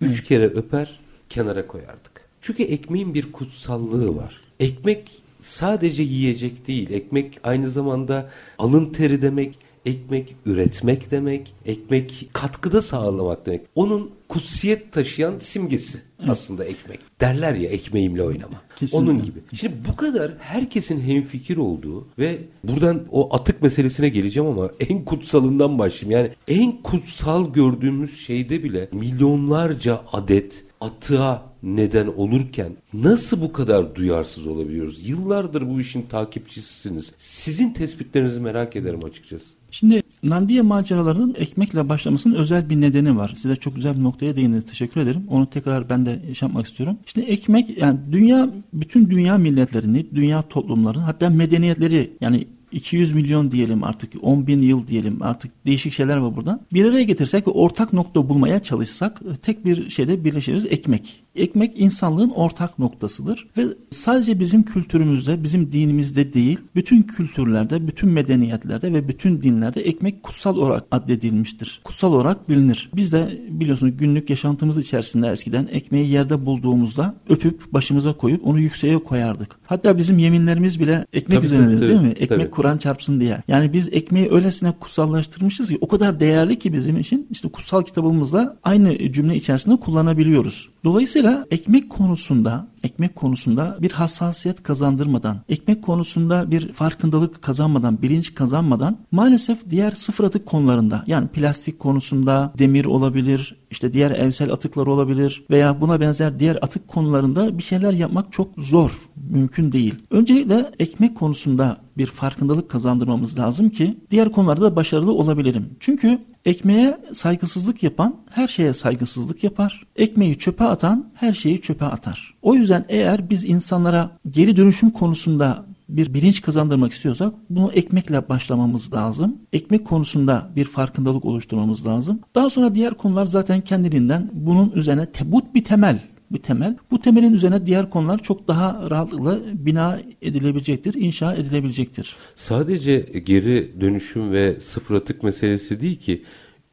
üç 0.00 0.24
kere 0.24 0.46
öper, 0.46 1.00
kenara 1.28 1.66
koyardık. 1.66 2.28
Çünkü 2.40 2.62
ekmeğin 2.62 3.14
bir 3.14 3.32
kutsallığı 3.32 4.16
var. 4.16 4.40
Ekmek 4.60 5.22
sadece 5.40 6.02
yiyecek 6.02 6.66
değil. 6.68 6.90
Ekmek 6.90 7.40
aynı 7.42 7.70
zamanda 7.70 8.30
alın 8.58 8.92
teri 8.92 9.22
demek, 9.22 9.58
ekmek 9.88 10.36
üretmek 10.46 11.10
demek, 11.10 11.54
ekmek 11.66 12.30
katkıda 12.32 12.82
sağlamak 12.82 13.46
demek. 13.46 13.60
Onun 13.74 14.10
kutsiyet 14.28 14.92
taşıyan 14.92 15.38
simgesi 15.38 15.98
aslında 16.28 16.64
ekmek. 16.64 17.00
Derler 17.20 17.54
ya 17.54 17.70
ekmeğimle 17.70 18.22
oynama. 18.22 18.62
Kesinlikle. 18.76 19.10
Onun 19.10 19.24
gibi. 19.24 19.38
Şimdi 19.54 19.74
bu 19.88 19.96
kadar 19.96 20.32
herkesin 20.38 21.00
hemfikir 21.00 21.56
olduğu 21.56 22.06
ve 22.18 22.38
buradan 22.64 23.04
o 23.10 23.34
atık 23.36 23.62
meselesine 23.62 24.08
geleceğim 24.08 24.48
ama 24.48 24.70
en 24.88 25.04
kutsalından 25.04 25.78
başlayayım. 25.78 26.24
Yani 26.24 26.34
en 26.48 26.82
kutsal 26.82 27.52
gördüğümüz 27.52 28.20
şeyde 28.20 28.64
bile 28.64 28.88
milyonlarca 28.92 30.00
adet 30.12 30.64
atığa 30.80 31.42
neden 31.62 32.06
olurken 32.06 32.72
nasıl 32.92 33.40
bu 33.40 33.52
kadar 33.52 33.94
duyarsız 33.94 34.46
olabiliyoruz? 34.46 35.08
Yıllardır 35.08 35.70
bu 35.70 35.80
işin 35.80 36.02
takipçisisiniz. 36.02 37.12
Sizin 37.18 37.72
tespitlerinizi 37.72 38.40
merak 38.40 38.76
ederim 38.76 39.04
açıkçası. 39.04 39.54
Şimdi 39.70 40.02
Nandiye 40.22 40.62
maceralarının 40.62 41.34
ekmekle 41.38 41.88
başlamasının 41.88 42.34
özel 42.34 42.70
bir 42.70 42.80
nedeni 42.80 43.16
var. 43.16 43.32
Size 43.36 43.56
çok 43.56 43.76
güzel 43.76 43.96
bir 43.96 44.02
noktaya 44.02 44.36
değindiniz. 44.36 44.66
Teşekkür 44.66 45.00
ederim. 45.00 45.24
Onu 45.28 45.50
tekrar 45.50 45.90
ben 45.90 46.06
de 46.06 46.20
yaşamak 46.28 46.66
istiyorum. 46.66 46.98
Şimdi 47.06 47.26
ekmek 47.26 47.78
yani 47.78 47.98
dünya 48.12 48.50
bütün 48.72 49.10
dünya 49.10 49.38
milletlerini, 49.38 50.06
dünya 50.14 50.42
toplumlarını 50.42 51.02
hatta 51.02 51.30
medeniyetleri 51.30 52.10
yani 52.20 52.46
200 52.72 53.12
milyon 53.12 53.50
diyelim 53.50 53.84
artık 53.84 54.12
10 54.22 54.46
bin 54.46 54.62
yıl 54.62 54.86
diyelim 54.86 55.22
artık 55.22 55.66
değişik 55.66 55.92
şeyler 55.92 56.16
var 56.16 56.36
burada. 56.36 56.60
Bir 56.72 56.84
araya 56.84 57.02
getirsek 57.02 57.48
ve 57.48 57.50
ortak 57.50 57.92
nokta 57.92 58.28
bulmaya 58.28 58.62
çalışsak 58.62 59.20
tek 59.42 59.64
bir 59.64 59.90
şeyde 59.90 60.24
birleşiriz 60.24 60.66
ekmek. 60.70 61.22
Ekmek 61.36 61.80
insanlığın 61.80 62.30
ortak 62.30 62.78
noktasıdır 62.78 63.48
ve 63.56 63.66
sadece 63.90 64.40
bizim 64.40 64.62
kültürümüzde, 64.62 65.42
bizim 65.42 65.72
dinimizde 65.72 66.32
değil, 66.32 66.58
bütün 66.74 67.02
kültürlerde, 67.02 67.86
bütün 67.86 68.10
medeniyetlerde 68.10 68.92
ve 68.92 69.08
bütün 69.08 69.42
dinlerde 69.42 69.80
ekmek 69.80 70.22
kutsal 70.22 70.56
olarak 70.56 70.84
addedilmiştir. 70.90 71.80
Kutsal 71.84 72.12
olarak 72.12 72.48
bilinir. 72.48 72.90
Biz 72.96 73.12
de 73.12 73.42
biliyorsunuz 73.50 73.96
günlük 73.96 74.30
yaşantımız 74.30 74.78
içerisinde 74.78 75.28
eskiden 75.28 75.68
ekmeği 75.72 76.10
yerde 76.10 76.46
bulduğumuzda 76.46 77.14
öpüp 77.28 77.72
başımıza 77.72 78.12
koyup 78.12 78.46
onu 78.46 78.60
yükseğe 78.60 78.98
koyardık. 78.98 79.56
Hatta 79.66 79.98
bizim 79.98 80.18
yeminlerimiz 80.18 80.80
bile 80.80 81.06
ekmek 81.12 81.44
üzerinedir 81.44 81.88
değil 81.88 82.00
mi? 82.00 82.08
Ekmek 82.08 82.28
tabii 82.28 82.50
Kur'an 82.58 82.78
çarpsın 82.78 83.20
diye. 83.20 83.42
Yani 83.48 83.72
biz 83.72 83.88
ekmeği 83.92 84.32
öylesine 84.32 84.72
kutsallaştırmışız 84.72 85.68
ki 85.68 85.78
o 85.80 85.88
kadar 85.88 86.20
değerli 86.20 86.58
ki 86.58 86.72
bizim 86.72 86.98
için 86.98 87.26
işte 87.30 87.48
kutsal 87.48 87.82
kitabımızda 87.82 88.56
aynı 88.62 89.12
cümle 89.12 89.36
içerisinde 89.36 89.76
kullanabiliyoruz. 89.76 90.68
Dolayısıyla 90.84 91.46
ekmek 91.50 91.90
konusunda 91.90 92.68
ekmek 92.84 93.16
konusunda 93.16 93.76
bir 93.80 93.90
hassasiyet 93.90 94.62
kazandırmadan, 94.62 95.40
ekmek 95.48 95.82
konusunda 95.82 96.50
bir 96.50 96.72
farkındalık 96.72 97.42
kazanmadan, 97.42 98.02
bilinç 98.02 98.34
kazanmadan 98.34 98.98
maalesef 99.10 99.70
diğer 99.70 99.92
sıfır 99.92 100.24
atık 100.24 100.46
konularında 100.46 101.04
yani 101.06 101.28
plastik 101.28 101.78
konusunda 101.78 102.52
demir 102.58 102.84
olabilir, 102.84 103.56
işte 103.70 103.92
diğer 103.92 104.10
evsel 104.10 104.52
atıklar 104.52 104.86
olabilir 104.86 105.44
veya 105.50 105.80
buna 105.80 106.00
benzer 106.00 106.38
diğer 106.38 106.58
atık 106.62 106.88
konularında 106.88 107.58
bir 107.58 107.62
şeyler 107.62 107.92
yapmak 107.92 108.32
çok 108.32 108.48
zor, 108.58 109.08
mümkün 109.30 109.72
değil. 109.72 109.94
Öncelikle 110.10 110.70
ekmek 110.78 111.16
konusunda 111.16 111.76
bir 111.98 112.06
farkındalık 112.06 112.70
kazandırmamız 112.70 113.38
lazım 113.38 113.70
ki 113.70 113.98
diğer 114.10 114.32
konularda 114.32 114.76
başarılı 114.76 115.12
olabilirim. 115.12 115.66
Çünkü 115.80 116.18
ekmeğe 116.48 116.98
saygısızlık 117.12 117.82
yapan 117.82 118.16
her 118.30 118.48
şeye 118.48 118.74
saygısızlık 118.74 119.44
yapar. 119.44 119.82
Ekmeği 119.96 120.38
çöpe 120.38 120.64
atan 120.64 121.10
her 121.14 121.32
şeyi 121.32 121.60
çöpe 121.60 121.84
atar. 121.84 122.34
O 122.42 122.54
yüzden 122.54 122.84
eğer 122.88 123.30
biz 123.30 123.44
insanlara 123.44 124.10
geri 124.30 124.56
dönüşüm 124.56 124.90
konusunda 124.90 125.64
bir 125.88 126.14
bilinç 126.14 126.42
kazandırmak 126.42 126.92
istiyorsak 126.92 127.34
bunu 127.50 127.72
ekmekle 127.72 128.28
başlamamız 128.28 128.94
lazım. 128.94 129.36
Ekmek 129.52 129.86
konusunda 129.86 130.50
bir 130.56 130.64
farkındalık 130.64 131.24
oluşturmamız 131.24 131.86
lazım. 131.86 132.20
Daha 132.34 132.50
sonra 132.50 132.74
diğer 132.74 132.94
konular 132.94 133.26
zaten 133.26 133.60
kendiliğinden 133.60 134.30
bunun 134.32 134.70
üzerine 134.70 135.06
tebut 135.06 135.54
bir 135.54 135.64
temel 135.64 136.00
bir 136.30 136.38
temel. 136.38 136.76
Bu 136.90 137.00
temelin 137.00 137.32
üzerine 137.32 137.66
diğer 137.66 137.90
konular 137.90 138.18
çok 138.18 138.48
daha 138.48 138.90
rahatlıkla 138.90 139.38
bina 139.54 140.00
edilebilecektir, 140.22 140.94
inşa 140.94 141.34
edilebilecektir. 141.34 142.16
Sadece 142.36 142.98
geri 143.26 143.80
dönüşüm 143.80 144.32
ve 144.32 144.60
sıfır 144.60 144.94
atık 144.94 145.22
meselesi 145.22 145.80
değil 145.80 145.96
ki 145.96 146.24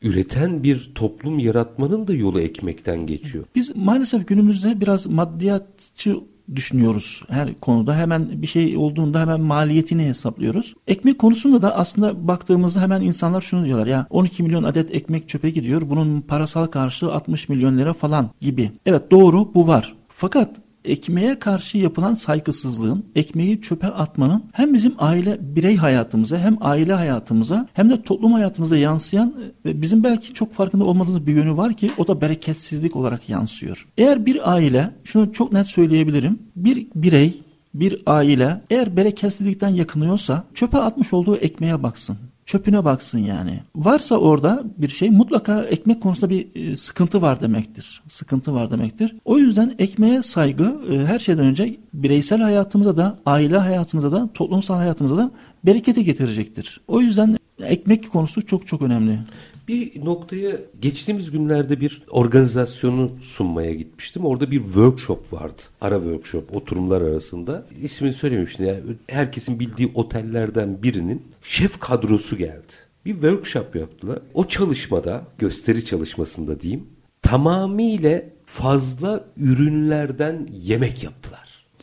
üreten 0.02 0.64
bir 0.64 0.92
toplum 0.96 1.40
yaratmanın 1.40 2.08
da 2.08 2.14
yolu 2.14 2.42
ekmekten 2.42 3.06
geçiyor. 3.06 3.46
Biz 3.56 3.76
maalesef 3.76 4.28
günümüzde 4.28 4.82
biraz 4.82 5.08
maddiyatçı 5.08 6.18
düşünüyoruz 6.56 7.24
her 7.30 7.60
konuda. 7.60 7.98
Hemen 7.98 8.42
bir 8.42 8.48
şey 8.48 8.78
olduğunda 8.78 9.20
hemen 9.20 9.42
maliyetini 9.42 10.04
hesaplıyoruz. 10.06 10.74
Ekmek 10.88 11.20
konusunda 11.20 11.62
da 11.62 11.76
aslında 11.76 12.28
baktığımızda 12.28 12.82
hemen 12.82 13.02
insanlar 13.02 13.42
şunu 13.42 13.66
diyorlar 13.66 13.88
ya 13.88 14.08
12 14.10 14.44
milyon 14.44 14.64
adet 14.64 14.96
ekmek 14.96 15.30
çöpe 15.30 15.50
gidiyor. 15.50 15.82
Bunun 15.90 16.22
parasal 16.22 16.66
karşılığı 16.66 17.14
60 17.14 17.50
milyon 17.50 17.78
lira 17.78 17.94
falan 17.94 18.30
gibi. 18.42 18.72
Evet 18.86 19.12
doğru 19.12 19.54
bu 19.56 19.68
var. 19.68 19.96
Fakat 20.10 20.65
ekmeğe 20.86 21.40
karşı 21.40 21.78
yapılan 21.78 22.14
saygısızlığın, 22.14 23.06
ekmeği 23.16 23.62
çöpe 23.62 23.88
atmanın 23.88 24.44
hem 24.54 24.74
bizim 24.74 24.94
aile 24.98 25.38
birey 25.42 25.76
hayatımıza 25.76 26.38
hem 26.38 26.58
aile 26.62 26.94
hayatımıza 26.94 27.68
hem 27.74 27.90
de 27.90 28.02
toplum 28.02 28.34
hayatımıza 28.34 28.78
yansıyan 28.78 29.34
ve 29.66 29.82
bizim 29.82 30.04
belki 30.04 30.34
çok 30.34 30.54
farkında 30.54 30.84
olmadığımız 30.84 31.28
bir 31.28 31.36
yönü 31.36 31.58
var 31.58 31.74
ki 31.74 31.92
o 31.98 32.08
da 32.08 32.22
bereketsizlik 32.22 32.96
olarak 32.96 33.30
yansıyor. 33.30 33.88
Eğer 33.98 34.26
bir 34.26 34.52
aile, 34.54 34.92
şunu 35.04 35.34
çok 35.34 35.54
net 35.54 35.68
söyleyebilirim, 35.68 36.40
bir 36.56 36.88
birey 36.96 37.42
bir 37.74 38.02
aile 38.06 38.62
eğer 38.70 38.98
bereketsizlikten 38.98 39.70
yakınıyorsa 39.70 40.44
çöpe 40.54 40.78
atmış 40.78 41.14
olduğu 41.14 41.36
ekmeğe 41.36 41.84
baksın 41.84 42.18
çöpüne 42.46 42.86
baksın 42.86 43.18
yani. 43.20 43.60
Varsa 43.76 44.18
orada 44.18 44.64
bir 44.78 44.88
şey 44.88 45.10
mutlaka 45.10 45.64
ekmek 45.64 46.02
konusunda 46.02 46.30
bir 46.30 46.48
e, 46.56 46.76
sıkıntı 46.76 47.22
var 47.22 47.42
demektir. 47.42 48.02
Sıkıntı 48.08 48.54
var 48.54 48.72
demektir. 48.72 49.16
O 49.26 49.38
yüzden 49.38 49.76
ekmeğe 49.80 50.24
saygı 50.24 50.82
e, 50.92 51.06
her 51.06 51.20
şeyden 51.20 51.46
önce 51.46 51.78
bireysel 51.94 52.42
hayatımıza 52.42 52.98
da, 52.98 53.20
aile 53.26 53.58
hayatımıza 53.58 54.12
da, 54.12 54.30
toplumsal 54.34 54.76
hayatımıza 54.76 55.18
da 55.18 55.32
bereketi 55.66 56.06
getirecektir. 56.06 56.82
O 56.88 57.02
yüzden 57.02 57.38
ekmek 57.64 58.12
konusu 58.12 58.46
çok 58.46 58.68
çok 58.68 58.82
önemli. 58.82 59.20
Bir 59.68 60.06
noktaya 60.06 60.52
geçtiğimiz 60.82 61.32
günlerde 61.32 61.82
bir 61.82 62.04
organizasyonu 62.10 63.12
sunmaya 63.22 63.74
gitmiştim. 63.74 64.26
Orada 64.26 64.52
bir 64.52 64.62
workshop 64.62 65.34
vardı. 65.34 65.62
Ara 65.82 65.96
workshop 65.96 66.56
oturumlar 66.56 67.02
arasında. 67.02 67.66
İsmini 67.82 68.14
söylememiştim. 68.14 68.66
Yani 68.66 68.82
herkesin 69.08 69.60
bildiği 69.60 69.92
otellerden 69.96 70.84
birinin 70.84 71.24
şef 71.42 71.80
kadrosu 71.80 72.38
geldi. 72.38 72.74
Bir 73.06 73.14
workshop 73.14 73.76
yaptılar. 73.76 74.20
O 74.34 74.48
çalışmada, 74.48 75.24
gösteri 75.38 75.86
çalışmasında 75.86 76.62
diyeyim, 76.62 76.88
tamamıyla 77.22 78.22
fazla 78.46 79.26
ürünlerden 79.38 80.50
yemek 80.54 81.04
yaptılar. 81.04 81.25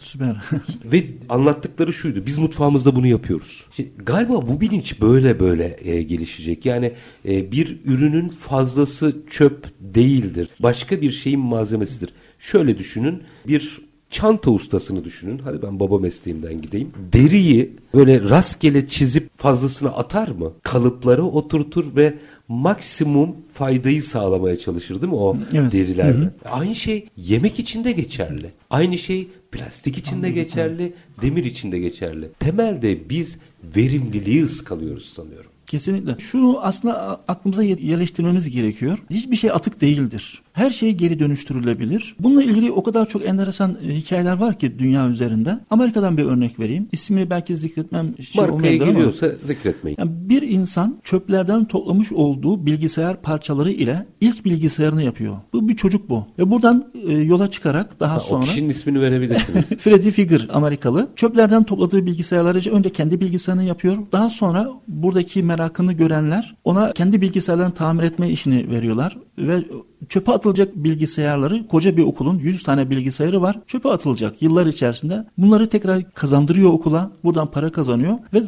Süper. 0.03 0.37
Ve 0.85 1.05
anlattıkları 1.29 1.93
şuydu. 1.93 2.27
Biz 2.27 2.39
mutfağımızda 2.39 2.97
bunu 2.97 3.07
yapıyoruz. 3.07 3.65
İşte 3.71 3.85
galiba 3.99 4.49
bu 4.49 4.61
bilinç 4.61 5.01
böyle 5.01 5.41
böyle 5.41 5.77
e, 5.81 6.03
gelişecek. 6.03 6.67
Yani 6.67 6.93
e, 7.29 7.53
bir 7.53 7.79
ürünün 7.85 8.29
fazlası 8.29 9.17
çöp 9.31 9.67
değildir. 9.81 10.49
Başka 10.61 11.01
bir 11.01 11.11
şeyin 11.11 11.41
malzemesidir. 11.41 12.11
Şöyle 12.39 12.79
düşünün. 12.79 13.23
Bir 13.49 13.81
çanta 14.13 14.51
ustasını 14.51 15.05
düşünün. 15.05 15.39
Hadi 15.39 15.63
ben 15.63 15.81
baba 15.81 15.99
mesleğimden 15.99 16.59
gideyim. 16.61 16.93
Deriyi 17.13 17.77
böyle 17.95 18.21
rastgele 18.21 18.89
çizip 18.89 19.39
fazlasını 19.39 19.97
atar 19.97 20.29
mı? 20.29 20.53
Kalıpları 20.63 21.25
oturtur 21.25 21.97
ve 21.97 22.15
maksimum 22.49 23.37
faydayı 23.53 24.03
sağlamaya 24.03 24.57
çalışır 24.57 25.03
değil 25.03 25.13
mi 25.13 25.19
o 25.19 25.37
evet. 25.55 25.73
derilerden? 25.73 26.21
Hı 26.21 26.25
hı. 26.25 26.51
Aynı 26.51 26.75
şey 26.75 27.07
yemek 27.17 27.59
için 27.59 27.85
de 27.85 27.93
geçerli. 27.93 28.51
Aynı 28.71 28.99
şey 28.99 29.29
plastik 29.53 29.99
için 29.99 30.23
de 30.23 30.31
geçerli, 30.31 30.95
demir 31.23 31.45
için 31.45 31.73
de 31.73 31.79
geçerli. 31.79 32.31
Temelde 32.39 33.11
biz 33.11 33.39
verimliliği 33.77 34.45
ıskalıyoruz 34.45 35.05
sanıyorum. 35.05 35.53
Kesinlikle. 35.73 36.17
Şunu 36.19 36.59
aslında 36.63 37.21
aklımıza 37.29 37.63
yerleştirmemiz 37.63 38.51
gerekiyor. 38.51 38.99
Hiçbir 39.11 39.37
şey 39.37 39.51
atık 39.51 39.81
değildir. 39.81 40.43
Her 40.53 40.71
şey 40.71 40.93
geri 40.95 41.19
dönüştürülebilir. 41.19 42.17
Bununla 42.21 42.43
ilgili 42.43 42.73
o 42.73 42.83
kadar 42.83 43.09
çok 43.09 43.27
enteresan 43.27 43.77
e, 43.89 43.95
hikayeler 43.95 44.33
var 44.37 44.59
ki 44.59 44.79
dünya 44.79 45.09
üzerinde. 45.09 45.59
Amerika'dan 45.71 46.17
bir 46.17 46.25
örnek 46.25 46.61
vereyim. 46.61 46.89
İsmini 46.93 47.31
belki 47.31 47.57
zikretmem 47.57 48.15
şey 48.23 48.45
Markaya 48.45 48.77
giriyorsa 48.77 49.27
ama, 49.27 49.37
zikretmeyin. 49.39 49.97
Yani 49.99 50.11
bir 50.15 50.43
insan 50.43 50.97
çöplerden 51.05 51.65
toplamış 51.65 52.13
olduğu 52.13 52.67
bilgisayar 52.67 53.23
parçaları 53.23 53.71
ile 53.71 54.07
ilk 54.21 54.45
bilgisayarını 54.45 55.03
yapıyor. 55.03 55.37
Bu 55.53 55.69
bir 55.69 55.77
çocuk 55.77 56.11
bu. 56.11 56.27
Ve 56.39 56.51
buradan 56.51 56.93
e, 57.09 57.13
yola 57.13 57.51
çıkarak 57.51 58.01
daha 58.01 58.15
ha, 58.15 58.21
sonra... 58.21 58.43
O 58.43 58.45
kişinin 58.45 58.69
ismini 58.69 59.01
verebilirsiniz. 59.01 59.69
Freddy 59.79 60.11
Figure 60.11 60.53
Amerikalı. 60.53 61.09
Çöplerden 61.17 61.65
topladığı 61.65 62.07
bilgisayarları 62.07 62.71
önce 62.73 62.91
kendi 62.91 63.21
bilgisayarını 63.21 63.65
yapıyor. 63.65 63.97
Daha 64.13 64.31
sonra 64.31 64.71
buradaki 64.89 65.43
merakını 65.43 65.93
görenler 65.93 66.55
ona 66.65 66.93
kendi 66.93 67.21
bilgisayarlarını 67.21 67.75
tamir 67.75 68.03
etme 68.03 68.31
işini 68.31 68.71
veriyorlar. 68.71 69.19
Ve 69.39 69.65
çöpe 70.09 70.33
atılacak 70.43 70.77
bilgisayarları 70.77 71.67
koca 71.67 71.97
bir 71.97 72.03
okulun 72.03 72.39
100 72.39 72.63
tane 72.63 72.91
bilgisayarı 72.91 73.43
var. 73.43 73.61
Çöpe 73.67 73.89
atılacak 73.89 74.43
yıllar 74.43 74.67
içerisinde. 74.67 75.27
Bunları 75.39 75.69
tekrar 75.69 76.11
kazandırıyor 76.11 76.71
okula. 76.71 77.13
Buradan 77.25 77.51
para 77.51 77.73
kazanıyor 77.73 78.19
ve 78.35 78.43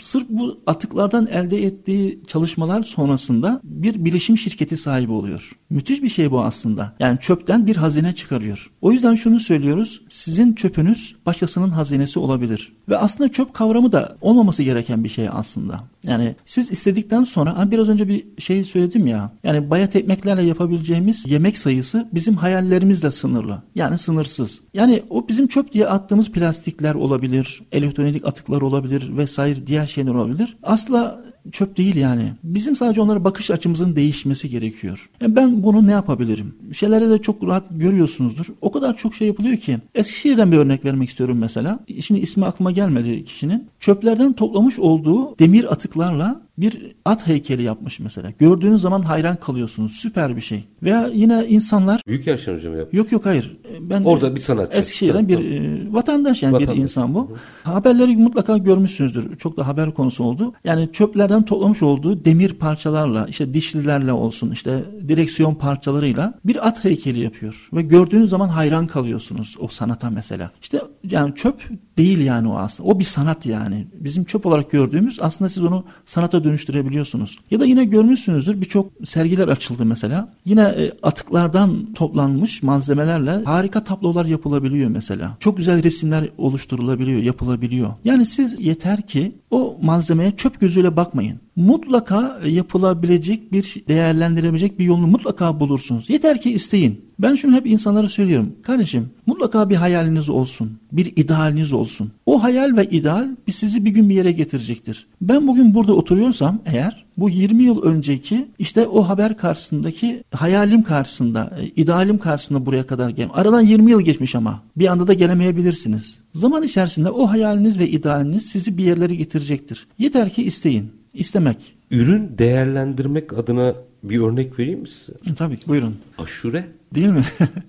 sırf 0.00 0.28
bu 0.28 0.58
atıklardan 0.66 1.26
elde 1.26 1.64
ettiği 1.64 2.20
çalışmalar 2.26 2.82
sonrasında 2.82 3.60
bir 3.64 4.04
bilişim 4.04 4.38
şirketi 4.38 4.76
sahibi 4.76 5.12
oluyor. 5.12 5.52
Müthiş 5.70 6.02
bir 6.02 6.08
şey 6.08 6.30
bu 6.30 6.44
aslında. 6.44 6.92
Yani 7.00 7.18
çöpten 7.20 7.66
bir 7.66 7.76
hazine 7.76 8.12
çıkarıyor. 8.12 8.70
O 8.80 8.92
yüzden 8.92 9.14
şunu 9.14 9.40
söylüyoruz. 9.40 10.02
Sizin 10.08 10.52
çöpünüz 10.52 11.16
başkasının 11.26 11.70
hazinesi 11.70 12.18
olabilir. 12.18 12.72
Ve 12.88 12.96
aslında 12.98 13.32
çöp 13.32 13.54
kavramı 13.54 13.92
da 13.92 14.16
olmaması 14.20 14.62
gereken 14.62 15.04
bir 15.04 15.08
şey 15.08 15.28
aslında. 15.32 15.80
Yani 16.04 16.34
siz 16.44 16.70
istedikten 16.70 17.24
sonra 17.24 17.70
biraz 17.70 17.88
önce 17.88 18.08
bir 18.08 18.24
şey 18.38 18.64
söyledim 18.64 19.06
ya. 19.06 19.32
Yani 19.44 19.70
bayat 19.70 19.96
ekmeklerle 19.96 20.42
yapabileceğimiz 20.42 21.24
yemek 21.26 21.58
sayısı 21.58 22.08
bizim 22.12 22.36
hayallerimizle 22.36 23.10
sınırlı. 23.10 23.62
Yani 23.74 23.98
sınırsız. 23.98 24.60
Yani 24.74 25.02
o 25.10 25.28
bizim 25.28 25.48
çöp 25.48 25.72
diye 25.72 25.88
attığımız 25.88 26.30
plastikler 26.30 26.94
olabilir, 26.94 27.62
elektronik 27.72 28.26
atıklar 28.26 28.60
olabilir 28.60 29.16
vesaire 29.16 29.66
diğer 29.66 29.86
şeyler 29.86 30.14
olabilir. 30.14 30.56
Asla 30.62 31.24
çöp 31.52 31.76
değil 31.76 31.96
yani. 31.96 32.32
Bizim 32.44 32.76
sadece 32.76 33.00
onlara 33.00 33.24
bakış 33.24 33.50
açımızın 33.50 33.96
değişmesi 33.96 34.50
gerekiyor. 34.50 35.10
Yani 35.20 35.36
ben 35.36 35.62
bunu 35.62 35.86
ne 35.86 35.92
yapabilirim? 35.92 36.54
Şeylerde 36.72 37.10
de 37.10 37.22
çok 37.22 37.44
rahat 37.44 37.64
görüyorsunuzdur. 37.70 38.46
O 38.60 38.72
kadar 38.72 38.96
çok 38.96 39.14
şey 39.14 39.28
yapılıyor 39.28 39.56
ki. 39.56 39.78
Eskişehir'den 39.94 40.52
bir 40.52 40.56
örnek 40.56 40.84
vermek 40.84 41.08
istiyorum 41.08 41.38
mesela. 41.40 41.78
Şimdi 42.00 42.20
ismi 42.20 42.44
aklıma 42.44 42.70
gelmedi 42.70 43.24
kişinin. 43.24 43.68
Çöplerden 43.80 44.32
toplamış 44.32 44.78
olduğu 44.78 45.38
demir 45.38 45.72
atıklarla 45.72 46.47
bir 46.60 46.96
at 47.04 47.26
heykeli 47.26 47.62
yapmış 47.62 48.00
mesela. 48.00 48.30
Gördüğünüz 48.38 48.82
zaman 48.82 49.02
hayran 49.02 49.36
kalıyorsunuz. 49.36 49.92
Süper 49.92 50.36
bir 50.36 50.40
şey. 50.40 50.64
Veya 50.82 51.10
yine 51.14 51.46
insanlar... 51.48 52.00
Büyük 52.08 52.26
Yaşar 52.26 52.56
Hocam 52.56 52.78
yapmış. 52.78 52.98
Yok 52.98 53.12
yok 53.12 53.26
hayır. 53.26 53.56
Ben 53.80 54.04
Orada 54.04 54.34
bir 54.34 54.40
sanatçı. 54.40 54.78
Eskişehir'den 54.78 55.28
bir 55.28 55.38
e, 55.38 55.92
vatandaş 55.92 56.42
yani 56.42 56.52
vatandaş. 56.52 56.76
bir 56.76 56.82
insan 56.82 57.14
bu. 57.14 57.30
Hı. 57.64 57.70
Haberleri 57.70 58.16
mutlaka 58.16 58.58
görmüşsünüzdür. 58.58 59.36
Çok 59.36 59.56
da 59.56 59.66
haber 59.66 59.94
konusu 59.94 60.24
oldu. 60.24 60.54
Yani 60.64 60.88
çöplerden 60.92 61.42
toplamış 61.42 61.82
olduğu 61.82 62.24
demir 62.24 62.52
parçalarla 62.52 63.26
işte 63.28 63.54
dişlilerle 63.54 64.12
olsun 64.12 64.50
işte 64.50 64.84
direksiyon 65.08 65.54
parçalarıyla 65.54 66.38
bir 66.44 66.68
at 66.68 66.84
heykeli 66.84 67.20
yapıyor. 67.20 67.68
Ve 67.72 67.82
gördüğünüz 67.82 68.30
zaman 68.30 68.48
hayran 68.48 68.86
kalıyorsunuz 68.86 69.56
o 69.60 69.68
sanata 69.68 70.10
mesela. 70.10 70.50
İşte 70.62 70.80
yani 71.10 71.34
çöp 71.34 71.62
değil 71.98 72.18
yani 72.18 72.48
o 72.48 72.56
aslında. 72.56 72.90
O 72.90 72.98
bir 72.98 73.04
sanat 73.04 73.46
yani. 73.46 73.86
Bizim 73.94 74.24
çöp 74.24 74.46
olarak 74.46 74.70
gördüğümüz 74.70 75.18
aslında 75.22 75.48
siz 75.48 75.64
onu 75.64 75.84
sanata 76.04 76.44
dönüştürebiliyorsunuz. 76.44 77.38
Ya 77.50 77.60
da 77.60 77.64
yine 77.64 77.84
görmüşsünüzdür 77.84 78.60
birçok 78.60 78.92
sergiler 79.04 79.48
açıldı 79.48 79.84
mesela. 79.84 80.32
Yine 80.44 80.62
e, 80.62 80.92
atıklardan 81.02 81.92
toplanmış 81.94 82.62
malzemelerle 82.62 83.44
harika 83.44 83.84
tablolar 83.84 84.24
yapılabiliyor 84.24 84.90
mesela. 84.90 85.36
Çok 85.40 85.56
güzel 85.56 85.82
resimler 85.82 86.28
oluşturulabiliyor, 86.38 87.22
yapılabiliyor. 87.22 87.88
Yani 88.04 88.26
siz 88.26 88.60
yeter 88.60 89.02
ki 89.02 89.32
o 89.50 89.78
malzemeye 89.82 90.30
çöp 90.30 90.60
gözüyle 90.60 90.96
bakmayın 90.96 91.40
mutlaka 91.58 92.40
yapılabilecek 92.46 93.52
bir 93.52 93.82
değerlendirebilecek 93.88 94.78
bir 94.78 94.84
yolunu 94.84 95.06
mutlaka 95.06 95.60
bulursunuz. 95.60 96.10
Yeter 96.10 96.40
ki 96.40 96.50
isteyin. 96.50 97.00
Ben 97.18 97.34
şunu 97.34 97.56
hep 97.56 97.66
insanlara 97.66 98.08
söylüyorum. 98.08 98.52
Kardeşim 98.62 99.10
mutlaka 99.26 99.70
bir 99.70 99.76
hayaliniz 99.76 100.28
olsun. 100.28 100.78
Bir 100.92 101.12
idealiniz 101.16 101.72
olsun. 101.72 102.12
O 102.26 102.42
hayal 102.42 102.76
ve 102.76 102.84
ideal 102.84 103.28
sizi 103.50 103.84
bir 103.84 103.90
gün 103.90 104.08
bir 104.08 104.14
yere 104.14 104.32
getirecektir. 104.32 105.06
Ben 105.20 105.48
bugün 105.48 105.74
burada 105.74 105.94
oturuyorsam 105.94 106.58
eğer 106.66 107.04
bu 107.16 107.30
20 107.30 107.62
yıl 107.62 107.82
önceki 107.82 108.48
işte 108.58 108.86
o 108.86 109.08
haber 109.08 109.36
karşısındaki 109.36 110.24
hayalim 110.34 110.82
karşısında, 110.82 111.50
e, 111.60 111.66
idealim 111.66 112.18
karşısında 112.18 112.66
buraya 112.66 112.86
kadar 112.86 113.10
gel. 113.10 113.28
Aradan 113.32 113.60
20 113.60 113.90
yıl 113.90 114.02
geçmiş 114.02 114.34
ama 114.34 114.62
bir 114.76 114.86
anda 114.86 115.06
da 115.06 115.12
gelemeyebilirsiniz. 115.12 116.18
Zaman 116.32 116.62
içerisinde 116.62 117.10
o 117.10 117.30
hayaliniz 117.30 117.78
ve 117.78 117.88
idealiniz 117.88 118.46
sizi 118.46 118.78
bir 118.78 118.84
yerlere 118.84 119.14
getirecektir. 119.14 119.86
Yeter 119.98 120.30
ki 120.30 120.42
isteyin 120.42 120.97
istemek. 121.14 121.76
Ürün 121.90 122.38
değerlendirmek 122.38 123.32
adına 123.32 123.74
bir 124.02 124.20
örnek 124.20 124.58
vereyim 124.58 124.80
mi 124.80 124.88
size? 124.88 125.12
E, 125.30 125.34
tabii 125.34 125.56
ki 125.56 125.68
buyurun. 125.68 125.96
Aşure. 126.18 126.64
Değil 126.94 127.06
mi? 127.06 127.24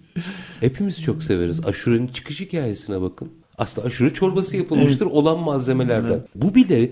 Hepimiz 0.59 1.01
çok 1.01 1.23
severiz. 1.23 1.65
Aşurenin 1.65 2.07
çıkış 2.07 2.39
hikayesine 2.39 3.01
bakın. 3.01 3.29
Aslında 3.57 3.87
aşure 3.87 4.13
çorbası 4.13 4.57
yapılmıştır 4.57 5.05
evet. 5.05 5.15
olan 5.15 5.39
malzemelerden. 5.39 6.09
Evet. 6.09 6.27
Bu 6.35 6.55
bile 6.55 6.91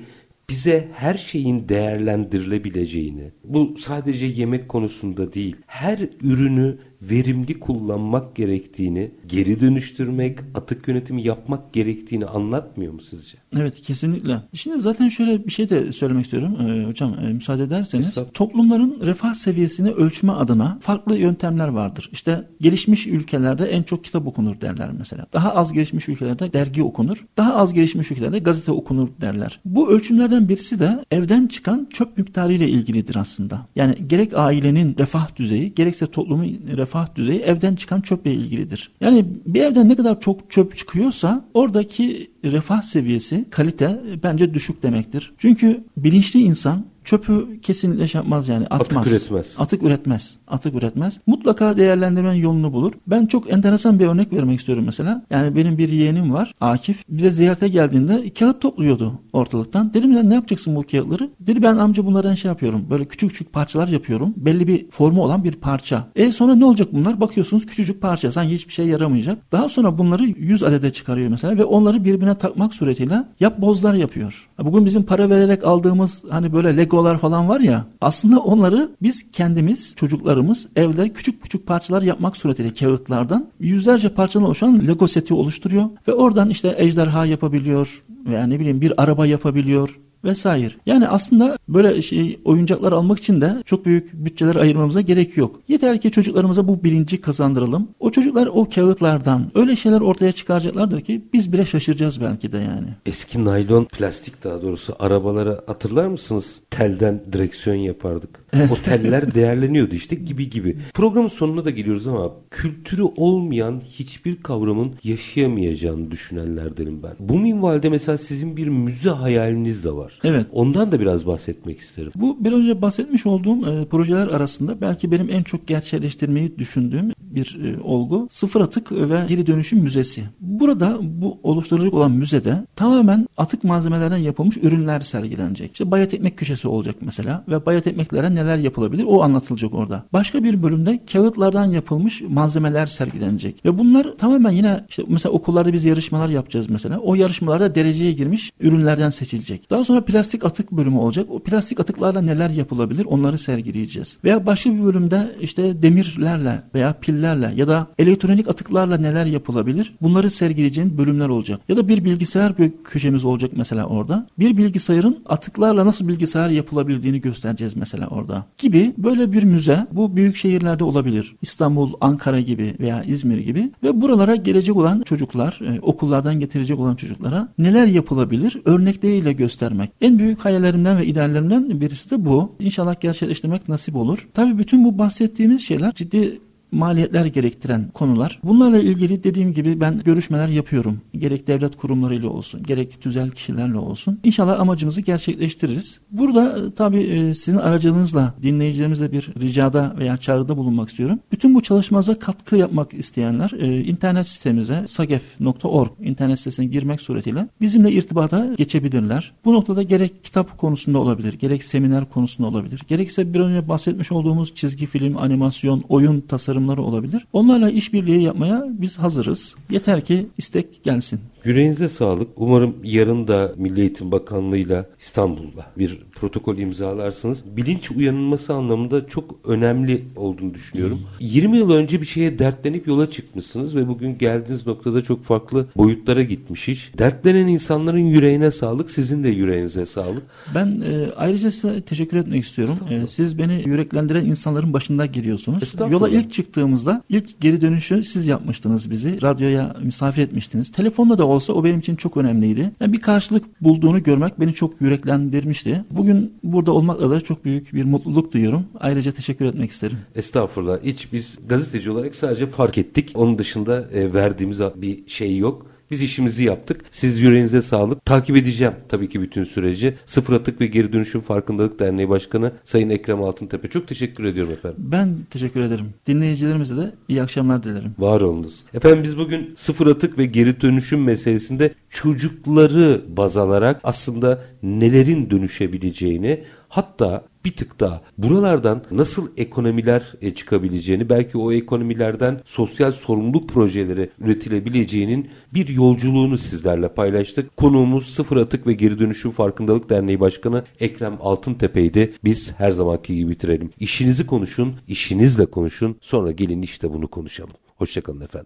bize 0.50 0.88
her 0.94 1.18
şeyin 1.18 1.70
değerlendirilebileceğini, 1.70 3.32
bu 3.44 3.76
sadece 3.78 4.26
yemek 4.26 4.70
konusunda 4.70 5.34
değil, 5.34 5.56
her 5.66 6.00
ürünü 6.22 6.78
verimli 7.02 7.60
kullanmak 7.60 8.36
gerektiğini, 8.36 9.12
geri 9.28 9.60
dönüştürmek, 9.60 10.40
atık 10.56 10.88
yönetimi 10.88 11.24
yapmak 11.24 11.74
gerektiğini 11.74 12.26
anlatmıyor 12.26 12.94
mu 12.94 13.02
sizce? 13.02 13.38
Evet 13.56 13.82
kesinlikle. 13.82 14.42
Şimdi 14.54 14.80
zaten 14.80 15.10
şöyle 15.10 15.46
bir 15.46 15.52
şey 15.52 15.70
de 15.70 15.94
söylemek 15.94 16.26
istiyorum 16.26 16.58
ee, 16.62 16.86
hocam 16.86 17.16
e, 17.20 17.34
müsaade 17.34 17.64
ederseniz. 17.64 18.08
Estağfurullah. 18.08 18.34
Toplumların 18.34 19.00
refah 19.06 19.34
seviyesini 19.34 19.92
ölçme 19.92 20.32
adına 20.32 20.78
farklı 20.82 21.18
yöntemler 21.18 21.68
vardır. 21.68 22.10
İşte 22.12 22.48
gelişmiş 22.62 23.08
ülkelerde 23.08 23.66
en 23.66 23.84
çok 23.84 24.04
kitap 24.04 24.28
okunur 24.28 24.62
derler 24.62 24.90
mesela. 24.98 25.26
Daha 25.34 25.56
az 25.56 25.74
gelişmiş 25.74 26.10
ülkelerde 26.10 26.54
dergi 26.54 26.84
okunur. 26.84 27.26
Daha 27.38 27.56
az 27.56 27.74
gelişmiş 27.74 28.12
ülkelerde 28.12 28.40
gazete 28.40 28.72
okunur 28.72 29.10
derler. 29.22 29.60
Bu 29.66 29.92
ölçümlerden 29.92 30.50
birisi 30.50 30.80
de 30.80 31.06
evden 31.12 31.48
çıkan 31.48 31.88
çöp 31.90 32.18
miktarı 32.18 32.54
ile 32.54 32.70
ilgilidir 32.70 33.16
aslında. 33.16 33.68
Yani 33.76 33.96
gerek 34.08 34.34
ailenin 34.38 34.96
refah 35.00 35.36
düzeyi 35.36 35.76
gerekse 35.76 36.08
toplumun 36.08 36.58
refah 36.78 36.87
refah 36.88 37.16
düzeyi 37.16 37.40
evden 37.40 37.76
çıkan 37.76 38.02
çöple 38.02 38.34
ilgilidir. 38.34 38.92
Yani 39.02 39.26
bir 39.46 39.62
evden 39.62 39.90
ne 39.90 39.96
kadar 39.96 40.20
çok 40.20 40.52
çöp 40.52 40.78
çıkıyorsa 40.78 41.46
oradaki 41.54 42.32
refah 42.44 42.82
seviyesi, 42.82 43.46
kalite 43.50 44.02
bence 44.24 44.54
düşük 44.54 44.84
demektir. 44.84 45.34
Çünkü 45.38 45.84
bilinçli 45.98 46.40
insan 46.40 46.86
çöpü 47.08 47.62
kesinlikle 47.62 48.08
şey 48.08 48.20
yapmaz 48.20 48.48
yani 48.48 48.68
atmaz. 48.68 48.98
Atık 48.98 49.14
üretmez. 49.14 49.56
Atık 49.58 49.84
üretmez. 49.84 50.36
Atık 50.48 50.76
üretmez. 50.76 51.20
Mutlaka 51.28 51.78
değerlendirmenin 51.78 52.42
yolunu 52.42 52.74
bulur. 52.74 52.94
Ben 53.08 53.26
çok 53.26 53.52
enteresan 53.54 54.00
bir 54.00 54.08
örnek 54.08 54.34
vermek 54.34 54.60
istiyorum 54.60 54.84
mesela. 54.86 55.26
Yani 55.30 55.56
benim 55.56 55.78
bir 55.78 55.90
yeğenim 55.90 56.34
var 56.34 56.54
Akif. 56.62 57.04
Bize 57.10 57.30
ziyarete 57.30 57.68
geldiğinde 57.68 58.34
kağıt 58.34 58.62
topluyordu 58.62 59.12
ortalıktan. 59.34 59.94
Dedim 59.94 60.12
ya 60.12 60.24
ne 60.24 60.34
yapacaksın 60.34 60.76
bu 60.76 60.84
kağıtları? 60.84 61.30
Dedi 61.40 61.62
ben 61.62 61.78
amca 61.78 62.06
bunlardan 62.06 62.34
şey 62.34 62.50
yapıyorum. 62.50 62.86
Böyle 62.90 63.06
küçük 63.06 63.30
küçük 63.30 63.54
parçalar 63.54 63.88
yapıyorum. 63.88 64.34
Belli 64.38 64.68
bir 64.68 64.90
formu 64.90 65.24
olan 65.24 65.44
bir 65.44 65.52
parça. 65.56 66.08
E 66.16 66.32
sonra 66.32 66.56
ne 66.56 66.66
olacak 66.66 66.88
bunlar? 66.94 67.22
Bakıyorsunuz 67.22 67.66
küçücük 67.66 68.02
parça. 68.02 68.32
Sanki 68.32 68.54
hiçbir 68.54 68.74
şey 68.74 68.86
yaramayacak. 68.86 69.52
Daha 69.52 69.70
sonra 69.70 69.98
bunları 69.98 70.24
100 70.24 70.64
adede 70.64 70.92
çıkarıyor 70.94 71.30
mesela 71.30 71.58
ve 71.58 71.66
onları 71.66 72.04
birbirine 72.04 72.36
takmak 72.38 72.74
suretiyle 72.74 73.24
yap 73.40 73.62
bozlar 73.62 73.94
yapıyor. 73.94 74.48
Bugün 74.60 74.86
bizim 74.86 75.04
para 75.04 75.30
vererek 75.30 75.64
aldığımız 75.66 76.24
hani 76.30 76.54
böyle 76.54 76.78
legolar 76.98 77.18
falan 77.18 77.50
var 77.50 77.60
ya 77.60 77.86
aslında 78.02 78.40
onları 78.40 78.90
biz 79.02 79.32
kendimiz 79.32 79.96
çocuklarımız 79.96 80.68
evde 80.76 81.10
küçük 81.10 81.44
küçük 81.44 81.68
parçalar 81.68 82.02
yapmak 82.02 82.38
suretiyle 82.38 82.74
kağıtlardan 82.74 83.48
yüzlerce 83.60 84.10
parçadan 84.10 84.46
oluşan 84.46 84.88
lego 84.88 85.08
seti 85.08 85.34
oluşturuyor 85.34 85.86
ve 86.08 86.14
oradan 86.14 86.50
işte 86.50 86.76
ejderha 86.78 87.26
yapabiliyor 87.26 88.04
veya 88.26 88.48
ne 88.48 88.60
bileyim 88.60 88.82
bir 88.82 89.04
araba 89.04 89.26
yapabiliyor 89.26 90.00
vesaire. 90.28 90.74
Yani 90.86 91.08
aslında 91.08 91.58
böyle 91.68 92.02
şey 92.02 92.40
oyuncaklar 92.46 92.92
almak 92.92 93.20
için 93.20 93.42
de 93.42 93.64
çok 93.66 93.86
büyük 93.86 94.14
bütçeler 94.14 94.56
ayırmamıza 94.56 95.02
gerek 95.02 95.38
yok. 95.38 95.60
Yeter 95.68 96.02
ki 96.02 96.12
çocuklarımıza 96.12 96.68
bu 96.68 96.84
bilinci 96.84 97.22
kazandıralım. 97.22 97.88
O 98.00 98.12
çocuklar 98.12 98.48
o 98.48 98.70
kağıtlardan 98.70 99.52
öyle 99.56 99.76
şeyler 99.76 100.02
ortaya 100.02 100.32
çıkaracaklardır 100.32 101.02
ki 101.02 101.22
biz 101.34 101.54
bile 101.54 101.66
şaşıracağız 101.66 102.22
belki 102.22 102.52
de 102.52 102.58
yani. 102.58 102.88
Eski 103.06 103.46
naylon 103.46 103.86
plastik 103.86 104.44
daha 104.44 104.62
doğrusu 104.62 104.96
arabalara 105.00 105.62
hatırlar 105.68 106.08
mısınız? 106.08 106.60
Telden 106.70 107.22
direksiyon 107.34 107.76
yapardık. 107.76 108.40
o 108.72 108.76
teller 108.84 109.36
değerleniyordu 109.36 109.96
işte 109.96 110.16
gibi 110.16 110.50
gibi. 110.50 110.78
Programın 110.94 111.28
sonuna 111.28 111.66
da 111.66 111.70
geliyoruz 111.70 112.08
ama 112.08 112.32
kültürü 112.52 113.04
olmayan 113.04 113.82
hiçbir 113.86 114.36
kavramın 114.44 114.96
yaşayamayacağını 115.04 116.12
düşünenlerdenim 116.12 117.04
ben. 117.04 117.16
Bu 117.20 117.40
minvalde 117.40 117.90
mesela 117.90 118.18
sizin 118.18 118.58
bir 118.58 118.68
müze 118.68 119.10
hayaliniz 119.10 119.86
de 119.86 119.92
var. 119.92 120.17
Evet. 120.24 120.46
Ondan 120.52 120.92
da 120.92 121.00
biraz 121.00 121.28
bahsetmek 121.28 121.80
isterim. 121.80 122.12
Bu 122.16 122.38
biraz 122.40 122.60
önce 122.60 122.82
bahsetmiş 122.82 123.26
olduğum 123.26 123.72
e, 123.72 123.86
projeler 123.86 124.28
arasında 124.28 124.82
belki 124.82 125.12
benim 125.12 125.30
en 125.30 125.44
çok 125.44 125.68
gerçekleştirmeyi 125.68 126.58
düşündüğüm 126.58 127.12
bir 127.22 127.60
e, 127.64 127.82
olgu 127.82 128.28
sıfır 128.32 128.62
atık 128.62 128.92
ve 128.92 129.22
geri 129.28 129.48
dönüşüm 129.48 129.80
müzesi. 129.80 130.24
Burada 130.40 130.98
bu 131.02 131.40
oluşturulacak 131.44 131.94
olan 131.94 132.12
müzede 132.12 132.66
tamamen 132.76 133.28
atık 133.38 133.64
malzemelerden 133.64 134.18
yapılmış 134.18 134.58
ürünler 134.58 135.02
sergilenecek. 135.02 135.72
İşte 135.72 135.92
bayat 135.92 136.14
ekmek 136.14 136.38
köşesi 136.38 136.68
olacak 136.68 136.96
mesela 137.02 137.44
ve 137.48 137.66
bayat 137.66 137.88
ekmeklere 137.88 138.36
neler 138.36 138.58
yapılabilir 138.58 139.04
o 139.08 139.24
anlatılacak 139.24 139.74
orada. 139.74 140.04
Başka 140.14 140.44
bir 140.44 140.64
bölümde 140.64 141.00
kağıtlardan 141.12 141.66
yapılmış 141.66 142.22
malzemeler 142.22 142.86
sergilenecek 142.86 143.66
ve 143.66 143.78
bunlar 143.78 144.08
tamamen 144.18 144.52
yine 144.52 144.86
işte 144.90 145.04
mesela 145.08 145.34
okullarda 145.34 145.74
biz 145.74 145.86
yarışmalar 145.86 146.30
yapacağız 146.30 146.70
mesela. 146.70 147.00
O 147.00 147.16
yarışmalarda 147.16 147.76
dereceye 147.76 148.14
girmiş 148.14 148.52
ürünlerden 148.60 149.10
seçilecek. 149.10 149.70
Daha 149.70 149.86
sonra 149.86 149.97
plastik 150.06 150.46
atık 150.46 150.72
bölümü 150.72 150.98
olacak. 150.98 151.26
O 151.30 151.40
plastik 151.40 151.80
atıklarla 151.80 152.22
neler 152.22 152.50
yapılabilir 152.50 153.06
onları 153.06 153.38
sergileyeceğiz. 153.38 154.18
Veya 154.24 154.46
başka 154.46 154.74
bir 154.74 154.84
bölümde 154.84 155.36
işte 155.42 155.82
demirlerle 155.82 156.62
veya 156.76 156.94
pillerle 156.94 157.52
ya 157.56 157.68
da 157.68 157.88
elektronik 158.00 158.48
atıklarla 158.48 158.98
neler 158.98 159.26
yapılabilir 159.26 159.94
bunları 160.02 160.30
sergileyeceğim 160.30 160.98
bölümler 160.98 161.30
olacak. 161.30 161.62
Ya 161.70 161.78
da 161.78 161.88
bir 161.88 162.06
bilgisayar 162.06 162.58
bir 162.58 162.72
köşemiz 162.84 163.26
olacak 163.26 163.52
mesela 163.56 163.86
orada. 163.86 164.28
Bir 164.40 164.58
bilgisayarın 164.58 165.24
atıklarla 165.26 165.86
nasıl 165.86 166.08
bilgisayar 166.08 166.50
yapılabildiğini 166.50 167.22
göstereceğiz 167.22 167.76
mesela 167.76 168.08
orada. 168.08 168.46
Gibi 168.58 168.94
böyle 168.98 169.32
bir 169.32 169.44
müze 169.44 169.88
bu 169.92 170.16
büyük 170.16 170.36
şehirlerde 170.36 170.84
olabilir. 170.84 171.36
İstanbul, 171.42 171.94
Ankara 172.02 172.40
gibi 172.40 172.76
veya 172.80 173.04
İzmir 173.04 173.38
gibi 173.38 173.72
ve 173.84 174.02
buralara 174.02 174.36
gelecek 174.36 174.78
olan 174.78 175.02
çocuklar, 175.02 175.60
e, 175.62 175.80
okullardan 175.82 176.40
getirecek 176.40 176.80
olan 176.80 176.96
çocuklara 176.96 177.48
neler 177.58 177.88
yapılabilir 177.88 178.62
örnekleriyle 178.66 179.34
göstermek. 179.34 179.87
En 180.02 180.20
büyük 180.20 180.46
hayallerimden 180.46 180.98
ve 180.98 181.06
ideallerimden 181.06 181.82
birisi 181.82 182.12
de 182.12 182.26
bu. 182.26 182.56
İnşallah 182.60 183.00
gerçekleştirmek 183.00 183.70
nasip 183.70 183.96
olur. 183.96 184.28
Tabii 184.34 184.58
bütün 184.58 184.86
bu 184.86 184.98
bahsettiğimiz 184.98 185.62
şeyler 185.62 185.94
ciddi 185.94 186.40
maliyetler 186.72 187.26
gerektiren 187.26 187.90
konular. 187.94 188.40
Bunlarla 188.44 188.80
ilgili 188.80 189.24
dediğim 189.24 189.54
gibi 189.54 189.80
ben 189.80 190.02
görüşmeler 190.06 190.48
yapıyorum. 190.48 191.02
Gerek 191.18 191.48
devlet 191.48 191.76
kurumlarıyla 191.76 192.30
olsun, 192.30 192.64
gerek 192.64 193.02
tüzel 193.02 193.32
kişilerle 193.32 193.78
olsun. 193.78 194.20
İnşallah 194.24 194.60
amacımızı 194.60 195.02
gerçekleştiririz. 195.02 196.00
Burada 196.12 196.60
e, 196.60 196.74
tabii 196.76 197.04
e, 197.04 197.36
sizin 197.36 197.58
aracılığınızla 197.58 198.34
dinleyicilerimizle 198.44 199.12
bir 199.12 199.34
ricada 199.42 199.96
veya 199.98 200.18
çağrıda 200.18 200.58
bulunmak 200.58 200.90
istiyorum. 200.90 201.20
Bütün 201.32 201.56
bu 201.56 201.62
çalışmamıza 201.62 202.20
katkı 202.20 202.56
yapmak 202.56 202.94
isteyenler 202.94 203.52
e, 203.60 203.84
internet 203.84 204.28
sitemize 204.28 204.84
sagef.org 204.88 205.92
internet 206.00 206.40
sitesine 206.40 206.66
girmek 206.66 207.02
suretiyle 207.02 207.48
bizimle 207.62 207.92
irtibata 207.92 208.54
geçebilirler. 208.58 209.34
Bu 209.46 209.54
noktada 209.54 209.84
gerek 209.84 210.24
kitap 210.24 210.58
konusunda 210.58 211.00
olabilir, 211.00 211.34
gerek 211.34 211.64
seminer 211.64 212.06
konusunda 212.10 212.50
olabilir, 212.50 212.82
gerekse 212.88 213.34
bir 213.34 213.40
önce 213.40 213.68
bahsetmiş 213.68 214.12
olduğumuz 214.12 214.56
çizgi 214.56 214.86
film, 214.86 215.18
animasyon, 215.18 215.84
oyun 215.90 216.22
tasarım 216.22 216.57
yatırımları 216.58 216.82
olabilir. 216.82 217.28
Onlarla 217.34 217.70
işbirliği 217.70 218.24
yapmaya 218.24 218.66
biz 218.70 218.98
hazırız. 218.98 219.56
Yeter 219.70 220.06
ki 220.06 220.28
istek 220.38 220.84
gelsin. 220.84 221.20
Yüreğinize 221.44 221.90
sağlık. 221.90 222.28
Umarım 222.36 222.76
yarın 222.84 223.28
da 223.28 223.54
Milli 223.58 223.80
Eğitim 223.82 224.12
Bakanlığı'yla 224.12 224.86
İstanbul'da 225.00 225.66
bir 225.78 226.00
protokol 226.22 226.58
imzalarsınız. 226.58 227.44
Bilinç 227.58 227.92
uyanılması 227.92 228.54
anlamında 228.54 229.08
çok 229.08 229.36
önemli 229.46 230.06
olduğunu 230.16 230.54
düşünüyorum. 230.54 231.02
20 231.20 231.58
yıl 231.58 231.72
önce 231.72 232.02
bir 232.02 232.06
şeye 232.06 232.40
dertlenip 232.40 232.88
yola 232.88 233.10
çıkmışsınız 233.10 233.76
ve 233.76 233.88
bugün 233.88 234.18
geldiğiniz 234.18 234.68
noktada 234.68 235.02
çok 235.02 235.24
farklı 235.24 235.68
boyutlara 235.78 236.24
gitmiş 236.24 236.70
iş. 236.70 236.92
Dertlenen 236.98 237.48
insanların 237.48 238.06
yüreğine 238.06 238.52
sağlık, 238.52 238.92
sizin 238.92 239.24
de 239.24 239.30
yüreğinize 239.30 239.86
sağlık. 239.86 240.24
Ben 240.56 240.66
e, 240.66 241.12
ayrıca 241.18 241.52
size 241.52 241.82
teşekkür 241.82 242.18
etmek 242.18 242.44
istiyorum. 242.44 242.76
E, 242.90 243.08
siz 243.08 243.38
beni 243.38 243.64
yüreklendiren 243.66 244.26
insanların 244.26 244.74
başında 244.74 245.06
giriyorsunuz. 245.06 245.76
Yola 245.92 246.10
ilk 246.10 246.34
çıktığımızda 246.34 247.04
ilk 247.10 247.42
geri 247.42 247.62
dönüşü 247.62 248.04
siz 248.04 248.28
yapmıştınız 248.28 248.92
bizi. 248.92 249.22
Radyoya 249.22 249.76
misafir 249.84 250.22
etmiştiniz. 250.22 250.72
Telefonla 250.72 251.18
da 251.18 251.26
olsa 251.26 251.54
o 251.54 251.64
benim 251.64 251.80
için 251.80 251.96
çok 251.96 252.18
önemliydi. 252.18 252.72
Yani 252.80 252.94
bir 252.94 253.02
karşılık 253.02 253.64
bulduğunu 253.64 254.04
görmek 254.04 254.40
beni 254.40 254.54
çok 254.54 254.82
yüreklendirmişti. 254.82 255.84
Bugün 255.92 256.07
burada 256.44 256.72
olmakla 256.72 257.10
da 257.10 257.22
çok 257.22 257.46
büyük 257.46 257.74
bir 257.74 257.84
mutluluk 257.84 258.34
duyuyorum. 258.34 258.66
Ayrıca 258.80 259.12
teşekkür 259.12 259.46
etmek 259.46 259.72
isterim. 259.72 259.98
Estağfurullah. 260.16 260.78
Hiç 260.84 261.14
biz 261.14 261.40
gazeteci 261.48 261.92
olarak 261.92 262.16
sadece 262.16 262.48
fark 262.48 262.78
ettik. 262.78 263.12
Onun 263.16 263.38
dışında 263.38 263.90
e, 263.94 264.14
verdiğimiz 264.14 264.62
bir 264.76 265.08
şey 265.08 265.38
yok. 265.38 265.66
Biz 265.92 266.02
işimizi 266.02 266.44
yaptık. 266.44 266.82
Siz 266.92 267.20
yüreğinize 267.20 267.62
sağlık. 267.62 268.06
Takip 268.06 268.38
edeceğim 268.38 268.74
tabii 268.90 269.10
ki 269.10 269.22
bütün 269.22 269.44
süreci. 269.44 269.96
Sıfır 270.06 270.34
Atık 270.34 270.62
ve 270.62 270.68
Geri 270.68 270.94
Dönüşüm 270.94 271.22
Farkındalık 271.22 271.80
Derneği 271.80 272.10
Başkanı 272.10 272.52
Sayın 272.66 272.90
Ekrem 272.90 273.24
Altıntepe. 273.24 273.68
Çok 273.68 273.88
teşekkür 273.88 274.24
ediyorum 274.24 274.52
efendim. 274.52 274.78
Ben 274.80 275.16
teşekkür 275.30 275.62
ederim. 275.62 275.86
Dinleyicilerimize 276.08 276.78
de 276.78 276.92
iyi 277.08 277.22
akşamlar 277.22 277.64
dilerim. 277.64 277.96
Var 278.00 278.22
olunuz. 278.22 278.64
Efendim 278.74 279.04
biz 279.04 279.18
bugün 279.18 279.54
sıfır 279.56 279.88
atık 279.88 280.18
ve 280.18 280.26
geri 280.26 280.62
dönüşüm 280.62 281.04
meselesinde 281.04 281.74
çocukları 281.90 283.02
baz 283.08 283.38
alarak 283.38 283.82
aslında 283.84 284.44
nelerin 284.64 285.30
dönüşebileceğini 285.30 286.44
hatta 286.70 287.24
bir 287.48 287.56
tık 287.56 287.80
daha 287.80 288.02
buralardan 288.18 288.84
nasıl 288.92 289.28
ekonomiler 289.38 290.14
e, 290.22 290.34
çıkabileceğini 290.34 291.10
belki 291.10 291.38
o 291.38 291.52
ekonomilerden 291.52 292.40
sosyal 292.46 292.92
sorumluluk 292.92 293.50
projeleri 293.50 294.10
üretilebileceğinin 294.20 295.30
bir 295.54 295.68
yolculuğunu 295.68 296.38
sizlerle 296.38 296.94
paylaştık. 296.94 297.58
Konuğumuz 297.58 298.06
Sıfır 298.06 298.38
Atık 298.38 298.68
ve 298.68 298.74
Geri 298.74 299.00
Dönüşüm 299.00 299.32
Farkındalık 299.32 299.90
Derneği 299.90 300.20
Başkanı 300.20 300.64
Ekrem 300.80 301.18
Altıntepe'ydi. 301.20 302.14
Biz 302.24 302.54
her 302.58 302.72
zamanki 302.72 303.16
gibi 303.16 303.32
bitirelim. 303.32 303.70
İşinizi 303.80 304.26
konuşun, 304.26 304.76
işinizle 304.88 305.46
konuşun 305.46 305.98
sonra 306.02 306.32
gelin 306.32 306.62
işte 306.62 306.94
bunu 306.94 307.08
konuşalım. 307.08 307.54
Hoşçakalın 307.76 308.22
efendim. 308.22 308.46